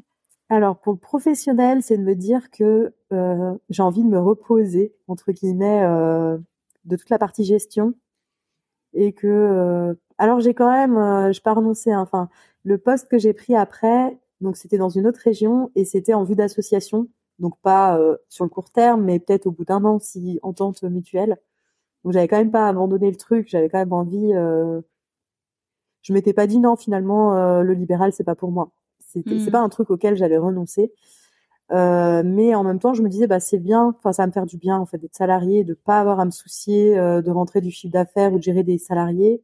[0.51, 4.95] Alors pour le professionnel, c'est de me dire que euh, j'ai envie de me reposer
[5.07, 6.39] entre guillemets euh,
[6.87, 7.93] de toute la partie gestion
[8.95, 12.01] et que euh, alors j'ai quand même euh, je pas renoncé hein.
[12.01, 12.29] enfin
[12.65, 16.25] le poste que j'ai pris après donc c'était dans une autre région et c'était en
[16.25, 17.09] vue d'association
[17.39, 20.83] donc pas euh, sur le court terme mais peut-être au bout d'un an si entente
[20.83, 21.39] mutuelle
[22.05, 24.33] Donc j'avais quand même pas abandonné le truc, j'avais quand même envie.
[24.35, 24.81] Euh...
[26.03, 28.71] Je m'étais pas dit non, finalement, euh, le libéral c'est pas pour moi.
[29.01, 30.93] C'est c'est pas un truc auquel j'avais renoncé.
[31.71, 34.33] Euh, mais en même temps, je me disais, bah c'est bien, enfin ça va me
[34.33, 37.31] faire du bien en fait d'être salarié, de pas avoir à me soucier euh, de
[37.31, 39.43] rentrer du chiffre d'affaires ou de gérer des salariés.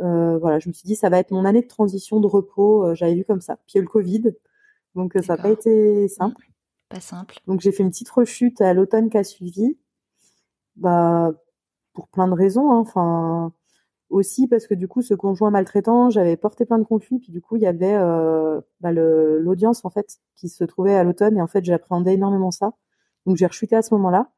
[0.00, 2.86] Euh, voilà, je me suis dit, ça va être mon année de transition, de repos.
[2.86, 3.56] Euh, j'avais vu comme ça.
[3.56, 4.34] Puis il y a eu le Covid,
[4.94, 6.48] donc ça n'a pas été simple.
[6.88, 7.38] Pas simple.
[7.46, 9.78] Donc j'ai fait une petite rechute à l'automne qui a suivi.
[10.76, 11.32] Bah
[11.92, 12.70] pour plein de raisons.
[12.72, 12.78] Hein.
[12.78, 13.52] Enfin
[14.08, 17.20] aussi parce que du coup ce conjoint maltraitant, j'avais porté plein de conflits.
[17.20, 21.04] Puis du coup il y avait euh, bah, l'audience en fait qui se trouvait à
[21.04, 22.72] l'automne et en fait j'appréhendais énormément ça.
[23.26, 24.30] Donc j'ai rechuté à ce moment-là.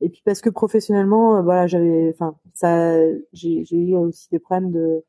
[0.00, 2.96] Et puis parce que professionnellement, euh, voilà, j'avais, enfin, ça,
[3.32, 5.04] j'ai eu aussi des problèmes de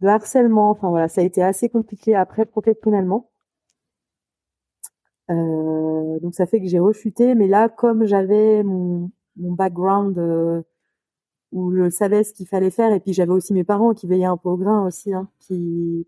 [0.00, 0.70] de harcèlement.
[0.70, 3.30] Enfin voilà, ça a été assez compliqué après professionnellement.
[5.30, 10.62] Euh, donc ça fait que j'ai rechuté, mais là, comme j'avais mon, mon background euh,
[11.52, 14.24] où je savais ce qu'il fallait faire, et puis j'avais aussi mes parents qui veillaient
[14.26, 16.06] un peu au grain aussi, hein, qui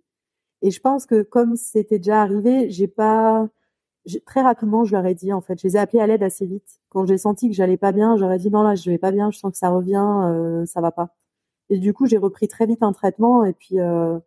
[0.62, 3.48] et je pense que comme c'était déjà arrivé, j'ai pas
[4.26, 6.46] très rapidement je leur ai dit en fait, je les ai appelés à l'aide assez
[6.46, 6.80] vite.
[6.88, 9.30] Quand j'ai senti que j'allais pas bien, j'aurais dit non là je vais pas bien,
[9.30, 11.14] je sens que ça revient, euh, ça va pas.
[11.68, 14.18] Et du coup j'ai repris très vite un traitement et puis euh,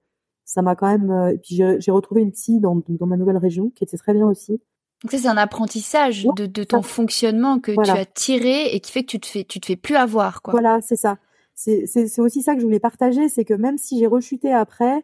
[0.46, 1.32] ça m'a quand même.
[1.34, 4.28] et puis j'ai retrouvé une psy dans, dans ma nouvelle région qui était très bien
[4.28, 4.62] aussi
[5.04, 8.92] donc ça c'est un apprentissage de, de, ton fonctionnement que tu as tiré et qui
[8.92, 10.54] fait que tu te fais tu te fais plus avoir quoi.
[10.54, 11.18] Voilà, c'est ça.
[11.56, 15.04] C'est c'est aussi ça que je voulais partager, c'est que même si j'ai rechuté après,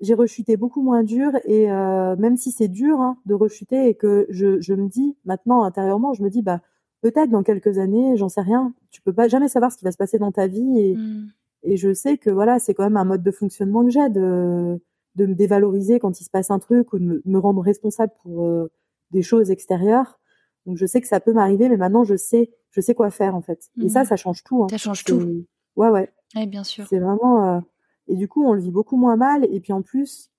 [0.00, 3.94] j'ai rechuté beaucoup moins dur et euh, même si c'est dur hein, de rechuter et
[3.94, 6.60] que je je me dis maintenant intérieurement, je me dis bah
[7.02, 9.92] peut-être dans quelques années, j'en sais rien, tu peux pas jamais savoir ce qui va
[9.92, 11.30] se passer dans ta vie et mmh.
[11.64, 14.80] et je sais que voilà, c'est quand même un mode de fonctionnement que j'ai de
[15.18, 18.46] de me dévaloriser quand il se passe un truc ou de me, rendre responsable pour
[18.46, 18.70] euh,
[19.10, 20.20] des choses extérieures.
[20.64, 23.34] Donc je sais que ça peut m'arriver, mais maintenant je sais, je sais quoi faire
[23.34, 23.70] en fait.
[23.82, 24.06] Et ça, mhm.
[24.06, 24.62] ça change tout.
[24.62, 24.68] Hein.
[24.70, 25.44] Ça change tout.
[25.76, 26.12] Ouais, ouais.
[26.36, 26.86] Oui, bien sûr.
[26.88, 27.56] C'est vraiment.
[27.56, 27.60] Euh,
[28.08, 29.46] et du coup, on le vit beaucoup moins mal.
[29.50, 30.30] Et puis en plus,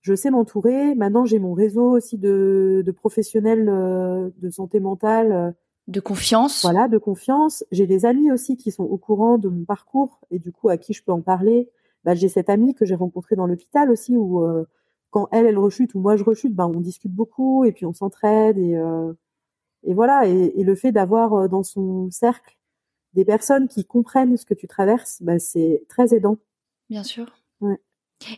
[0.00, 0.94] je sais m'entourer.
[0.94, 5.32] Maintenant, j'ai mon réseau aussi de, de professionnels euh, de santé mentale.
[5.32, 5.50] Euh,
[5.86, 6.62] de confiance.
[6.62, 7.64] Voilà, de confiance.
[7.70, 10.76] J'ai des amis aussi qui sont au courant de mon parcours et du coup à
[10.76, 11.70] qui je peux en parler.
[12.04, 14.44] Bah, j'ai cette amie que j'ai rencontrée dans l'hôpital aussi où
[15.10, 17.92] quand elle, elle rechute ou moi je rechute, ben on discute beaucoup et puis on
[17.92, 19.12] s'entraide et euh,
[19.84, 20.26] et voilà.
[20.26, 22.58] Et, et le fait d'avoir euh, dans son cercle
[23.14, 26.36] des personnes qui comprennent ce que tu traverses, ben c'est très aidant.
[26.90, 27.26] Bien sûr.
[27.60, 27.78] Ouais.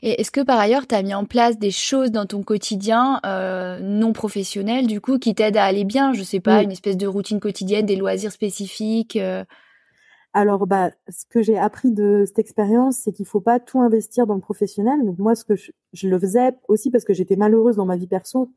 [0.02, 3.20] Et est-ce que par ailleurs, tu as mis en place des choses dans ton quotidien
[3.24, 6.12] euh, non professionnel, du coup, qui t'aident à aller bien?
[6.12, 9.44] Je sais pas, une espèce de routine quotidienne, des loisirs spécifiques euh...
[10.32, 14.26] Alors, bah, ce que j'ai appris de cette expérience, c'est qu'il faut pas tout investir
[14.26, 15.04] dans le professionnel.
[15.04, 17.96] Donc moi, ce que je, je le faisais aussi parce que j'étais malheureuse dans ma
[17.96, 18.52] vie perso.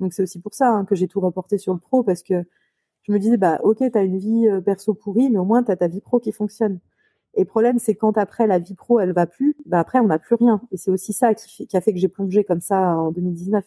[0.00, 2.44] Donc c'est aussi pour ça hein, que j'ai tout reporté sur le pro parce que
[3.02, 5.76] je me disais bah ok, t'as une vie euh, perso pourrie, mais au moins t'as
[5.76, 6.80] ta vie pro qui fonctionne.
[7.34, 10.06] Et le problème, c'est quand après la vie pro, elle va plus, bah après on
[10.06, 10.60] n'a plus rien.
[10.72, 13.64] Et c'est aussi ça qui, a fait que j'ai plongé comme ça en 2019.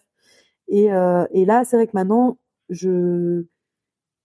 [0.69, 2.38] Et, euh, et là, c'est vrai que maintenant,
[2.69, 3.45] je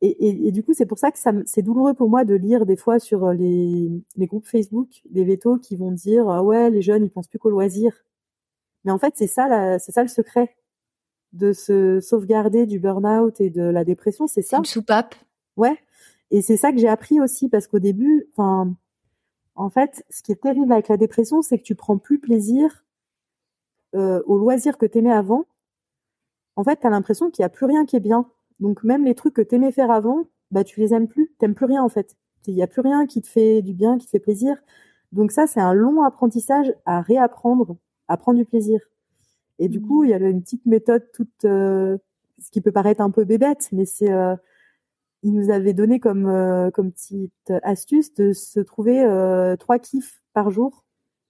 [0.01, 2.66] et, et, du coup, c'est pour ça que ça, c'est douloureux pour moi de lire
[2.66, 6.70] des fois sur euh, les, les groupes Facebook des vétos qui vont dire ah ouais
[6.70, 7.93] les jeunes ils pensent plus qu'au loisir.
[8.85, 10.55] Mais en fait c'est ça c'est ça le secret
[11.32, 14.59] de se sauvegarder du burn-out et de la dépression, c'est ça.
[14.59, 15.15] Une soupape.
[15.56, 15.77] Ouais.
[16.31, 18.74] Et c'est ça que j'ai appris aussi parce qu'au début, enfin,
[19.59, 22.85] en fait, ce qui est terrible avec la dépression, c'est que tu prends plus plaisir
[23.97, 25.47] euh, au loisir que t'aimais avant.
[26.55, 28.30] En fait, t'as l'impression qu'il y a plus rien qui est bien.
[28.60, 31.66] Donc même les trucs que t'aimais faire avant, bah tu les aimes plus, t'aimes plus
[31.66, 32.16] rien en fait.
[32.47, 34.56] Il y a plus rien qui te fait du bien, qui te fait plaisir.
[35.10, 37.76] Donc ça c'est un long apprentissage à réapprendre,
[38.06, 38.80] à prendre du plaisir.
[39.59, 41.98] Et du coup, il y avait une petite méthode toute euh,
[42.40, 44.36] ce qui peut paraître un peu bébête, mais c'est euh,
[45.22, 49.04] il nous avait donné comme euh, comme petite astuce de se trouver
[49.58, 50.84] trois kiffs par jour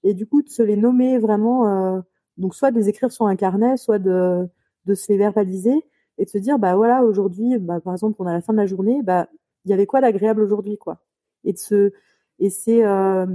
[0.05, 2.02] et du coup de se les nommer vraiment
[2.39, 4.48] donc soit de les écrire sur un carnet, soit de
[4.86, 5.85] de se les verbaliser
[6.19, 8.59] et de se dire bah voilà aujourd'hui bah par exemple on a la fin de
[8.59, 9.28] la journée bah
[9.65, 11.01] il y avait quoi d'agréable aujourd'hui quoi?
[11.44, 11.93] Et de se
[12.39, 13.27] et c'est euh,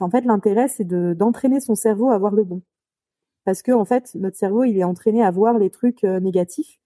[0.00, 2.62] en fait l'intérêt c'est de d'entraîner son cerveau à voir le bon.
[3.44, 6.79] Parce que en fait notre cerveau il est entraîné à voir les trucs euh, négatifs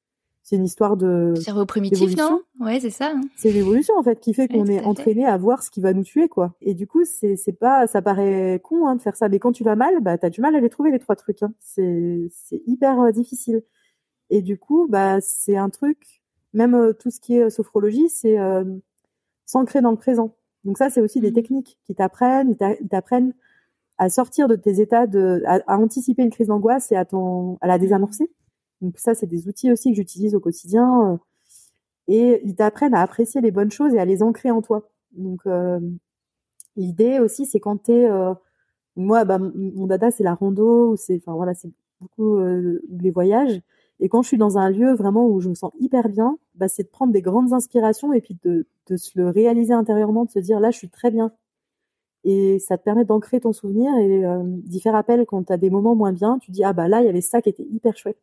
[0.44, 3.20] c'est une histoire de cerveau primitif non ouais c'est ça hein.
[3.34, 6.04] c'est l'évolution en fait qui fait qu'on est entraîné à voir ce qui va nous
[6.04, 9.28] tuer quoi et du coup c'est c'est pas ça paraît con hein, de faire ça
[9.28, 11.42] mais quand tu vas mal bah t'as du mal à les trouver les trois trucs
[11.42, 11.52] hein.
[11.60, 13.62] c'est c'est hyper euh, difficile
[14.30, 16.22] et du coup, bah, c'est un truc,
[16.52, 18.36] même euh, tout ce qui est euh, sophrologie, c'est
[19.46, 20.34] s'ancrer dans le présent.
[20.64, 21.34] Donc ça, c'est aussi des mmh.
[21.34, 23.34] techniques qui t'apprennent, ils t'apprennent
[23.98, 27.66] à sortir de tes états, de, à, anticiper une crise d'angoisse et à, ton, à
[27.66, 28.30] la désamorcer.
[28.85, 31.20] Donc ça, c'est des outils aussi que j'utilise au quotidien.
[32.09, 34.90] et ils t'apprennent à apprécier les bonnes choses et à les ancrer en toi.
[35.12, 35.43] Donc
[36.77, 38.09] l'idée aussi, c'est quand t'es
[38.97, 41.70] moi, bah, mon dada, c'est la rando, c'est, enfin voilà, c'est
[42.01, 43.61] beaucoup les voyages.
[44.01, 46.69] Et quand je suis dans un lieu vraiment où je me sens hyper bien, bah,
[46.69, 48.66] c'est de prendre des grandes inspirations et puis de,
[48.97, 51.32] se le réaliser intérieurement, de se dire là, je suis très bien.
[52.24, 55.59] Et ça te permet d'ancrer ton souvenir et euh, d'y faire appel quand tu as
[55.59, 56.39] des moments moins bien.
[56.40, 58.19] Tu dis ah bah là, il y avait ça qui était hyper chouette.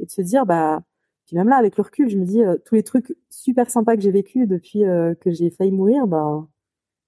[0.00, 0.82] Et de se dire bah
[1.26, 3.96] puis même là avec le recul, je me dis euh, tous les trucs super sympas
[3.96, 6.46] que j'ai vécu depuis euh, que j'ai failli mourir, bah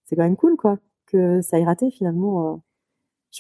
[0.05, 2.63] c'est quand même cool quoi que ça ait raté finalement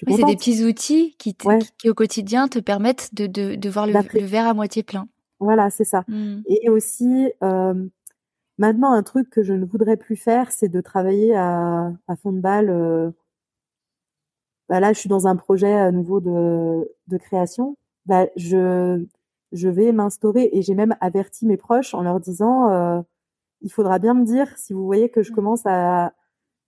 [0.04, 3.92] c'est des petits outils qui, qui, au quotidien te permettent de, de, de voir le,
[3.92, 5.08] le, verre à moitié plein.
[5.40, 6.04] Voilà, c'est ça.
[6.08, 6.42] Mmh.
[6.46, 7.86] Et aussi, euh,
[8.58, 12.32] maintenant, un truc que je ne voudrais plus faire, c'est de travailler à, à fond
[12.32, 12.70] de balle.
[12.70, 13.10] Euh,
[14.68, 17.76] bah là, je suis dans un projet à nouveau de, de création.
[18.04, 19.04] Bah, je,
[19.56, 23.00] je vais m'instaurer et j'ai même averti mes proches en leur disant, euh,
[23.62, 25.34] il faudra bien me dire si vous voyez que je mmh.
[25.34, 26.12] commence à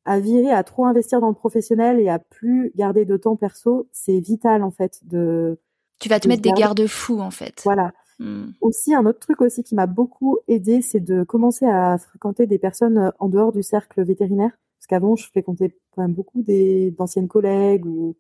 [0.09, 3.89] à virer, à trop investir dans le professionnel et à plus garder de temps perso,
[3.93, 5.61] c'est vital en fait de.
[6.01, 7.61] Tu vas te mettre des garde-fous en fait.
[7.65, 7.93] Voilà.
[8.19, 8.53] Hmm.
[8.63, 12.59] Aussi un autre truc aussi qui m'a beaucoup aidé, c'est de commencer à fréquenter des
[12.59, 14.53] personnes euh, en dehors du cercle vétérinaire.
[14.79, 18.17] Parce qu'avant, je fréquentais quand même beaucoup d'anciennes collègues ou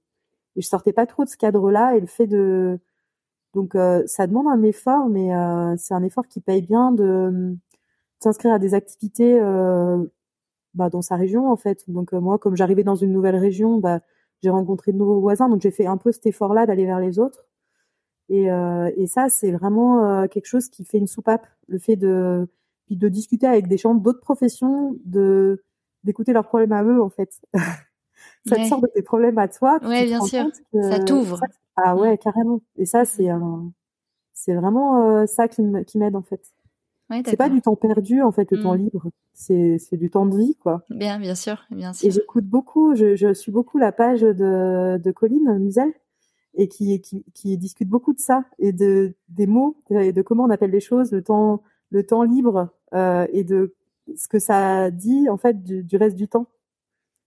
[0.56, 1.96] et je sortais pas trop de ce cadre-là.
[1.96, 2.78] Et le fait de
[3.58, 7.56] donc euh, ça demande un effort, mais euh, c'est un effort qui paye bien de,
[8.20, 9.40] s'inscrire à des activités
[10.74, 11.90] bah, dans sa région en fait.
[11.90, 14.00] Donc euh, moi, comme j'arrivais dans une nouvelle région, bah,
[14.42, 17.18] j'ai rencontré de nouveaux voisins, donc j'ai fait un peu cet effort-là d'aller vers les
[17.18, 17.46] autres.
[18.28, 21.48] Et, euh, et ça, c'est vraiment euh, quelque chose qui fait une soupape.
[21.66, 22.48] Le fait de
[22.86, 25.64] puis de discuter avec des gens d'autres professions, de
[26.04, 27.40] d'écouter leurs problèmes à eux en fait.
[28.46, 29.80] ça te sort de tes problèmes à toi.
[29.82, 30.46] Ouais, bien sûr.
[30.72, 31.40] Ça t'ouvre.
[31.84, 32.18] Ah ouais, mm.
[32.18, 32.60] carrément.
[32.76, 33.28] Et ça, c'est
[34.34, 36.52] c'est vraiment ça qui m'aide en fait
[37.24, 38.82] c'est pas du temps perdu en fait, le temps mmh.
[38.82, 39.10] libre.
[39.32, 40.84] C'est c'est du temps de vie quoi.
[40.90, 42.08] Bien, bien sûr, bien sûr.
[42.08, 45.92] Et j'écoute beaucoup, je, je suis beaucoup la page de de Colline Musel
[46.54, 50.44] et qui, qui qui discute beaucoup de ça et de des mots et de comment
[50.44, 53.74] on appelle les choses, le temps le temps libre euh, et de
[54.16, 56.46] ce que ça dit en fait du, du reste du temps.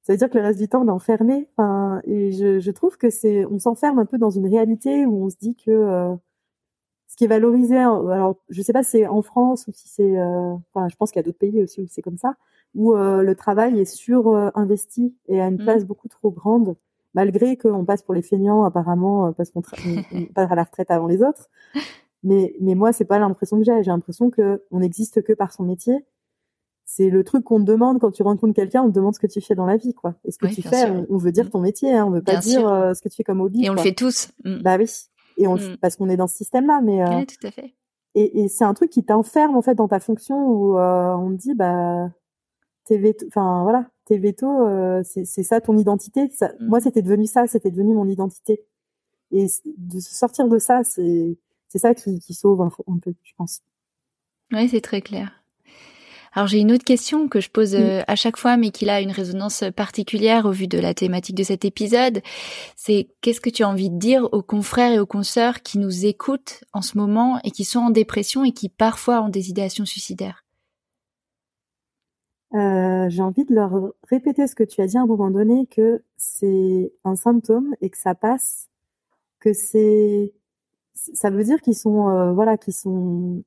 [0.03, 1.47] Ça veut dire que le reste du temps on est enfermé.
[1.55, 5.25] Enfin, et je, je trouve que c'est on s'enferme un peu dans une réalité où
[5.25, 6.15] on se dit que euh,
[7.11, 10.17] ce qui est valorisé, alors je sais pas si c'est en France ou si c'est,
[10.17, 12.35] euh, enfin je pense qu'il y a d'autres pays aussi où c'est comme ça,
[12.73, 14.49] où euh, le travail est sur euh,
[15.27, 15.57] et à une mmh.
[15.57, 16.77] place beaucoup trop grande,
[17.13, 19.61] malgré qu'on passe pour les feignants apparemment parce qu'on
[20.33, 21.49] passe à la retraite avant les autres.
[22.23, 23.83] Mais mais moi c'est pas l'impression que j'ai.
[23.83, 26.05] J'ai l'impression que on n'existe que par son métier.
[26.93, 29.27] C'est le truc qu'on te demande quand tu rencontres quelqu'un, on te demande ce que
[29.27, 30.15] tu fais dans la vie, quoi.
[30.25, 32.61] Et ce que tu fais, on, veut dire ton métier, hein, on veut pas dire
[32.61, 33.63] ce que tu fais comme hobby.
[33.63, 34.31] Et on le fait tous.
[34.43, 34.61] Mmh.
[34.61, 34.89] Bah oui
[35.37, 35.77] et on mmh.
[35.77, 36.81] parce qu'on est dans ce système-là.
[36.81, 37.73] Mais euh, tout à fait.
[38.15, 41.31] Et, et c'est un truc qui t'enferme en fait dans ta fonction où euh, on
[41.31, 42.11] te dit bah
[42.85, 46.29] t'es veto, enfin voilà, t'es veto, euh, c'est ça ton identité.
[46.29, 46.67] Ça, mmh.
[46.67, 48.63] Moi, c'était devenu ça, c'était devenu mon identité.
[49.31, 49.47] Et
[49.77, 51.37] de se sortir de ça, c'est
[51.69, 53.61] c'est ça qui, qui sauve un, un peu, je pense.
[54.51, 55.40] Oui, c'est très clair.
[56.33, 59.01] Alors j'ai une autre question que je pose euh, à chaque fois, mais qui a
[59.01, 62.21] une résonance particulière au vu de la thématique de cet épisode.
[62.77, 66.05] C'est qu'est-ce que tu as envie de dire aux confrères et aux consoeurs qui nous
[66.05, 69.85] écoutent en ce moment et qui sont en dépression et qui parfois ont des idéations
[69.85, 70.45] suicidaires?
[72.53, 75.67] Euh, J'ai envie de leur répéter ce que tu as dit à un moment donné,
[75.67, 78.69] que c'est un symptôme et que ça passe,
[79.39, 80.33] que c'est
[80.93, 83.43] ça veut dire qu'ils sont euh, voilà qu'ils sont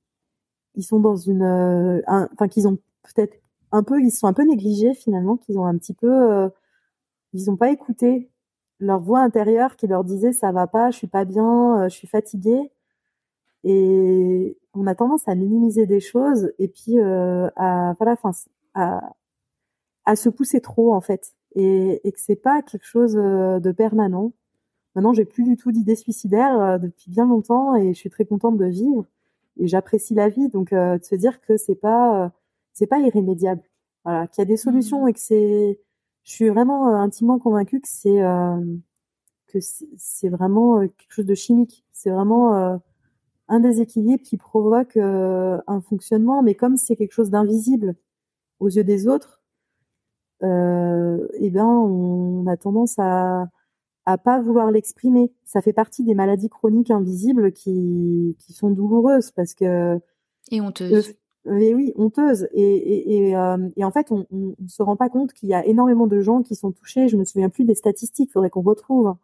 [0.74, 3.36] ils sont dans une, euh, enfin qu'ils ont peut-être
[3.72, 6.48] un peu, ils sont un peu négligés finalement, qu'ils ont un petit peu, euh,
[7.32, 8.30] ils ont pas écouté
[8.80, 11.94] leur voix intérieure qui leur disait ça va pas, je suis pas bien, euh, je
[11.94, 12.70] suis fatiguée.
[13.64, 18.32] Et on a tendance à minimiser des choses et puis à voilà, enfin
[18.74, 19.14] à,
[20.04, 24.32] à se pousser trop en fait, et, et que c'est pas quelque chose de permanent.
[24.94, 28.58] Maintenant, j'ai plus du tout d'idées suicidaires depuis bien longtemps et je suis très contente
[28.58, 29.06] de vivre
[29.58, 30.48] et j'apprécie la vie.
[30.48, 32.28] Donc, euh, de se dire que c'est pas, euh,
[32.72, 33.62] c'est pas irrémédiable.
[34.04, 35.08] Voilà, qu'il y a des solutions mmh.
[35.08, 35.80] et que c'est,
[36.24, 38.20] je suis vraiment euh, intimement convaincue que c'est,
[39.46, 39.58] que
[39.96, 41.84] c'est vraiment quelque chose de chimique.
[41.92, 42.80] C'est vraiment
[43.48, 47.94] un déséquilibre qui provoque un fonctionnement, mais comme c'est quelque chose d'invisible
[48.60, 49.44] aux yeux des autres,
[50.42, 53.48] euh, eh ben on a tendance à,
[54.06, 55.32] à pas vouloir l'exprimer.
[55.44, 59.98] Ça fait partie des maladies chroniques invisibles qui, qui sont douloureuses parce que
[60.50, 61.14] et honteuses.
[61.44, 62.48] mais oui, honteuses.
[62.52, 65.54] Et, et, et, euh, et en fait, on, ne se rend pas compte qu'il y
[65.54, 67.08] a énormément de gens qui sont touchés.
[67.08, 69.14] Je me souviens plus des statistiques, faudrait qu'on retrouve.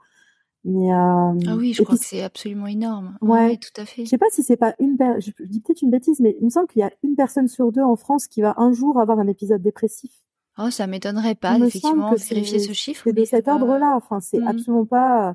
[0.64, 3.16] Mais ah oui, je crois que c'est absolument énorme.
[3.22, 4.04] Ouais, tout à fait.
[4.04, 6.50] Je sais pas si c'est pas une, je dis peut-être une bêtise, mais il me
[6.50, 9.18] semble qu'il y a une personne sur deux en France qui va un jour avoir
[9.18, 10.12] un épisode dépressif.
[10.58, 13.02] Oh, ça m'étonnerait pas, effectivement, vérifier ce chiffre.
[13.04, 13.94] C'est de cet ordre-là.
[13.96, 14.48] Enfin, c'est mmh.
[14.48, 15.34] absolument pas.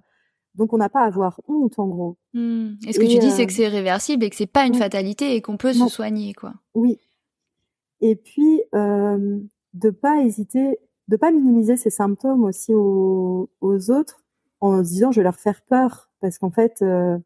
[0.55, 2.17] Donc, on n'a pas à avoir honte, en gros.
[2.33, 2.75] Mmh.
[2.87, 5.35] Et ce que tu dis, c'est que c'est réversible et que c'est pas une fatalité
[5.35, 6.53] et qu'on peut se soigner, quoi?
[6.73, 6.99] Oui.
[8.01, 9.39] Et puis, euh,
[9.73, 14.25] de pas hésiter, de pas minimiser ces symptômes aussi aux, aux autres
[14.61, 17.17] en se disant je vais leur faire peur parce qu'en fait euh,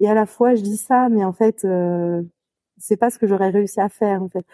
[0.00, 2.22] et à la fois je dis ça mais en fait euh,
[2.78, 4.46] c'est pas ce que j'aurais réussi à faire en fait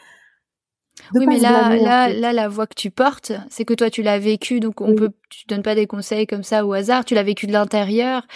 [1.15, 4.19] oui, mais là, là, là, la voix que tu portes, c'est que toi, tu l'as
[4.19, 7.05] vécu, donc on peut, tu donnes pas des conseils comme ça au hasard.
[7.05, 8.27] Tu l'as vécu de l'intérieur,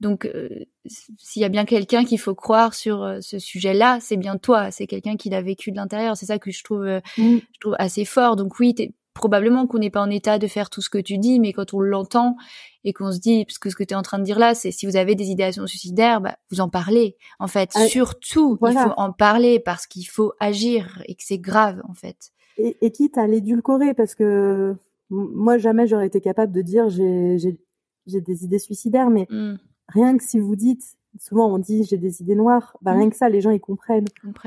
[0.00, 0.48] donc euh,
[0.86, 4.70] s'il y a bien quelqu'un qu'il faut croire sur euh, ce sujet-là, c'est bien toi.
[4.70, 6.16] C'est quelqu'un qui l'a vécu de l'intérieur.
[6.16, 6.86] C'est ça que je trouve,
[7.16, 8.36] je trouve assez fort.
[8.36, 8.74] Donc oui,
[9.14, 11.74] probablement qu'on n'est pas en état de faire tout ce que tu dis, mais quand
[11.74, 12.36] on l'entend
[12.84, 14.54] et qu'on se dit, parce que ce que tu es en train de dire là,
[14.54, 17.16] c'est si vous avez des idéations suicidaires, bah, vous en parlez.
[17.38, 21.38] En fait, ah, surtout, il faut en parler parce qu'il faut agir et que c'est
[21.38, 22.32] grave, en fait.
[22.58, 24.76] Et, et quitte à l'édulcorer, parce que
[25.10, 27.58] moi, jamais j'aurais été capable de dire j'ai,
[28.06, 29.54] des idées suicidaires, mais mmh.
[29.88, 32.98] rien que si vous dites, souvent on dit j'ai des idées noires, bah, mmh.
[32.98, 34.06] rien que ça, les gens ils comprennent.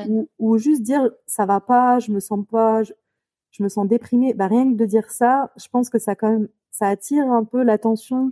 [0.09, 2.93] Ou, ou, juste dire ça va pas, je me sens pas, je
[3.63, 4.33] me sens déprimée.
[4.33, 7.43] Bah, rien que de dire ça, je pense que ça quand même, ça attire un
[7.43, 8.31] peu l'attention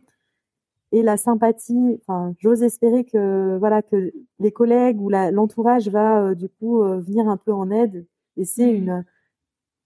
[0.91, 1.99] et la sympathie.
[2.01, 6.99] Enfin, j'ose espérer que voilà que les collègues ou l'entourage va euh, du coup euh,
[7.01, 8.07] venir un peu en aide.
[8.37, 8.75] Et c'est mmh.
[8.75, 9.05] une,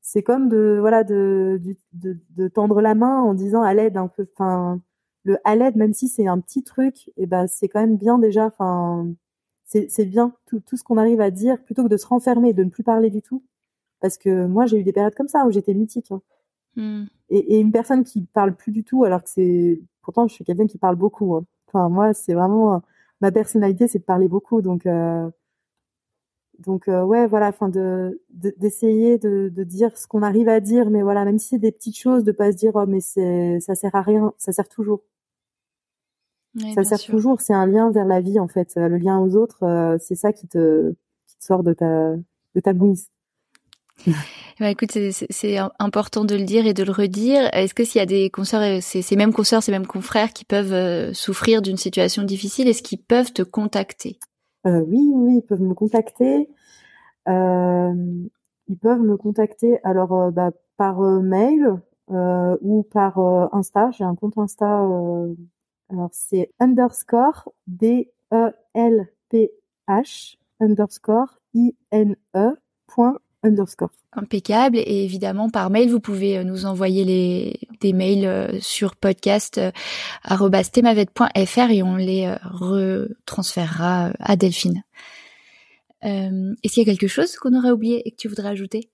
[0.02, 1.62] c'est comme de voilà de,
[1.94, 4.28] de, de, tendre la main en disant à l'aide un peu.
[4.34, 4.82] Enfin,
[5.24, 8.20] le à l'aide, même si c'est un petit truc, et ben c'est quand même bien
[8.20, 8.46] déjà.
[8.48, 9.08] Enfin,
[9.66, 12.64] c'est bien tout, tout ce qu'on arrive à dire plutôt que de se renfermer, de
[12.64, 13.44] ne plus parler du tout.
[14.00, 16.12] Parce que moi, j'ai eu des périodes comme ça où j'étais mutique.
[16.12, 16.22] Hein.
[16.76, 17.06] Hmm.
[17.30, 20.46] Et, et, une personne qui parle plus du tout, alors que c'est, pourtant, je suis
[20.46, 21.36] quelqu'un qui parle beaucoup.
[21.36, 21.46] Hein.
[21.68, 22.82] Enfin, moi, c'est vraiment
[23.22, 24.62] ma personnalité, c'est de parler beaucoup.
[24.62, 25.30] Donc, euh...
[26.60, 30.90] donc euh, ouais, voilà, enfin, de d'essayer de, de, dire ce qu'on arrive à dire,
[30.90, 33.60] mais voilà, même si c'est des petites choses, de pas se dire, oh, mais c'est,
[33.60, 35.02] ça sert à rien, ça sert toujours.
[36.76, 37.42] ça sert toujours.
[37.42, 38.76] C'est un lien vers la vie, en fait.
[38.76, 40.92] Le lien aux autres, euh, c'est ça qui te,
[41.28, 43.10] qui te sort de ta, de ta bouise.
[44.60, 44.98] Bah, écoute,
[45.30, 47.48] c'est important de le dire et de le redire.
[47.54, 50.74] Est-ce que s'il y a des consoeurs, ces mêmes consoeurs, ces mêmes confrères qui peuvent
[50.74, 54.18] euh, souffrir d'une situation difficile, est-ce qu'ils peuvent te contacter?
[54.66, 56.50] Euh, Oui, oui, ils peuvent me contacter.
[57.28, 57.94] Euh,
[58.68, 61.76] ils peuvent me contacter alors euh, bah, par mail
[62.10, 63.20] ou par
[63.54, 63.92] Insta.
[63.92, 64.80] J'ai un compte Insta.
[65.90, 69.52] alors c'est underscore D E L P
[69.88, 72.56] H underscore I N E
[72.88, 73.92] point underscore.
[74.14, 74.78] Impeccable.
[74.78, 81.60] Et évidemment, par mail, vous pouvez euh, nous envoyer les, des mails euh, sur podcast.temavette.fr
[81.60, 84.84] euh, et on les retransférera à Delphine.
[86.02, 88.90] Est-ce qu'il y a quelque chose qu'on aurait oublié et que tu voudrais ajouter?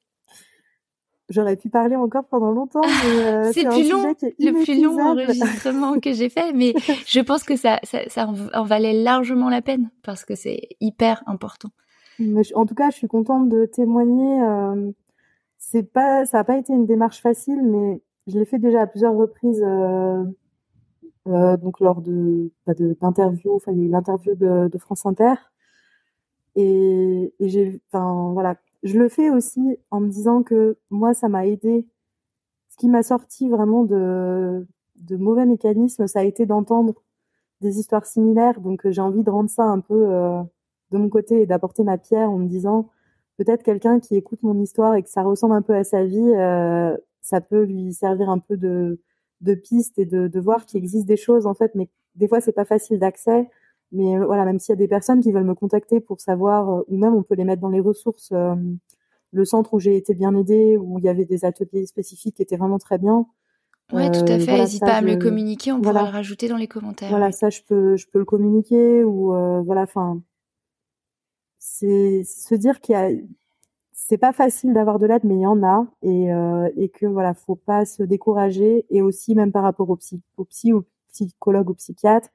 [1.29, 2.91] J'aurais pu parler encore pendant longtemps, mais
[3.53, 6.73] c'est plus long, le plus long enregistrement que j'ai fait, mais
[7.07, 11.23] je pense que ça, ça, ça en valait largement la peine parce que c'est hyper
[11.27, 11.69] important
[12.55, 14.41] en tout cas, je suis contente de témoigner.
[14.43, 14.91] Euh,
[15.57, 18.87] c'est pas, ça n'a pas été une démarche facile, mais je l'ai fait déjà à
[18.87, 19.61] plusieurs reprises.
[19.63, 20.23] Euh,
[21.27, 25.35] euh, donc lors de d'interviews, enfin l'interview de, de, France Inter,
[26.55, 31.29] et, et j'ai, enfin voilà, je le fais aussi en me disant que moi ça
[31.29, 31.87] m'a aidé.
[32.69, 36.95] Ce qui m'a sorti vraiment de de mauvais mécanismes, ça a été d'entendre
[37.61, 38.59] des histoires similaires.
[38.61, 40.41] Donc j'ai envie de rendre ça un peu euh,
[40.93, 42.89] de mon côté et d'apporter ma pierre en me disant
[43.37, 46.33] peut-être quelqu'un qui écoute mon histoire et que ça ressemble un peu à sa vie,
[46.35, 48.99] euh, ça peut lui servir un peu de,
[49.41, 52.39] de piste et de, de voir qu'il existe des choses en fait, mais des fois
[52.41, 53.49] c'est pas facile d'accès.
[53.91, 56.69] Mais euh, voilà, même s'il y a des personnes qui veulent me contacter pour savoir,
[56.69, 58.31] euh, ou même on peut les mettre dans les ressources,
[59.31, 62.43] le centre où j'ai été bien aidée, où il y avait des ateliers spécifiques qui
[62.43, 63.25] étaient vraiment très bien.
[63.91, 64.57] Oui, tout à fait.
[64.57, 67.09] N'hésite pas à me le communiquer, on pourra le rajouter dans les commentaires.
[67.09, 69.33] Voilà, ça je peux, je peux le communiquer ou
[69.63, 70.21] voilà, enfin
[71.65, 73.09] c'est se dire qu'il y a
[73.93, 77.05] c'est pas facile d'avoir de l'aide mais il y en a et euh, et que
[77.05, 80.83] voilà faut pas se décourager et aussi même par rapport au psy au psy au
[81.13, 82.29] psychologue ou psychiatre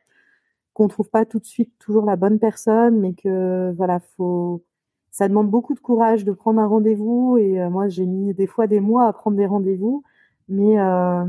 [0.72, 4.64] qu'on trouve pas tout de suite toujours la bonne personne mais que voilà faut
[5.10, 8.46] ça demande beaucoup de courage de prendre un rendez-vous et euh, moi j'ai mis des
[8.46, 10.02] fois des mois à prendre des rendez-vous
[10.48, 11.24] mais euh,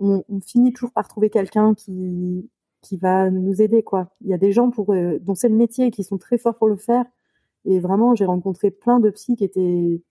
[0.00, 2.46] on, on, finit toujours par trouver quelqu'un qui
[2.82, 4.08] qui va nous aider quoi.
[4.20, 6.36] Il y a des gens pour euh, dont c'est le métier et qui sont très
[6.38, 7.06] forts pour le faire
[7.64, 10.02] et vraiment, j'ai rencontré plein de psys qui étaient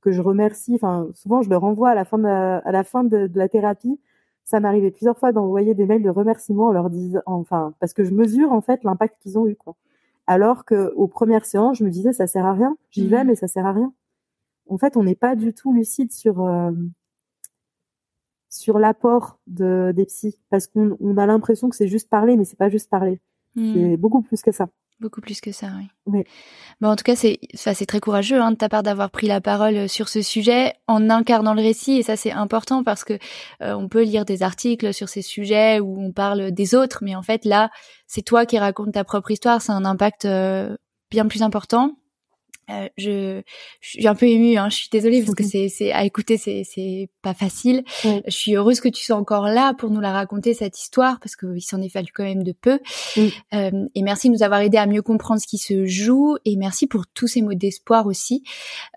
[0.00, 0.74] que je remercie.
[0.76, 3.48] Enfin, souvent, je leur renvoie à la fin de la, à la fin de, la
[3.48, 3.98] thérapie.
[4.44, 8.04] ça m'arrivait plusieurs fois d'envoyer des mails de remerciements en leur disant, enfin, parce que
[8.04, 9.74] je mesure en fait l'impact qu'ils ont eu, quoi.
[10.28, 13.26] Alors que aux premières séances, je me disais ça sert à rien, j'y vais Mhm.
[13.28, 13.92] mais ça sert à rien.
[14.68, 16.72] En fait, on n'est pas du tout lucide sur euh,
[18.48, 22.44] sur l'apport de des psys parce qu'on on a l'impression que c'est juste parler, mais
[22.44, 23.20] c'est pas juste parler,
[23.56, 23.72] Hmm.
[23.74, 24.68] c'est beaucoup plus que ça.
[24.98, 25.88] Beaucoup plus que ça, oui.
[26.06, 26.24] Oui.
[26.80, 29.26] Bon, en tout cas, c'est, enfin, c'est très courageux hein, de ta part d'avoir pris
[29.26, 33.04] la parole euh, sur ce sujet en incarnant le récit, et ça c'est important parce
[33.04, 33.14] que
[33.60, 37.14] euh, on peut lire des articles sur ces sujets où on parle des autres, mais
[37.14, 37.68] en fait là,
[38.06, 40.74] c'est toi qui racontes ta propre histoire, c'est un impact euh,
[41.10, 41.92] bien plus important.
[42.70, 43.42] Euh, je,
[43.80, 46.36] je suis un peu émue, hein, je suis désolée parce que c'est, c'est à écouter,
[46.36, 47.84] c'est, c'est pas facile.
[48.04, 48.22] Oui.
[48.26, 51.36] Je suis heureuse que tu sois encore là pour nous la raconter cette histoire parce
[51.36, 52.80] qu'il s'en est fallu quand même de peu.
[53.16, 53.32] Oui.
[53.54, 56.56] Euh, et merci de nous avoir aidé à mieux comprendre ce qui se joue et
[56.56, 58.42] merci pour tous ces mots d'espoir aussi.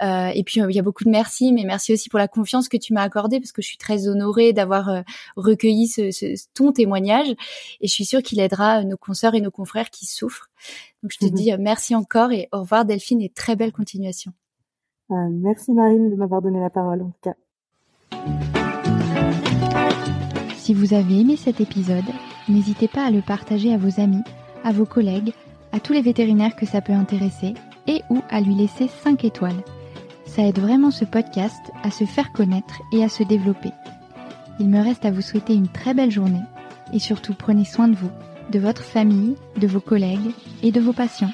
[0.01, 2.27] Euh, et puis euh, il y a beaucoup de merci, mais merci aussi pour la
[2.27, 5.01] confiance que tu m'as accordée parce que je suis très honorée d'avoir euh,
[5.35, 7.29] recueilli ce, ce, ton témoignage
[7.81, 10.48] et je suis sûre qu'il aidera nos consoeurs et nos confrères qui souffrent.
[11.03, 14.31] Donc je te dis euh, merci encore et au revoir Delphine et très belle continuation.
[15.11, 17.35] Euh, merci Marine de m'avoir donné la parole en tout cas.
[20.57, 22.05] Si vous avez aimé cet épisode,
[22.47, 24.23] n'hésitez pas à le partager à vos amis,
[24.63, 25.33] à vos collègues,
[25.71, 27.55] à tous les vétérinaires que ça peut intéresser
[27.87, 29.63] et ou à lui laisser 5 étoiles.
[30.25, 33.71] Ça aide vraiment ce podcast à se faire connaître et à se développer.
[34.59, 36.43] Il me reste à vous souhaiter une très belle journée
[36.93, 38.11] et surtout prenez soin de vous,
[38.51, 41.31] de votre famille, de vos collègues et de vos patients.